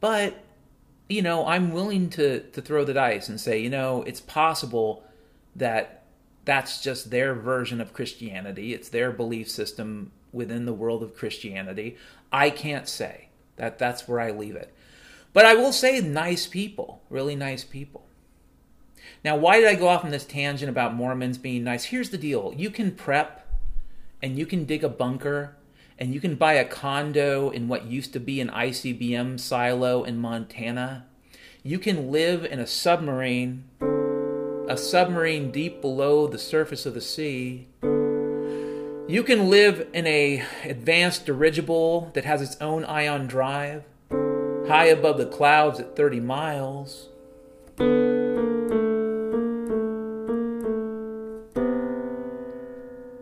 But, 0.00 0.44
you 1.08 1.22
know, 1.22 1.46
I'm 1.46 1.72
willing 1.72 2.10
to, 2.10 2.40
to 2.40 2.60
throw 2.60 2.84
the 2.84 2.94
dice 2.94 3.28
and 3.28 3.40
say, 3.40 3.58
you 3.58 3.70
know, 3.70 4.02
it's 4.02 4.20
possible 4.20 5.02
that 5.56 6.04
that's 6.46 6.80
just 6.80 7.10
their 7.10 7.34
version 7.34 7.80
of 7.80 7.92
Christianity. 7.92 8.72
It's 8.72 8.88
their 8.88 9.12
belief 9.12 9.50
system 9.50 10.12
within 10.32 10.64
the 10.64 10.72
world 10.72 11.02
of 11.02 11.14
Christianity. 11.14 11.96
I 12.32 12.50
can't 12.50 12.88
say 12.88 13.28
that 13.56 13.78
that's 13.78 14.08
where 14.08 14.20
I 14.20 14.30
leave 14.30 14.56
it. 14.56 14.72
But 15.32 15.44
I 15.44 15.54
will 15.54 15.72
say 15.72 16.00
nice 16.00 16.46
people, 16.46 17.02
really 17.10 17.34
nice 17.36 17.64
people. 17.64 18.06
Now, 19.24 19.36
why 19.36 19.58
did 19.58 19.68
I 19.68 19.74
go 19.74 19.88
off 19.88 20.04
on 20.04 20.12
this 20.12 20.24
tangent 20.24 20.70
about 20.70 20.94
Mormons 20.94 21.36
being 21.36 21.64
nice? 21.64 21.84
Here's 21.84 22.10
the 22.10 22.18
deal. 22.18 22.54
You 22.56 22.70
can 22.70 22.92
prep 22.92 23.46
and 24.22 24.38
you 24.38 24.46
can 24.46 24.64
dig 24.64 24.84
a 24.84 24.88
bunker 24.88 25.56
and 25.98 26.14
you 26.14 26.20
can 26.20 26.36
buy 26.36 26.52
a 26.54 26.64
condo 26.64 27.50
in 27.50 27.66
what 27.66 27.86
used 27.86 28.12
to 28.12 28.20
be 28.20 28.40
an 28.40 28.50
ICBM 28.50 29.40
silo 29.40 30.04
in 30.04 30.18
Montana. 30.18 31.06
You 31.64 31.80
can 31.80 32.12
live 32.12 32.44
in 32.44 32.60
a 32.60 32.66
submarine 32.66 33.64
a 34.68 34.76
submarine 34.76 35.52
deep 35.52 35.80
below 35.80 36.26
the 36.26 36.38
surface 36.38 36.86
of 36.86 36.94
the 36.94 37.00
sea. 37.00 37.68
You 39.08 39.22
can 39.24 39.48
live 39.48 39.86
in 39.92 40.06
a 40.06 40.42
advanced 40.64 41.26
dirigible 41.26 42.10
that 42.14 42.24
has 42.24 42.42
its 42.42 42.56
own 42.60 42.84
ion 42.84 43.28
drive, 43.28 43.84
high 44.10 44.86
above 44.86 45.18
the 45.18 45.26
clouds 45.26 45.78
at 45.78 45.94
30 45.94 46.18
miles. 46.20 47.08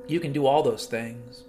You 0.06 0.20
can 0.20 0.32
do 0.32 0.46
all 0.46 0.62
those 0.62 0.86
things. 0.86 1.44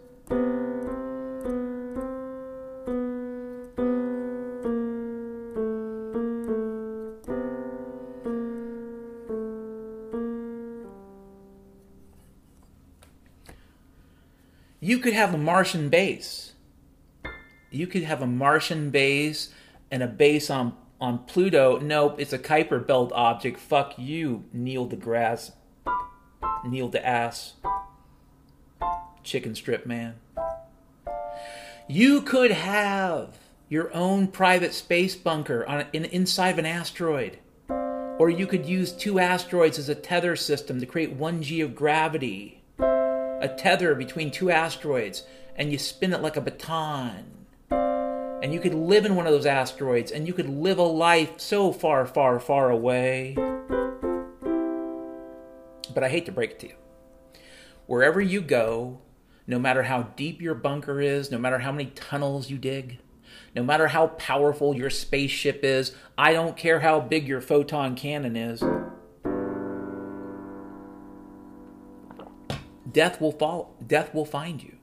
You 14.85 14.99
could 14.99 15.13
have 15.13 15.33
a 15.33 15.37
Martian 15.39 15.89
base. 15.89 16.53
You 17.71 17.87
could 17.87 18.03
have 18.03 18.21
a 18.21 18.27
Martian 18.27 18.91
base 18.91 19.49
and 19.89 20.03
a 20.03 20.07
base 20.07 20.51
on 20.51 20.77
on 21.01 21.25
Pluto. 21.25 21.79
Nope, 21.79 22.17
it's 22.19 22.33
a 22.33 22.37
Kuiper 22.37 22.85
Belt 22.85 23.11
object. 23.15 23.59
Fuck 23.59 23.97
you, 23.97 24.43
Neil 24.53 24.87
deGrasse. 24.87 25.53
Neil 26.67 26.93
ass. 27.03 27.53
Chicken 29.23 29.55
strip 29.55 29.87
man. 29.87 30.17
You 31.87 32.21
could 32.21 32.51
have 32.51 33.39
your 33.67 33.91
own 33.91 34.27
private 34.27 34.75
space 34.75 35.15
bunker 35.15 35.65
on 35.65 35.87
in, 35.93 36.05
inside 36.05 36.49
of 36.49 36.59
an 36.59 36.67
asteroid. 36.67 37.39
Or 37.67 38.29
you 38.29 38.45
could 38.45 38.67
use 38.67 38.91
two 38.91 39.17
asteroids 39.17 39.79
as 39.79 39.89
a 39.89 39.95
tether 39.95 40.35
system 40.35 40.79
to 40.79 40.85
create 40.85 41.13
one 41.13 41.41
G 41.41 41.61
of 41.61 41.73
gravity 41.73 42.61
a 43.41 43.47
tether 43.47 43.95
between 43.95 44.31
two 44.31 44.49
asteroids 44.49 45.23
and 45.55 45.71
you 45.71 45.77
spin 45.77 46.13
it 46.13 46.21
like 46.21 46.37
a 46.37 46.41
baton. 46.41 47.31
And 47.69 48.53
you 48.53 48.59
could 48.59 48.73
live 48.73 49.05
in 49.05 49.15
one 49.15 49.25
of 49.25 49.33
those 49.33 49.45
asteroids 49.45 50.11
and 50.11 50.27
you 50.27 50.33
could 50.33 50.49
live 50.49 50.77
a 50.77 50.83
life 50.83 51.39
so 51.39 51.71
far, 51.71 52.05
far, 52.05 52.39
far 52.39 52.69
away. 52.69 53.35
But 55.93 56.03
I 56.03 56.09
hate 56.09 56.25
to 56.25 56.31
break 56.31 56.51
it 56.51 56.59
to 56.59 56.67
you. 56.67 56.75
Wherever 57.87 58.19
you 58.19 58.41
go, 58.41 58.99
no 59.47 59.59
matter 59.59 59.83
how 59.83 60.03
deep 60.15 60.41
your 60.41 60.55
bunker 60.55 60.99
is, 60.99 61.31
no 61.31 61.37
matter 61.37 61.59
how 61.59 61.71
many 61.71 61.91
tunnels 61.91 62.49
you 62.49 62.57
dig, 62.57 62.99
no 63.55 63.63
matter 63.63 63.87
how 63.87 64.07
powerful 64.07 64.75
your 64.75 64.89
spaceship 64.89 65.63
is, 65.63 65.95
I 66.17 66.33
don't 66.33 66.57
care 66.57 66.79
how 66.81 66.99
big 66.99 67.27
your 67.27 67.41
photon 67.41 67.95
cannon 67.95 68.35
is, 68.35 68.61
death 72.95 73.19
will 73.19 73.33
fall 73.33 73.75
death 73.85 74.13
will 74.13 74.25
find 74.25 74.63
you. 74.63 74.77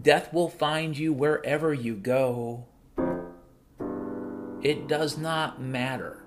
Death 0.00 0.32
will 0.32 0.48
find 0.48 0.98
you 0.98 1.12
wherever 1.12 1.72
you 1.72 1.94
go. 1.94 2.66
It 4.60 4.88
does 4.88 5.16
not 5.16 5.62
matter. 5.62 6.24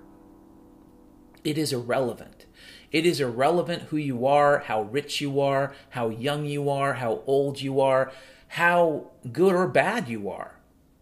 It 1.44 1.58
is 1.58 1.70
irrelevant. 1.70 2.46
It 2.90 3.04
is 3.04 3.20
irrelevant 3.20 3.82
who 3.84 3.98
you 3.98 4.26
are 4.26 4.60
how 4.60 4.82
rich 4.82 5.20
you 5.20 5.38
are 5.38 5.74
how 5.90 6.08
young 6.08 6.46
you 6.46 6.70
are 6.70 6.94
how 6.94 7.22
old 7.26 7.60
you 7.60 7.78
are 7.78 8.10
how 8.48 9.10
good 9.30 9.54
or 9.54 9.68
bad 9.68 10.08
you 10.08 10.30
are. 10.30 10.56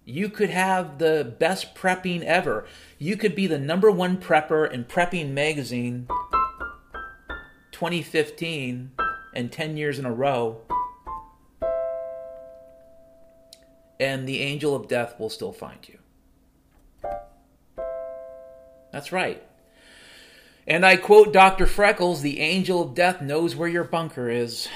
You 0.05 0.29
could 0.29 0.51
have 0.51 0.99
the 0.99 1.37
best 1.39 1.77
prepping 1.77 2.25
ever. 2.25 2.67
You 2.99 3.17
could 3.17 3.37
be 3.37 3.47
the 3.47 3.61
number 3.61 3.93
one 3.93 4.17
prepper 4.17 4.69
in 4.69 4.87
Prepping 4.87 5.31
Magazine 5.31 6.09
2015 7.71 8.91
and 9.35 9.51
10 9.51 9.76
years 9.76 9.99
in 9.99 10.07
a 10.07 10.12
row. 10.12 10.61
And 13.99 14.26
the 14.26 14.41
angel 14.41 14.74
of 14.74 14.89
death 14.89 15.18
will 15.18 15.31
still 15.31 15.53
find 15.53 15.87
you. 15.87 15.99
That's 18.93 19.12
right. 19.12 19.43
And 20.66 20.85
I 20.85 20.97
quote 20.97 21.33
Dr. 21.33 21.66
Freckles 21.66 22.22
the 22.22 22.41
angel 22.41 22.83
of 22.83 22.95
death 22.95 23.20
knows 23.20 23.57
where 23.57 23.68
your 23.68 23.85
bunker 23.85 24.28
is. 24.31 24.68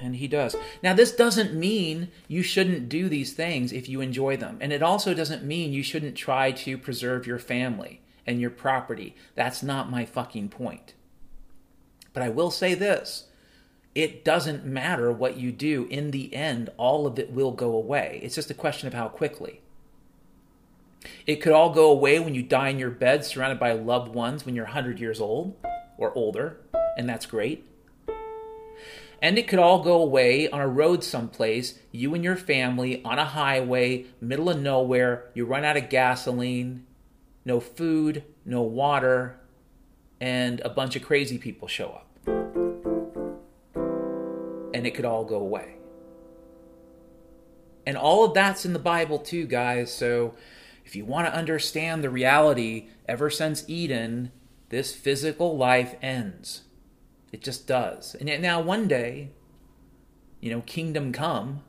And 0.00 0.16
he 0.16 0.26
does. 0.26 0.56
Now, 0.82 0.94
this 0.94 1.14
doesn't 1.14 1.54
mean 1.54 2.08
you 2.26 2.42
shouldn't 2.42 2.88
do 2.88 3.08
these 3.08 3.34
things 3.34 3.72
if 3.72 3.88
you 3.88 4.00
enjoy 4.00 4.36
them. 4.36 4.58
And 4.60 4.72
it 4.72 4.82
also 4.82 5.14
doesn't 5.14 5.44
mean 5.44 5.72
you 5.72 5.84
shouldn't 5.84 6.16
try 6.16 6.50
to 6.50 6.76
preserve 6.76 7.26
your 7.26 7.38
family 7.38 8.00
and 8.26 8.40
your 8.40 8.50
property. 8.50 9.14
That's 9.36 9.62
not 9.62 9.90
my 9.90 10.04
fucking 10.04 10.48
point. 10.48 10.94
But 12.12 12.24
I 12.24 12.30
will 12.30 12.50
say 12.50 12.74
this 12.74 13.28
it 13.94 14.24
doesn't 14.24 14.64
matter 14.64 15.12
what 15.12 15.36
you 15.36 15.52
do. 15.52 15.86
In 15.90 16.10
the 16.10 16.34
end, 16.34 16.70
all 16.76 17.06
of 17.06 17.18
it 17.18 17.30
will 17.30 17.52
go 17.52 17.74
away. 17.74 18.20
It's 18.22 18.34
just 18.34 18.50
a 18.50 18.54
question 18.54 18.88
of 18.88 18.94
how 18.94 19.08
quickly. 19.08 19.60
It 21.26 21.36
could 21.36 21.52
all 21.52 21.70
go 21.70 21.90
away 21.90 22.18
when 22.20 22.34
you 22.34 22.42
die 22.42 22.68
in 22.68 22.78
your 22.78 22.90
bed 22.90 23.24
surrounded 23.24 23.58
by 23.58 23.72
loved 23.72 24.14
ones 24.14 24.46
when 24.46 24.54
you're 24.54 24.64
100 24.64 25.00
years 25.00 25.20
old 25.20 25.56
or 25.98 26.12
older, 26.14 26.60
and 26.96 27.08
that's 27.08 27.26
great. 27.26 27.66
And 29.20 29.38
it 29.38 29.46
could 29.46 29.58
all 29.58 29.82
go 29.82 30.02
away 30.02 30.48
on 30.48 30.60
a 30.60 30.66
road 30.66 31.04
someplace, 31.04 31.78
you 31.92 32.14
and 32.14 32.24
your 32.24 32.36
family 32.36 33.04
on 33.04 33.18
a 33.18 33.24
highway, 33.24 34.06
middle 34.20 34.50
of 34.50 34.60
nowhere, 34.60 35.30
you 35.34 35.44
run 35.44 35.64
out 35.64 35.76
of 35.76 35.88
gasoline, 35.88 36.86
no 37.44 37.60
food, 37.60 38.24
no 38.44 38.62
water, 38.62 39.38
and 40.20 40.60
a 40.60 40.68
bunch 40.68 40.96
of 40.96 41.02
crazy 41.02 41.38
people 41.38 41.68
show 41.68 41.88
up. 41.88 42.11
It 44.86 44.94
could 44.94 45.04
all 45.04 45.24
go 45.24 45.36
away. 45.36 45.76
And 47.86 47.96
all 47.96 48.24
of 48.24 48.34
that's 48.34 48.64
in 48.64 48.72
the 48.72 48.78
Bible 48.78 49.18
too, 49.18 49.46
guys. 49.46 49.92
So 49.92 50.34
if 50.84 50.94
you 50.94 51.04
want 51.04 51.26
to 51.26 51.34
understand 51.34 52.02
the 52.02 52.10
reality, 52.10 52.88
ever 53.08 53.30
since 53.30 53.64
Eden, 53.68 54.30
this 54.68 54.94
physical 54.94 55.56
life 55.56 55.96
ends. 56.00 56.62
It 57.32 57.42
just 57.42 57.66
does. 57.66 58.14
And 58.14 58.42
now, 58.42 58.60
one 58.60 58.88
day, 58.88 59.30
you 60.40 60.50
know, 60.50 60.60
kingdom 60.62 61.12
come, 61.12 61.62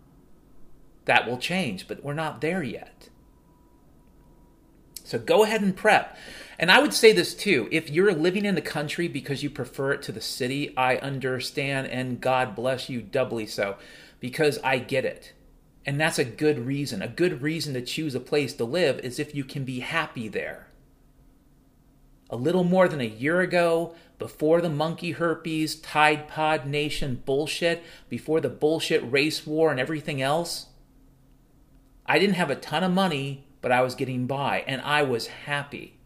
that 1.06 1.28
will 1.28 1.38
change, 1.38 1.88
but 1.88 2.04
we're 2.04 2.14
not 2.14 2.42
there 2.42 2.64
yet. 2.64 3.10
So 5.04 5.20
go 5.20 5.44
ahead 5.44 5.62
and 5.62 5.76
prep. 5.76 6.18
And 6.64 6.72
I 6.72 6.80
would 6.80 6.94
say 6.94 7.12
this 7.12 7.34
too 7.34 7.68
if 7.74 7.90
you're 7.90 8.14
living 8.14 8.46
in 8.46 8.56
the 8.56 8.62
country 8.62 9.10
because 9.10 9.44
you 9.44 9.50
prefer 9.50 9.92
it 9.92 10.02
to 10.04 10.14
the 10.14 10.22
city, 10.22 10.74
I 10.78 10.96
understand, 10.96 11.88
and 11.88 12.22
God 12.22 12.56
bless 12.56 12.88
you 12.88 13.02
doubly 13.02 13.46
so, 13.46 13.76
because 14.22 14.60
I 14.64 14.78
get 14.78 15.04
it. 15.04 15.34
And 15.86 16.00
that's 16.00 16.20
a 16.20 16.24
good 16.24 16.66
reason. 16.66 17.02
A 17.02 17.10
good 17.10 17.42
reason 17.42 17.74
to 17.74 17.82
choose 17.82 18.16
a 18.16 18.22
place 18.22 18.54
to 18.54 18.64
live 18.64 19.00
is 19.00 19.20
if 19.20 19.36
you 19.36 19.44
can 19.44 19.66
be 19.66 19.82
happy 19.82 20.30
there. 20.30 20.70
A 22.30 22.38
little 22.38 22.64
more 22.64 22.88
than 22.88 23.02
a 23.02 23.04
year 23.04 23.42
ago, 23.42 23.94
before 24.18 24.62
the 24.62 24.70
monkey 24.70 25.12
herpes, 25.12 25.76
Tide 25.76 26.30
Pod 26.30 26.66
Nation 26.66 27.24
bullshit, 27.26 27.84
before 28.08 28.40
the 28.40 28.48
bullshit 28.48 29.04
race 29.12 29.46
war 29.46 29.70
and 29.70 29.82
everything 29.82 30.22
else, 30.22 30.68
I 32.06 32.20
didn't 32.20 32.36
have 32.36 32.50
a 32.50 32.56
ton 32.56 32.86
of 32.86 32.94
money, 32.94 33.48
but 33.60 33.74
I 33.74 33.82
was 33.82 33.96
getting 33.96 34.28
by 34.28 34.64
and 34.66 34.82
I 34.84 35.04
was 35.04 35.28
happy. 35.28 35.98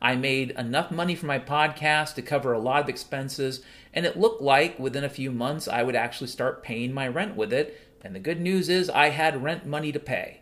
I 0.00 0.16
made 0.16 0.50
enough 0.52 0.90
money 0.90 1.14
for 1.14 1.26
my 1.26 1.38
podcast 1.38 2.14
to 2.14 2.22
cover 2.22 2.52
a 2.52 2.58
lot 2.58 2.82
of 2.82 2.88
expenses, 2.88 3.62
and 3.92 4.06
it 4.06 4.18
looked 4.18 4.42
like 4.42 4.78
within 4.78 5.04
a 5.04 5.08
few 5.08 5.30
months 5.30 5.66
I 5.66 5.82
would 5.82 5.96
actually 5.96 6.28
start 6.28 6.62
paying 6.62 6.92
my 6.92 7.08
rent 7.08 7.36
with 7.36 7.52
it 7.52 7.88
and 8.00 8.14
the 8.14 8.20
good 8.20 8.40
news 8.40 8.68
is 8.68 8.88
I 8.88 9.10
had 9.10 9.42
rent 9.42 9.66
money 9.66 9.92
to 9.92 9.98
pay. 9.98 10.40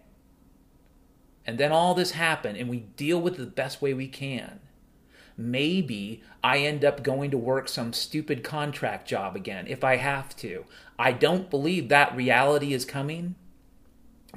And 1.47 1.59
then 1.59 1.73
all 1.73 1.95
this 1.95 2.13
happened, 2.13 2.59
and 2.59 2.69
we 2.69 2.81
deal 2.81 3.21
with 3.21 3.35
it 3.35 3.39
the 3.39 3.47
best 3.47 3.81
way 3.81 3.95
we 3.95 4.09
can. 4.09 4.61
Maybe 5.37 6.23
I 6.43 6.59
end 6.59 6.85
up 6.85 7.03
going 7.03 7.31
to 7.31 7.39
work 7.39 7.69
some 7.69 7.93
stupid 7.93 8.43
contract 8.43 9.07
job 9.07 9.37
again 9.37 9.67
if 9.69 9.85
I 9.85 9.97
have 9.97 10.35
to. 10.37 10.65
I 10.99 11.13
don't 11.13 11.51
believe 11.51 11.89
that 11.89 12.17
reality 12.17 12.73
is 12.73 12.85
coming, 12.85 13.37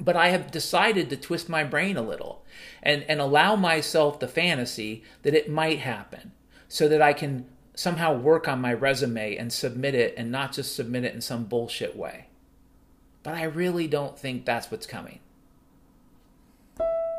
but 0.00 0.16
I 0.16 0.28
have 0.28 0.50
decided 0.50 1.10
to 1.10 1.16
twist 1.16 1.48
my 1.48 1.62
brain 1.62 1.96
a 1.96 2.02
little 2.02 2.44
and, 2.82 3.04
and 3.04 3.20
allow 3.20 3.56
myself 3.56 4.18
the 4.18 4.28
fantasy 4.28 5.04
that 5.22 5.34
it 5.34 5.50
might 5.50 5.80
happen 5.80 6.32
so 6.68 6.88
that 6.88 7.02
I 7.02 7.12
can 7.12 7.46
somehow 7.74 8.16
work 8.16 8.48
on 8.48 8.60
my 8.60 8.72
resume 8.72 9.36
and 9.36 9.52
submit 9.52 9.94
it 9.94 10.14
and 10.16 10.30
not 10.30 10.52
just 10.52 10.74
submit 10.74 11.04
it 11.04 11.14
in 11.14 11.20
some 11.20 11.44
bullshit 11.44 11.96
way. 11.96 12.26
But 13.22 13.34
I 13.34 13.44
really 13.44 13.86
don't 13.86 14.18
think 14.18 14.44
that's 14.44 14.70
what's 14.70 14.86
coming. 14.86 15.20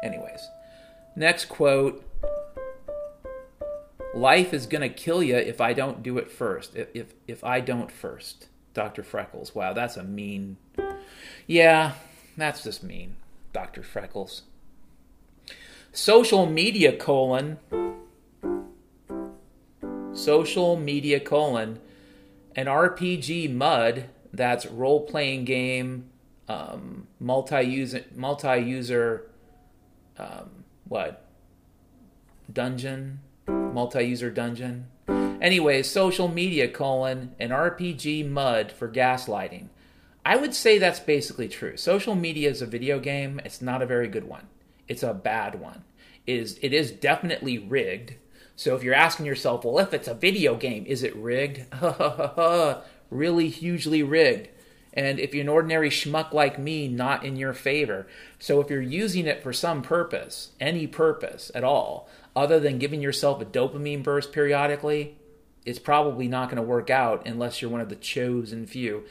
Anyways, 0.04 0.48
next 1.16 1.46
quote 1.46 2.04
Life 4.14 4.54
is 4.54 4.66
going 4.66 4.82
to 4.82 4.90
kill 4.90 5.24
you 5.24 5.38
if 5.38 5.62
I 5.62 5.74
don't 5.74 6.04
do 6.04 6.18
it 6.18 6.30
first. 6.30 6.76
If, 6.76 6.90
if, 6.94 7.14
if 7.28 7.44
I 7.44 7.62
don't 7.62 7.92
first. 7.92 8.48
Dr. 8.74 9.04
Freckles. 9.04 9.56
Wow, 9.56 9.74
that's 9.74 9.98
a 9.98 10.04
mean. 10.04 10.58
Yeah, 11.48 11.94
that's 12.38 12.64
just 12.64 12.84
mean. 12.84 13.16
Dr. 13.54 13.84
Freckles. 13.84 14.44
Social 15.92 16.46
media 16.46 16.96
colon. 16.96 17.58
Social 20.14 20.78
media 20.78 21.20
colon. 21.20 21.80
An 22.56 22.66
RPG 22.66 23.54
mud 23.54 24.06
that's 24.34 24.66
role 24.66 25.02
playing 25.02 25.46
game, 25.46 26.06
um, 26.48 27.08
multi 27.20 27.62
user 27.62 28.04
multi 28.16 28.60
user, 28.60 29.30
um, 30.18 30.64
what 30.88 31.26
dungeon, 32.52 33.20
multi 33.48 34.04
user 34.04 34.30
dungeon. 34.30 34.88
Anyway, 35.42 35.82
social 35.82 36.28
media 36.28 36.68
colon 36.68 37.34
an 37.40 37.50
RPG 37.50 38.30
mud 38.30 38.72
for 38.72 38.88
gaslighting. 38.88 39.68
I 40.26 40.36
would 40.36 40.54
say 40.54 40.78
that's 40.78 41.00
basically 41.00 41.48
true. 41.48 41.78
Social 41.78 42.16
media 42.16 42.50
is 42.50 42.62
a 42.62 42.68
video 42.68 43.00
game. 43.00 43.42
It's 43.44 43.62
not 43.62 43.82
a 43.82 43.88
very 43.88 44.08
good 44.08 44.26
one. 44.26 44.48
It's 44.88 45.04
a 45.04 45.14
bad 45.14 45.60
one. 45.60 45.84
It 46.28 46.36
is 46.36 46.60
it 46.62 46.74
is 46.74 46.92
definitely 46.92 47.58
rigged. 47.58 48.16
So 48.56 48.76
if 48.76 48.84
you're 48.84 48.94
asking 48.94 49.26
yourself, 49.26 49.66
well, 49.66 49.80
if 49.80 49.94
it's 49.94 50.08
a 50.08 50.14
video 50.14 50.56
game, 50.56 50.86
is 50.86 51.02
it 51.02 51.16
rigged? 51.16 51.66
really 53.10 53.50
hugely 53.50 54.04
rigged. 54.04 54.50
And 54.94 55.20
if 55.20 55.34
you're 55.34 55.44
an 55.44 55.50
ordinary 55.50 55.90
schmuck 55.90 56.34
like 56.34 56.60
me, 56.60 56.88
not 56.88 57.24
in 57.24 57.38
your 57.38 57.54
favor. 57.54 58.08
So 58.40 58.60
if 58.60 58.70
you're 58.70 58.82
using 58.82 59.26
it 59.26 59.42
for 59.42 59.54
some 59.54 59.82
purpose, 59.82 60.52
any 60.60 60.86
purpose 60.86 61.50
at 61.56 61.64
all, 61.64 62.10
other 62.36 62.60
than 62.60 62.78
giving 62.78 63.02
yourself 63.02 63.42
a 63.42 63.46
dopamine 63.46 64.04
burst 64.04 64.32
periodically, 64.32 65.18
it's 65.66 65.80
probably 65.80 66.28
not 66.28 66.50
going 66.50 66.58
to 66.58 66.62
work 66.62 66.90
out 66.90 67.26
unless 67.26 67.62
you're 67.62 67.72
one 67.72 67.82
of 67.82 67.90
the 67.90 67.96
chosen 67.96 68.66
few. 68.66 69.06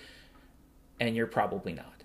And 1.01 1.16
you're 1.16 1.27
probably 1.27 1.72
not. 1.72 2.05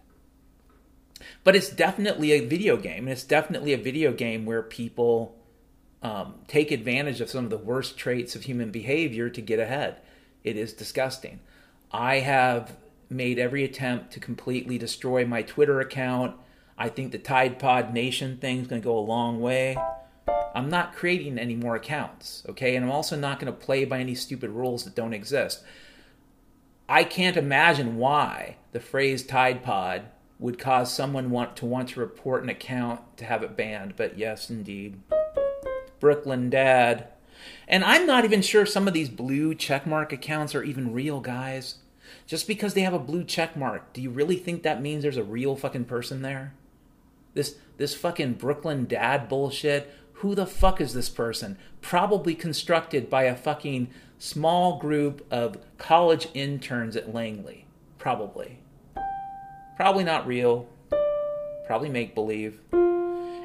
But 1.43 1.55
it's 1.55 1.69
definitely 1.69 2.31
a 2.31 2.47
video 2.47 2.77
game. 2.77 3.03
And 3.03 3.09
it's 3.09 3.23
definitely 3.23 3.73
a 3.73 3.77
video 3.77 4.11
game 4.11 4.45
where 4.45 4.63
people 4.63 5.37
um, 6.01 6.35
take 6.47 6.71
advantage 6.71 7.21
of 7.21 7.29
some 7.29 7.43
of 7.43 7.49
the 7.49 7.57
worst 7.57 7.97
traits 7.97 8.35
of 8.35 8.43
human 8.43 8.71
behavior 8.71 9.29
to 9.29 9.41
get 9.41 9.59
ahead. 9.59 9.97
It 10.43 10.57
is 10.57 10.73
disgusting. 10.73 11.39
I 11.91 12.19
have 12.19 12.77
made 13.09 13.39
every 13.39 13.63
attempt 13.63 14.11
to 14.13 14.19
completely 14.19 14.77
destroy 14.77 15.25
my 15.25 15.41
Twitter 15.41 15.79
account. 15.79 16.35
I 16.77 16.89
think 16.89 17.11
the 17.11 17.17
Tide 17.17 17.59
Pod 17.59 17.93
Nation 17.93 18.37
thing 18.37 18.59
is 18.59 18.67
going 18.67 18.81
to 18.81 18.85
go 18.85 18.97
a 18.97 18.99
long 18.99 19.39
way. 19.39 19.77
I'm 20.53 20.69
not 20.69 20.95
creating 20.95 21.37
any 21.37 21.55
more 21.55 21.75
accounts, 21.75 22.43
okay? 22.49 22.75
And 22.75 22.85
I'm 22.85 22.91
also 22.91 23.15
not 23.15 23.39
going 23.39 23.51
to 23.51 23.59
play 23.59 23.85
by 23.85 23.99
any 23.99 24.15
stupid 24.15 24.49
rules 24.51 24.83
that 24.83 24.95
don't 24.95 25.13
exist. 25.13 25.63
I 26.87 27.03
can't 27.03 27.37
imagine 27.37 27.97
why 27.97 28.57
the 28.71 28.79
phrase 28.79 29.25
Tide 29.25 29.63
Pod 29.63 30.03
would 30.37 30.59
cause 30.59 30.93
someone 30.93 31.31
want 31.31 31.55
to 31.57 31.65
want 31.65 31.89
to 31.89 31.99
report 31.99 32.43
an 32.43 32.49
account 32.49 33.17
to 33.17 33.25
have 33.25 33.41
it 33.41 33.57
banned, 33.57 33.95
but 33.95 34.17
yes, 34.17 34.49
indeed. 34.49 34.99
Brooklyn 35.99 36.49
Dad. 36.49 37.07
And 37.67 37.83
I'm 37.83 38.05
not 38.05 38.25
even 38.25 38.41
sure 38.41 38.65
some 38.65 38.87
of 38.87 38.93
these 38.93 39.09
blue 39.09 39.55
checkmark 39.55 40.11
accounts 40.11 40.53
are 40.53 40.63
even 40.63 40.93
real, 40.93 41.19
guys. 41.21 41.75
Just 42.27 42.47
because 42.47 42.73
they 42.73 42.81
have 42.81 42.93
a 42.93 42.99
blue 42.99 43.23
checkmark, 43.23 43.81
do 43.93 44.01
you 44.01 44.09
really 44.09 44.35
think 44.35 44.63
that 44.63 44.81
means 44.81 45.01
there's 45.01 45.17
a 45.17 45.23
real 45.23 45.55
fucking 45.55 45.85
person 45.85 46.21
there? 46.21 46.53
This 47.33 47.55
this 47.77 47.95
fucking 47.95 48.33
Brooklyn 48.33 48.85
dad 48.85 49.27
bullshit. 49.27 49.93
Who 50.19 50.33
the 50.33 50.45
fuck 50.45 50.79
is 50.79 50.93
this 50.93 51.09
person? 51.09 51.57
Probably 51.81 52.35
constructed 52.35 53.09
by 53.09 53.23
a 53.23 53.35
fucking 53.35 53.89
small 54.17 54.79
group 54.79 55.25
of 55.31 55.57
college 55.77 56.27
interns 56.33 56.95
at 56.95 57.13
Langley. 57.13 57.65
Probably. 57.97 58.59
Probably 59.75 60.03
not 60.03 60.27
real. 60.27 60.67
Probably 61.65 61.89
make 61.89 62.15
believe. 62.15 62.59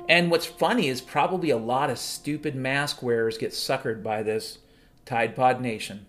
And 0.08 0.30
what's 0.30 0.46
funny 0.46 0.88
is 0.88 1.00
probably 1.00 1.50
a 1.50 1.56
lot 1.56 1.90
of 1.90 1.98
stupid 1.98 2.54
mask 2.54 3.02
wearers 3.02 3.38
get 3.38 3.52
suckered 3.52 4.02
by 4.02 4.22
this 4.22 4.58
Tide 5.04 5.36
Pod 5.36 5.60
Nation. 5.60 6.06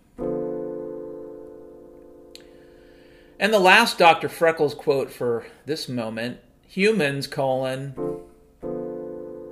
And 3.40 3.52
the 3.52 3.60
last 3.60 3.98
Dr. 3.98 4.30
Freckles 4.30 4.76
quote 4.76 5.12
for 5.12 5.46
this 5.66 5.90
moment 5.90 6.40
humans, 6.68 7.28
colon, 7.28 7.96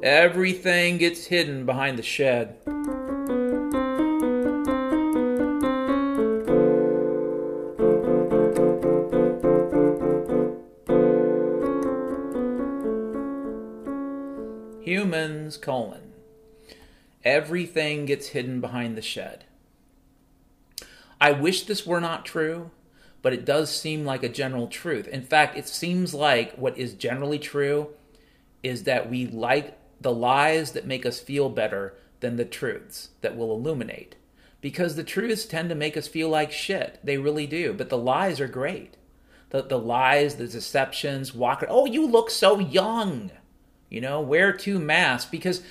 everything 0.02 0.98
gets 0.98 1.26
hidden 1.26 1.66
behind 1.66 1.98
the 1.98 2.04
shed. 2.04 2.56
Humans, 14.90 15.58
colon. 15.58 16.14
Everything 17.24 18.08
gets 18.08 18.30
hidden 18.30 18.60
behind 18.60 18.98
the 18.98 19.04
shed. 19.04 19.44
I 21.22 21.32
wish 21.32 21.62
this 21.62 21.86
were 21.86 22.02
not 22.02 22.26
true, 22.26 22.72
but 23.22 23.32
it 23.32 23.46
does 23.46 23.70
seem 23.70 24.04
like 24.04 24.24
a 24.24 24.30
general 24.30 24.66
truth. 24.66 25.08
In 25.08 25.22
fact, 25.22 25.56
it 25.56 25.68
seems 25.68 26.16
like 26.16 26.56
what 26.56 26.76
is 26.76 26.96
generally 26.96 27.38
true 27.38 27.90
is 28.64 28.86
that 28.86 29.12
we 29.12 29.28
like 29.28 29.78
the 30.02 30.12
lies 30.12 30.72
that 30.72 30.88
make 30.88 31.06
us 31.06 31.20
feel 31.20 31.50
better 31.50 31.94
than 32.20 32.38
the 32.38 32.44
truths 32.44 33.10
that 33.22 33.38
will 33.38 33.54
illuminate. 33.54 34.16
Because 34.60 34.96
the 34.96 35.04
truths 35.04 35.46
tend 35.46 35.70
to 35.70 35.76
make 35.76 35.98
us 35.98 36.08
feel 36.08 36.30
like 36.30 36.52
shit. 36.52 36.98
They 37.04 37.20
really 37.20 37.46
do. 37.46 37.74
But 37.74 37.90
the 37.90 37.98
lies 38.00 38.42
are 38.42 38.48
great. 38.48 38.98
The, 39.52 39.62
the 39.62 39.78
lies, 39.78 40.38
the 40.38 40.48
deceptions, 40.48 41.36
walk. 41.36 41.64
Oh, 41.70 41.86
you 41.86 42.08
look 42.08 42.32
so 42.32 42.58
young. 42.58 43.30
You 43.90 44.02
know, 44.02 44.22
wear 44.22 44.54
two 44.54 44.80
masks. 44.80 45.30
Because 45.30 45.62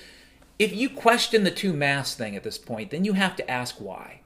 if 0.57 0.73
you 0.73 0.89
question 0.89 1.43
the 1.43 1.51
two 1.51 1.73
masks 1.73 2.15
thing 2.15 2.35
at 2.35 2.43
this 2.43 2.57
point, 2.57 2.91
then 2.91 3.05
you 3.05 3.13
have 3.13 3.35
to 3.37 3.49
ask 3.49 3.75
why. 3.79 4.21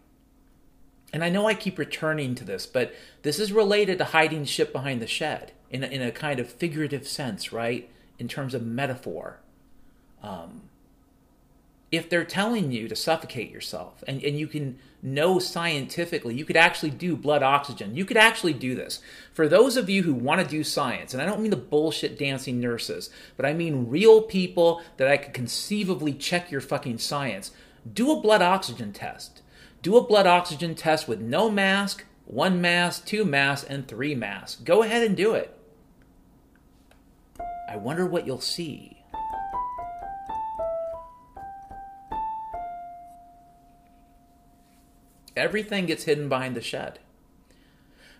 And 1.12 1.24
I 1.24 1.30
know 1.30 1.48
I 1.48 1.54
keep 1.54 1.78
returning 1.78 2.34
to 2.36 2.44
this, 2.44 2.66
but 2.66 2.94
this 3.22 3.40
is 3.40 3.52
related 3.52 4.00
to 4.00 4.06
hiding 4.06 4.46
shit 4.46 4.74
behind 4.74 5.00
the 5.00 5.08
shed 5.08 5.52
in 5.70 5.84
a, 5.84 5.88
in 5.88 6.02
a 6.02 6.12
kind 6.12 6.40
of 6.40 6.50
figurative 6.50 7.08
sense, 7.08 7.54
right? 7.54 7.90
In 8.18 8.28
terms 8.28 8.56
of 8.56 8.66
metaphor. 8.66 9.40
Um, 10.24 10.64
if 11.92 12.10
they're 12.10 12.26
telling 12.26 12.72
you 12.72 12.88
to 12.88 12.96
suffocate 12.96 13.52
yourself 13.52 14.04
and, 14.08 14.24
and 14.24 14.40
you 14.40 14.48
can 14.48 14.80
know 15.04 15.38
scientifically, 15.38 16.34
you 16.34 16.46
could 16.46 16.58
actually 16.58 16.90
do 16.90 17.16
blood 17.16 17.44
oxygen. 17.44 17.96
You 17.96 18.06
could 18.06 18.18
actually 18.18 18.54
do 18.54 18.74
this. 18.74 19.02
For 19.34 19.48
those 19.48 19.76
of 19.76 19.90
you 19.90 20.04
who 20.04 20.14
want 20.14 20.42
to 20.42 20.48
do 20.48 20.64
science, 20.64 21.14
and 21.14 21.22
I 21.22 21.26
don't 21.26 21.42
mean 21.42 21.52
the 21.52 21.58
bullshit 21.58 22.18
dancing 22.18 22.60
nurses, 22.60 23.10
but 23.36 23.46
I 23.46 23.54
mean 23.54 23.90
real 23.90 24.22
people 24.22 24.82
that 24.98 25.08
I 25.08 25.18
could 25.18 25.34
conceivably 25.34 26.14
check 26.14 26.50
your 26.50 26.62
fucking 26.62 27.00
science, 27.00 27.52
do 27.92 28.12
a 28.12 28.22
blood 28.22 28.42
oxygen 28.42 28.94
test. 28.94 29.42
Do 29.82 29.98
a 29.98 30.02
blood 30.02 30.26
oxygen 30.26 30.76
test 30.76 31.10
with 31.10 31.20
no 31.20 31.50
mask, 31.50 32.06
one 32.26 32.62
mask, 32.62 33.06
two 33.06 33.26
masks, 33.26 33.68
and 33.68 33.86
three 33.86 34.16
masks. 34.16 34.62
Go 34.62 34.82
ahead 34.82 35.06
and 35.06 35.18
do 35.18 35.34
it. 35.34 35.58
I 37.70 37.76
wonder 37.76 38.06
what 38.06 38.26
you'll 38.26 38.40
see. 38.40 38.93
Everything 45.36 45.86
gets 45.86 46.04
hidden 46.04 46.30
behind 46.30 46.56
the 46.56 46.62
shed. 46.62 47.00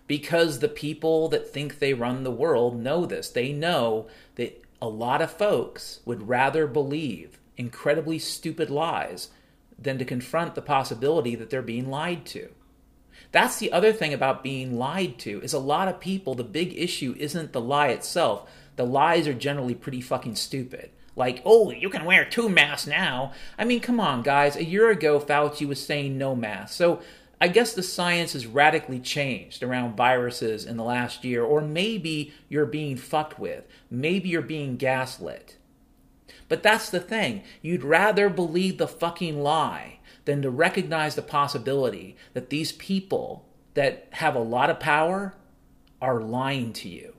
Because 0.06 0.58
the 0.58 0.68
people 0.68 1.28
that 1.28 1.48
think 1.48 1.78
they 1.78 1.94
run 1.94 2.24
the 2.24 2.30
world 2.30 2.78
know 2.78 3.06
this. 3.06 3.30
They 3.30 3.52
know 3.52 4.06
that 4.34 4.62
a 4.82 4.88
lot 4.88 5.22
of 5.22 5.30
folks 5.30 6.00
would 6.04 6.28
rather 6.28 6.66
believe 6.66 7.38
incredibly 7.56 8.18
stupid 8.18 8.68
lies 8.68 9.30
than 9.78 9.98
to 9.98 10.04
confront 10.04 10.54
the 10.54 10.62
possibility 10.62 11.34
that 11.34 11.50
they're 11.50 11.62
being 11.62 11.88
lied 11.88 12.26
to. 12.26 12.50
That's 13.32 13.58
the 13.58 13.72
other 13.72 13.92
thing 13.92 14.12
about 14.12 14.42
being 14.42 14.76
lied 14.76 15.18
to 15.20 15.40
is 15.40 15.52
a 15.52 15.58
lot 15.58 15.88
of 15.88 16.00
people 16.00 16.34
the 16.34 16.44
big 16.44 16.76
issue 16.76 17.14
isn't 17.18 17.52
the 17.52 17.60
lie 17.60 17.88
itself. 17.88 18.48
The 18.76 18.84
lies 18.84 19.26
are 19.26 19.34
generally 19.34 19.74
pretty 19.74 20.00
fucking 20.00 20.36
stupid. 20.36 20.90
Like, 21.16 21.42
oh, 21.44 21.70
you 21.70 21.88
can 21.90 22.04
wear 22.04 22.24
two 22.24 22.48
masks 22.48 22.86
now. 22.86 23.32
I 23.56 23.64
mean, 23.64 23.80
come 23.80 24.00
on, 24.00 24.22
guys. 24.22 24.56
A 24.56 24.64
year 24.64 24.90
ago, 24.90 25.20
Fauci 25.20 25.66
was 25.66 25.84
saying 25.84 26.18
no 26.18 26.34
masks. 26.34 26.76
So 26.76 27.00
I 27.40 27.48
guess 27.48 27.72
the 27.72 27.82
science 27.82 28.32
has 28.32 28.46
radically 28.46 29.00
changed 29.00 29.62
around 29.62 29.96
viruses 29.96 30.64
in 30.64 30.76
the 30.76 30.84
last 30.84 31.24
year, 31.24 31.44
or 31.44 31.60
maybe 31.60 32.32
you're 32.48 32.66
being 32.66 32.96
fucked 32.96 33.38
with. 33.38 33.64
Maybe 33.90 34.28
you're 34.28 34.42
being 34.42 34.76
gaslit. 34.76 35.56
But 36.48 36.62
that's 36.62 36.90
the 36.90 37.00
thing. 37.00 37.42
You'd 37.62 37.84
rather 37.84 38.28
believe 38.28 38.78
the 38.78 38.88
fucking 38.88 39.42
lie 39.42 39.98
than 40.24 40.42
to 40.42 40.50
recognize 40.50 41.14
the 41.14 41.22
possibility 41.22 42.16
that 42.32 42.50
these 42.50 42.72
people 42.72 43.46
that 43.74 44.08
have 44.12 44.34
a 44.34 44.40
lot 44.40 44.70
of 44.70 44.80
power 44.80 45.34
are 46.00 46.20
lying 46.20 46.72
to 46.74 46.88
you. 46.88 47.13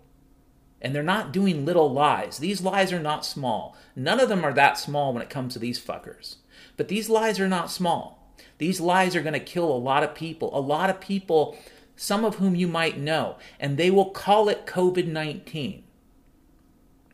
And 0.86 0.94
they're 0.94 1.02
not 1.02 1.34
doing 1.34 1.66
little 1.66 1.92
lies. 1.92 2.38
These 2.38 2.62
lies 2.62 2.94
are 2.94 3.00
not 3.00 3.26
small. 3.26 3.76
None 3.96 4.20
of 4.20 4.30
them 4.30 4.46
are 4.46 4.54
that 4.54 4.78
small 4.78 5.14
when 5.14 5.24
it 5.24 5.32
comes 5.32 5.54
to 5.54 5.60
these 5.60 5.84
fuckers. 5.84 6.36
But 6.78 6.90
these 6.90 7.10
lies 7.10 7.40
are 7.40 7.48
not 7.48 7.72
small. 7.72 8.32
These 8.60 8.80
lies 8.80 9.16
are 9.16 9.24
going 9.24 9.34
to 9.34 9.40
kill 9.40 9.66
a 9.66 9.80
lot 9.80 10.04
of 10.04 10.14
people. 10.14 10.56
A 10.56 10.62
lot 10.62 10.92
of 10.92 11.02
people, 11.02 11.58
some 11.96 12.24
of 12.24 12.36
whom 12.36 12.54
you 12.54 12.68
might 12.68 13.00
know, 13.00 13.38
and 13.60 13.78
they 13.78 13.90
will 13.90 14.12
call 14.12 14.48
it 14.48 14.68
COVID 14.68 15.08
19. 15.08 15.84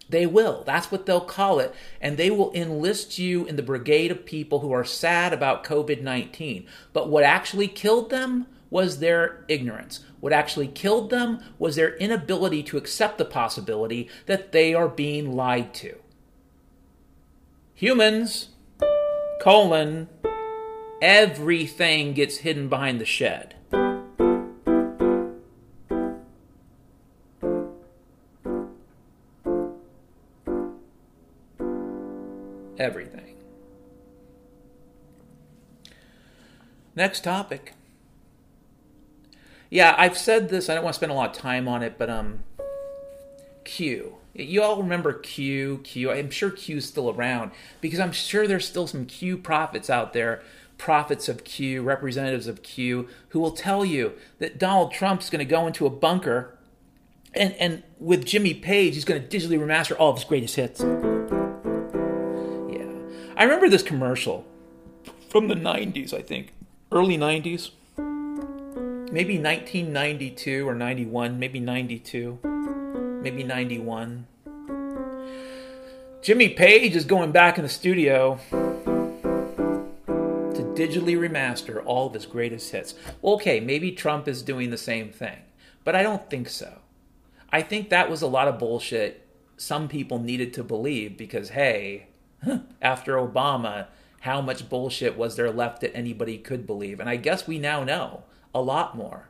They 0.10 0.26
will. 0.26 0.64
That's 0.66 0.92
what 0.92 1.06
they'll 1.06 1.22
call 1.22 1.60
it. 1.60 1.74
And 2.02 2.18
they 2.18 2.30
will 2.30 2.52
enlist 2.54 3.20
you 3.20 3.46
in 3.46 3.56
the 3.56 3.64
brigade 3.64 4.12
of 4.12 4.26
people 4.26 4.60
who 4.60 4.74
are 4.74 4.84
sad 4.84 5.32
about 5.32 5.64
COVID 5.64 6.02
19. 6.02 6.68
But 6.92 7.08
what 7.08 7.24
actually 7.24 7.70
killed 7.70 8.10
them 8.10 8.48
was 8.70 9.00
their 9.00 9.46
ignorance. 9.48 10.02
What 10.22 10.32
actually 10.32 10.68
killed 10.68 11.10
them 11.10 11.40
was 11.60 11.76
their 11.76 11.98
inability 11.98 12.64
to 12.64 12.78
accept 12.78 13.18
the 13.18 13.26
possibility 13.26 14.10
that 14.28 14.54
they 14.54 14.74
are 14.74 14.88
being 14.88 15.36
lied 15.36 15.74
to. 15.76 15.98
Humans, 17.74 18.50
colon, 19.42 20.08
everything 21.02 22.14
gets 22.14 22.38
hidden 22.38 22.70
behind 22.70 23.02
the 23.02 23.06
shed. 23.06 23.56
everything. 32.82 33.36
Next 36.96 37.24
topic. 37.24 37.74
Yeah, 39.72 39.96
I've 39.98 40.18
said 40.18 40.50
this. 40.50 40.70
I 40.70 40.76
don't 40.76 40.84
want 40.84 40.94
to 40.94 41.00
spend 41.00 41.14
a 41.14 41.16
lot 41.16 41.30
of 41.30 41.42
time 41.42 41.68
on 41.70 41.82
it, 41.82 41.98
but 41.98 42.10
um, 42.10 42.44
Q. 43.64 44.18
You 44.34 44.62
all 44.62 44.84
remember 44.84 45.14
Q? 45.14 45.80
Q. 45.86 46.12
I'm 46.12 46.30
sure 46.30 46.50
Q's 46.52 46.86
still 46.86 47.10
around 47.10 47.52
because 47.80 48.00
I'm 48.00 48.12
sure 48.12 48.46
there's 48.48 48.68
still 48.68 48.86
some 48.86 49.06
Q 49.06 49.38
prophets 49.38 49.90
out 49.90 50.12
there, 50.12 50.44
prophets 50.78 51.30
of 51.30 51.46
Q, 51.46 51.84
representatives 51.84 52.48
of 52.48 52.64
Q, 52.64 53.08
who 53.30 53.40
will 53.40 53.52
tell 53.52 53.86
you 53.86 54.12
that 54.40 54.60
Donald 54.60 54.92
Trump's 54.92 55.30
going 55.30 55.40
to 55.40 55.46
go 55.46 55.66
into 55.68 55.86
a 55.86 55.90
bunker, 55.90 56.58
and 57.34 57.54
and 57.54 57.84
with 57.98 58.26
Jimmy 58.26 58.54
Page, 58.54 58.96
he's 58.96 59.06
going 59.06 59.26
to 59.26 59.38
digitally 59.38 59.58
remaster 59.58 59.96
all 59.98 60.10
of 60.10 60.18
his 60.18 60.26
greatest 60.26 60.58
hits. 60.58 60.82
Yeah. 60.82 60.90
I 63.38 63.44
remember 63.44 63.70
this 63.70 63.84
commercial 63.84 64.46
from 65.30 65.48
the 65.48 65.56
90s, 65.56 66.14
I 66.14 66.22
think. 66.22 66.52
Early 66.92 67.18
90s. 67.18 67.72
Maybe 69.14 69.38
1992 69.38 70.66
or 70.66 70.74
91, 70.74 71.38
maybe 71.38 71.60
92, 71.60 72.40
maybe 73.22 73.44
91. 73.44 74.26
Jimmy 76.22 76.48
Page 76.48 76.96
is 76.96 77.04
going 77.04 77.34
back 77.34 77.58
in 77.58 77.64
the 77.64 77.70
studio 77.70 78.40
to 78.52 78.58
digitally 80.78 81.18
remaster 81.18 81.84
all 81.84 82.08
of 82.08 82.14
his 82.14 82.26
greatest 82.26 82.72
hits. 82.72 82.96
Okay, 83.22 83.60
maybe 83.60 83.92
Trump 83.92 84.30
is 84.30 84.42
doing 84.42 84.70
the 84.70 84.78
same 84.78 85.12
thing, 85.12 85.40
but 85.84 85.94
I 85.94 86.04
don't 86.04 86.30
think 86.30 86.48
so. 86.48 86.80
I 87.52 87.64
think 87.64 87.90
that 87.90 88.10
was 88.10 88.22
a 88.22 88.28
lot 88.28 88.48
of 88.48 88.60
bullshit 88.60 89.28
some 89.58 89.90
people 89.90 90.20
needed 90.20 90.54
to 90.54 90.64
believe 90.64 91.18
because, 91.18 91.50
hey, 91.50 92.08
after 92.82 93.16
Obama, 93.16 93.88
how 94.22 94.40
much 94.40 94.70
bullshit 94.70 95.18
was 95.18 95.36
there 95.36 95.52
left 95.52 95.82
that 95.82 95.94
anybody 95.94 96.38
could 96.38 96.66
believe? 96.66 97.02
And 97.02 97.10
I 97.10 97.18
guess 97.18 97.46
we 97.46 97.60
now 97.60 97.84
know 97.84 98.24
a 98.54 98.62
lot 98.62 98.96
more. 98.96 99.30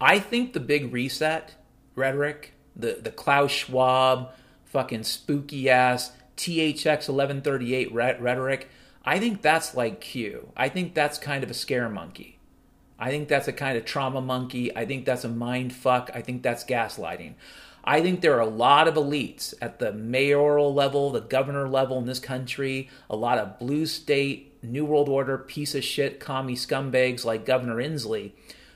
I 0.00 0.18
think 0.18 0.52
the 0.52 0.60
big 0.60 0.92
reset 0.92 1.54
rhetoric, 1.94 2.54
the, 2.74 2.98
the 3.02 3.10
Klaus 3.10 3.50
Schwab, 3.50 4.30
fucking 4.64 5.02
spooky 5.02 5.68
ass 5.68 6.12
THX 6.36 7.08
1138 7.08 7.92
rhetoric, 7.92 8.68
I 9.04 9.18
think 9.18 9.42
that's 9.42 9.74
like 9.74 10.00
Q. 10.00 10.52
I 10.56 10.68
think 10.68 10.94
that's 10.94 11.18
kind 11.18 11.44
of 11.44 11.50
a 11.50 11.54
scare 11.54 11.88
monkey. 11.88 12.38
I 12.98 13.10
think 13.10 13.28
that's 13.28 13.48
a 13.48 13.52
kind 13.52 13.78
of 13.78 13.84
trauma 13.84 14.20
monkey. 14.20 14.74
I 14.76 14.84
think 14.84 15.04
that's 15.04 15.24
a 15.24 15.28
mind 15.28 15.72
fuck. 15.72 16.10
I 16.14 16.20
think 16.20 16.42
that's 16.42 16.64
gaslighting. 16.64 17.34
I 17.82 18.02
think 18.02 18.20
there 18.20 18.36
are 18.36 18.40
a 18.40 18.46
lot 18.46 18.88
of 18.88 18.94
elites 18.94 19.54
at 19.62 19.78
the 19.78 19.92
mayoral 19.92 20.74
level, 20.74 21.10
the 21.10 21.20
governor 21.20 21.66
level 21.66 21.98
in 21.98 22.04
this 22.04 22.20
country, 22.20 22.90
a 23.08 23.16
lot 23.16 23.38
of 23.38 23.58
blue 23.58 23.86
state, 23.86 24.49
New 24.66 24.84
World 24.84 25.08
Order 25.08 25.38
piece 25.38 25.74
of 25.74 25.84
shit 25.84 26.20
commie 26.20 26.54
scumbags 26.54 27.24
like 27.24 27.46
Governor 27.46 27.76
Inslee 27.76 28.32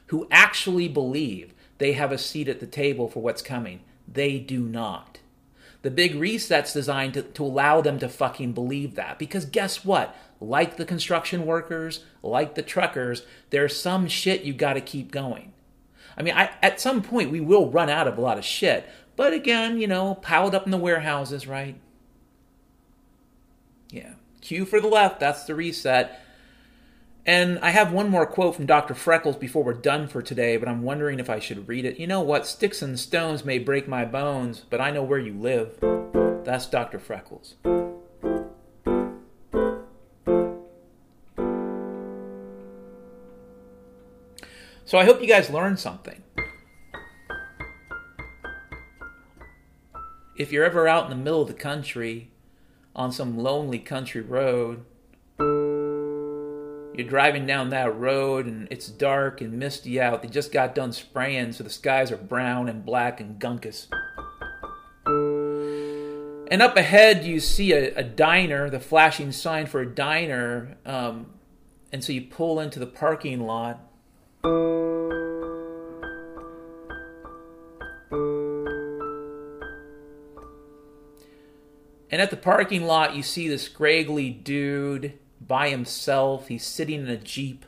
who 0.06 0.26
actually 0.30 0.88
believe 0.88 1.54
they 1.78 1.92
have 1.92 2.12
a 2.12 2.18
seat 2.18 2.48
at 2.48 2.60
the 2.60 2.66
table 2.66 3.08
for 3.08 3.22
what's 3.22 3.42
coming. 3.42 3.80
They 4.06 4.38
do 4.38 4.60
not. 4.60 5.20
The 5.82 5.90
big 5.90 6.14
reset's 6.14 6.72
designed 6.72 7.14
to, 7.14 7.22
to 7.22 7.44
allow 7.44 7.80
them 7.80 7.98
to 7.98 8.08
fucking 8.08 8.52
believe 8.52 8.94
that. 8.94 9.18
Because 9.18 9.44
guess 9.44 9.84
what? 9.84 10.16
Like 10.40 10.76
the 10.76 10.84
construction 10.84 11.46
workers, 11.46 12.04
like 12.22 12.54
the 12.54 12.62
truckers, 12.62 13.22
there's 13.50 13.78
some 13.78 14.08
shit 14.08 14.42
you 14.42 14.54
got 14.54 14.74
to 14.74 14.80
keep 14.80 15.10
going. 15.10 15.52
I 16.16 16.22
mean, 16.22 16.34
I, 16.34 16.50
at 16.62 16.80
some 16.80 17.02
point 17.02 17.30
we 17.30 17.40
will 17.40 17.70
run 17.70 17.90
out 17.90 18.06
of 18.06 18.16
a 18.16 18.20
lot 18.20 18.38
of 18.38 18.44
shit. 18.44 18.88
But 19.16 19.32
again, 19.32 19.78
you 19.78 19.86
know, 19.86 20.14
piled 20.16 20.54
up 20.54 20.64
in 20.64 20.70
the 20.70 20.78
warehouses, 20.78 21.46
right? 21.46 21.76
Q 24.44 24.66
for 24.66 24.78
the 24.78 24.88
left, 24.88 25.20
that's 25.20 25.44
the 25.44 25.54
reset. 25.54 26.20
And 27.24 27.58
I 27.60 27.70
have 27.70 27.90
one 27.90 28.10
more 28.10 28.26
quote 28.26 28.54
from 28.54 28.66
Dr. 28.66 28.94
Freckles 28.94 29.36
before 29.36 29.64
we're 29.64 29.72
done 29.72 30.06
for 30.06 30.20
today, 30.20 30.58
but 30.58 30.68
I'm 30.68 30.82
wondering 30.82 31.18
if 31.18 31.30
I 31.30 31.38
should 31.38 31.66
read 31.66 31.86
it. 31.86 31.98
You 31.98 32.06
know 32.06 32.20
what? 32.20 32.46
Sticks 32.46 32.82
and 32.82 33.00
stones 33.00 33.46
may 33.46 33.58
break 33.58 33.88
my 33.88 34.04
bones, 34.04 34.62
but 34.68 34.82
I 34.82 34.90
know 34.90 35.02
where 35.02 35.18
you 35.18 35.32
live. 35.32 35.78
That's 36.44 36.66
Dr. 36.66 36.98
Freckles. 36.98 37.54
So 44.84 44.98
I 44.98 45.04
hope 45.04 45.22
you 45.22 45.26
guys 45.26 45.48
learned 45.48 45.80
something. 45.80 46.22
If 50.36 50.52
you're 50.52 50.64
ever 50.64 50.86
out 50.86 51.04
in 51.04 51.10
the 51.10 51.16
middle 51.16 51.40
of 51.40 51.48
the 51.48 51.54
country 51.54 52.33
on 52.94 53.12
some 53.12 53.38
lonely 53.38 53.78
country 53.78 54.20
road, 54.20 54.84
you're 56.96 57.08
driving 57.08 57.44
down 57.44 57.70
that 57.70 57.98
road 57.98 58.46
and 58.46 58.68
it's 58.70 58.86
dark 58.86 59.40
and 59.40 59.54
misty 59.54 60.00
out. 60.00 60.22
They 60.22 60.28
just 60.28 60.52
got 60.52 60.74
done 60.74 60.92
spraying, 60.92 61.52
so 61.52 61.64
the 61.64 61.70
skies 61.70 62.12
are 62.12 62.16
brown 62.16 62.68
and 62.68 62.84
black 62.84 63.20
and 63.20 63.40
gunkus. 63.40 63.88
And 66.50 66.62
up 66.62 66.76
ahead, 66.76 67.24
you 67.24 67.40
see 67.40 67.72
a, 67.72 67.92
a 67.96 68.04
diner, 68.04 68.70
the 68.70 68.78
flashing 68.78 69.32
sign 69.32 69.66
for 69.66 69.80
a 69.80 69.86
diner. 69.86 70.76
Um, 70.86 71.32
and 71.90 72.04
so 72.04 72.12
you 72.12 72.22
pull 72.22 72.60
into 72.60 72.78
the 72.78 72.86
parking 72.86 73.40
lot. 73.40 73.80
And 82.14 82.22
at 82.22 82.30
the 82.30 82.36
parking 82.36 82.84
lot, 82.84 83.16
you 83.16 83.24
see 83.24 83.48
this 83.48 83.64
scraggly 83.64 84.30
dude 84.30 85.18
by 85.40 85.70
himself. 85.70 86.46
He's 86.46 86.64
sitting 86.64 87.00
in 87.00 87.08
a 87.08 87.16
Jeep. 87.16 87.64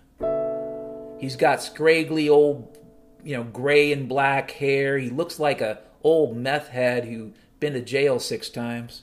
He's 1.19 1.35
got 1.35 1.61
scraggly 1.61 2.29
old, 2.29 2.79
you 3.25 3.37
know, 3.37 3.43
gray 3.43 3.91
and 3.91 4.09
black 4.09 4.53
hair. 4.53 4.99
He 4.99 5.11
looks 5.11 5.41
like 5.41 5.61
a 5.61 5.81
old 6.05 6.37
meth 6.37 6.69
head 6.69 7.07
who's 7.07 7.33
been 7.59 7.73
to 7.73 7.81
jail 7.81 8.21
six 8.21 8.49
times. 8.49 9.03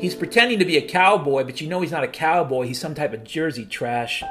He's 0.00 0.14
pretending 0.14 0.58
to 0.58 0.64
be 0.64 0.78
a 0.78 0.88
cowboy, 0.88 1.44
but 1.44 1.60
you 1.60 1.68
know 1.68 1.82
he's 1.82 1.92
not 1.92 2.02
a 2.02 2.08
cowboy. 2.08 2.68
He's 2.68 2.80
some 2.80 2.94
type 2.94 3.12
of 3.12 3.24
Jersey 3.24 3.66
trash. 3.66 4.22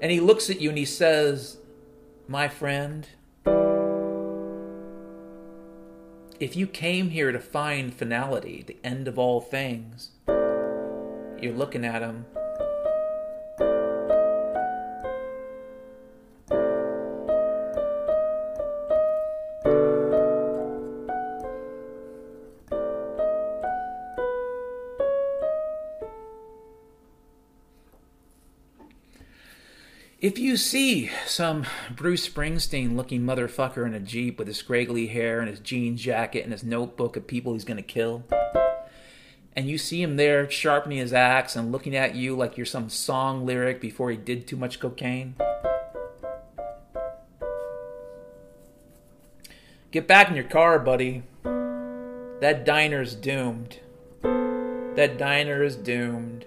And 0.00 0.12
he 0.12 0.20
looks 0.20 0.48
at 0.48 0.60
you 0.60 0.68
and 0.68 0.78
he 0.78 0.84
says, 0.84 1.56
My 2.28 2.46
friend, 2.46 3.08
if 6.40 6.56
you 6.56 6.66
came 6.66 7.10
here 7.10 7.30
to 7.30 7.38
find 7.38 7.94
finality, 7.94 8.64
the 8.66 8.76
end 8.82 9.06
of 9.06 9.18
all 9.18 9.40
things, 9.40 10.10
you're 10.26 11.52
looking 11.52 11.84
at 11.84 12.02
him 12.02 12.26
If 30.24 30.38
you 30.38 30.56
see 30.56 31.10
some 31.26 31.66
Bruce 31.94 32.26
Springsteen 32.26 32.96
looking 32.96 33.20
motherfucker 33.20 33.84
in 33.84 33.92
a 33.92 34.00
Jeep 34.00 34.38
with 34.38 34.48
his 34.48 34.56
scraggly 34.56 35.08
hair 35.08 35.38
and 35.40 35.50
his 35.50 35.60
jean 35.60 35.98
jacket 35.98 36.44
and 36.44 36.50
his 36.50 36.64
notebook 36.64 37.18
of 37.18 37.26
people 37.26 37.52
he's 37.52 37.66
going 37.66 37.76
to 37.76 37.82
kill, 37.82 38.24
and 39.54 39.68
you 39.68 39.76
see 39.76 40.00
him 40.00 40.16
there 40.16 40.50
sharpening 40.50 40.96
his 40.96 41.12
axe 41.12 41.56
and 41.56 41.70
looking 41.70 41.94
at 41.94 42.14
you 42.14 42.34
like 42.34 42.56
you're 42.56 42.64
some 42.64 42.88
song 42.88 43.44
lyric 43.44 43.82
before 43.82 44.10
he 44.10 44.16
did 44.16 44.46
too 44.46 44.56
much 44.56 44.80
cocaine, 44.80 45.34
get 49.90 50.08
back 50.08 50.30
in 50.30 50.36
your 50.36 50.44
car, 50.44 50.78
buddy. 50.78 51.22
That 52.40 52.64
diner's 52.64 53.14
doomed. 53.14 53.78
That 54.22 55.18
diner 55.18 55.62
is 55.62 55.76
doomed. 55.76 56.46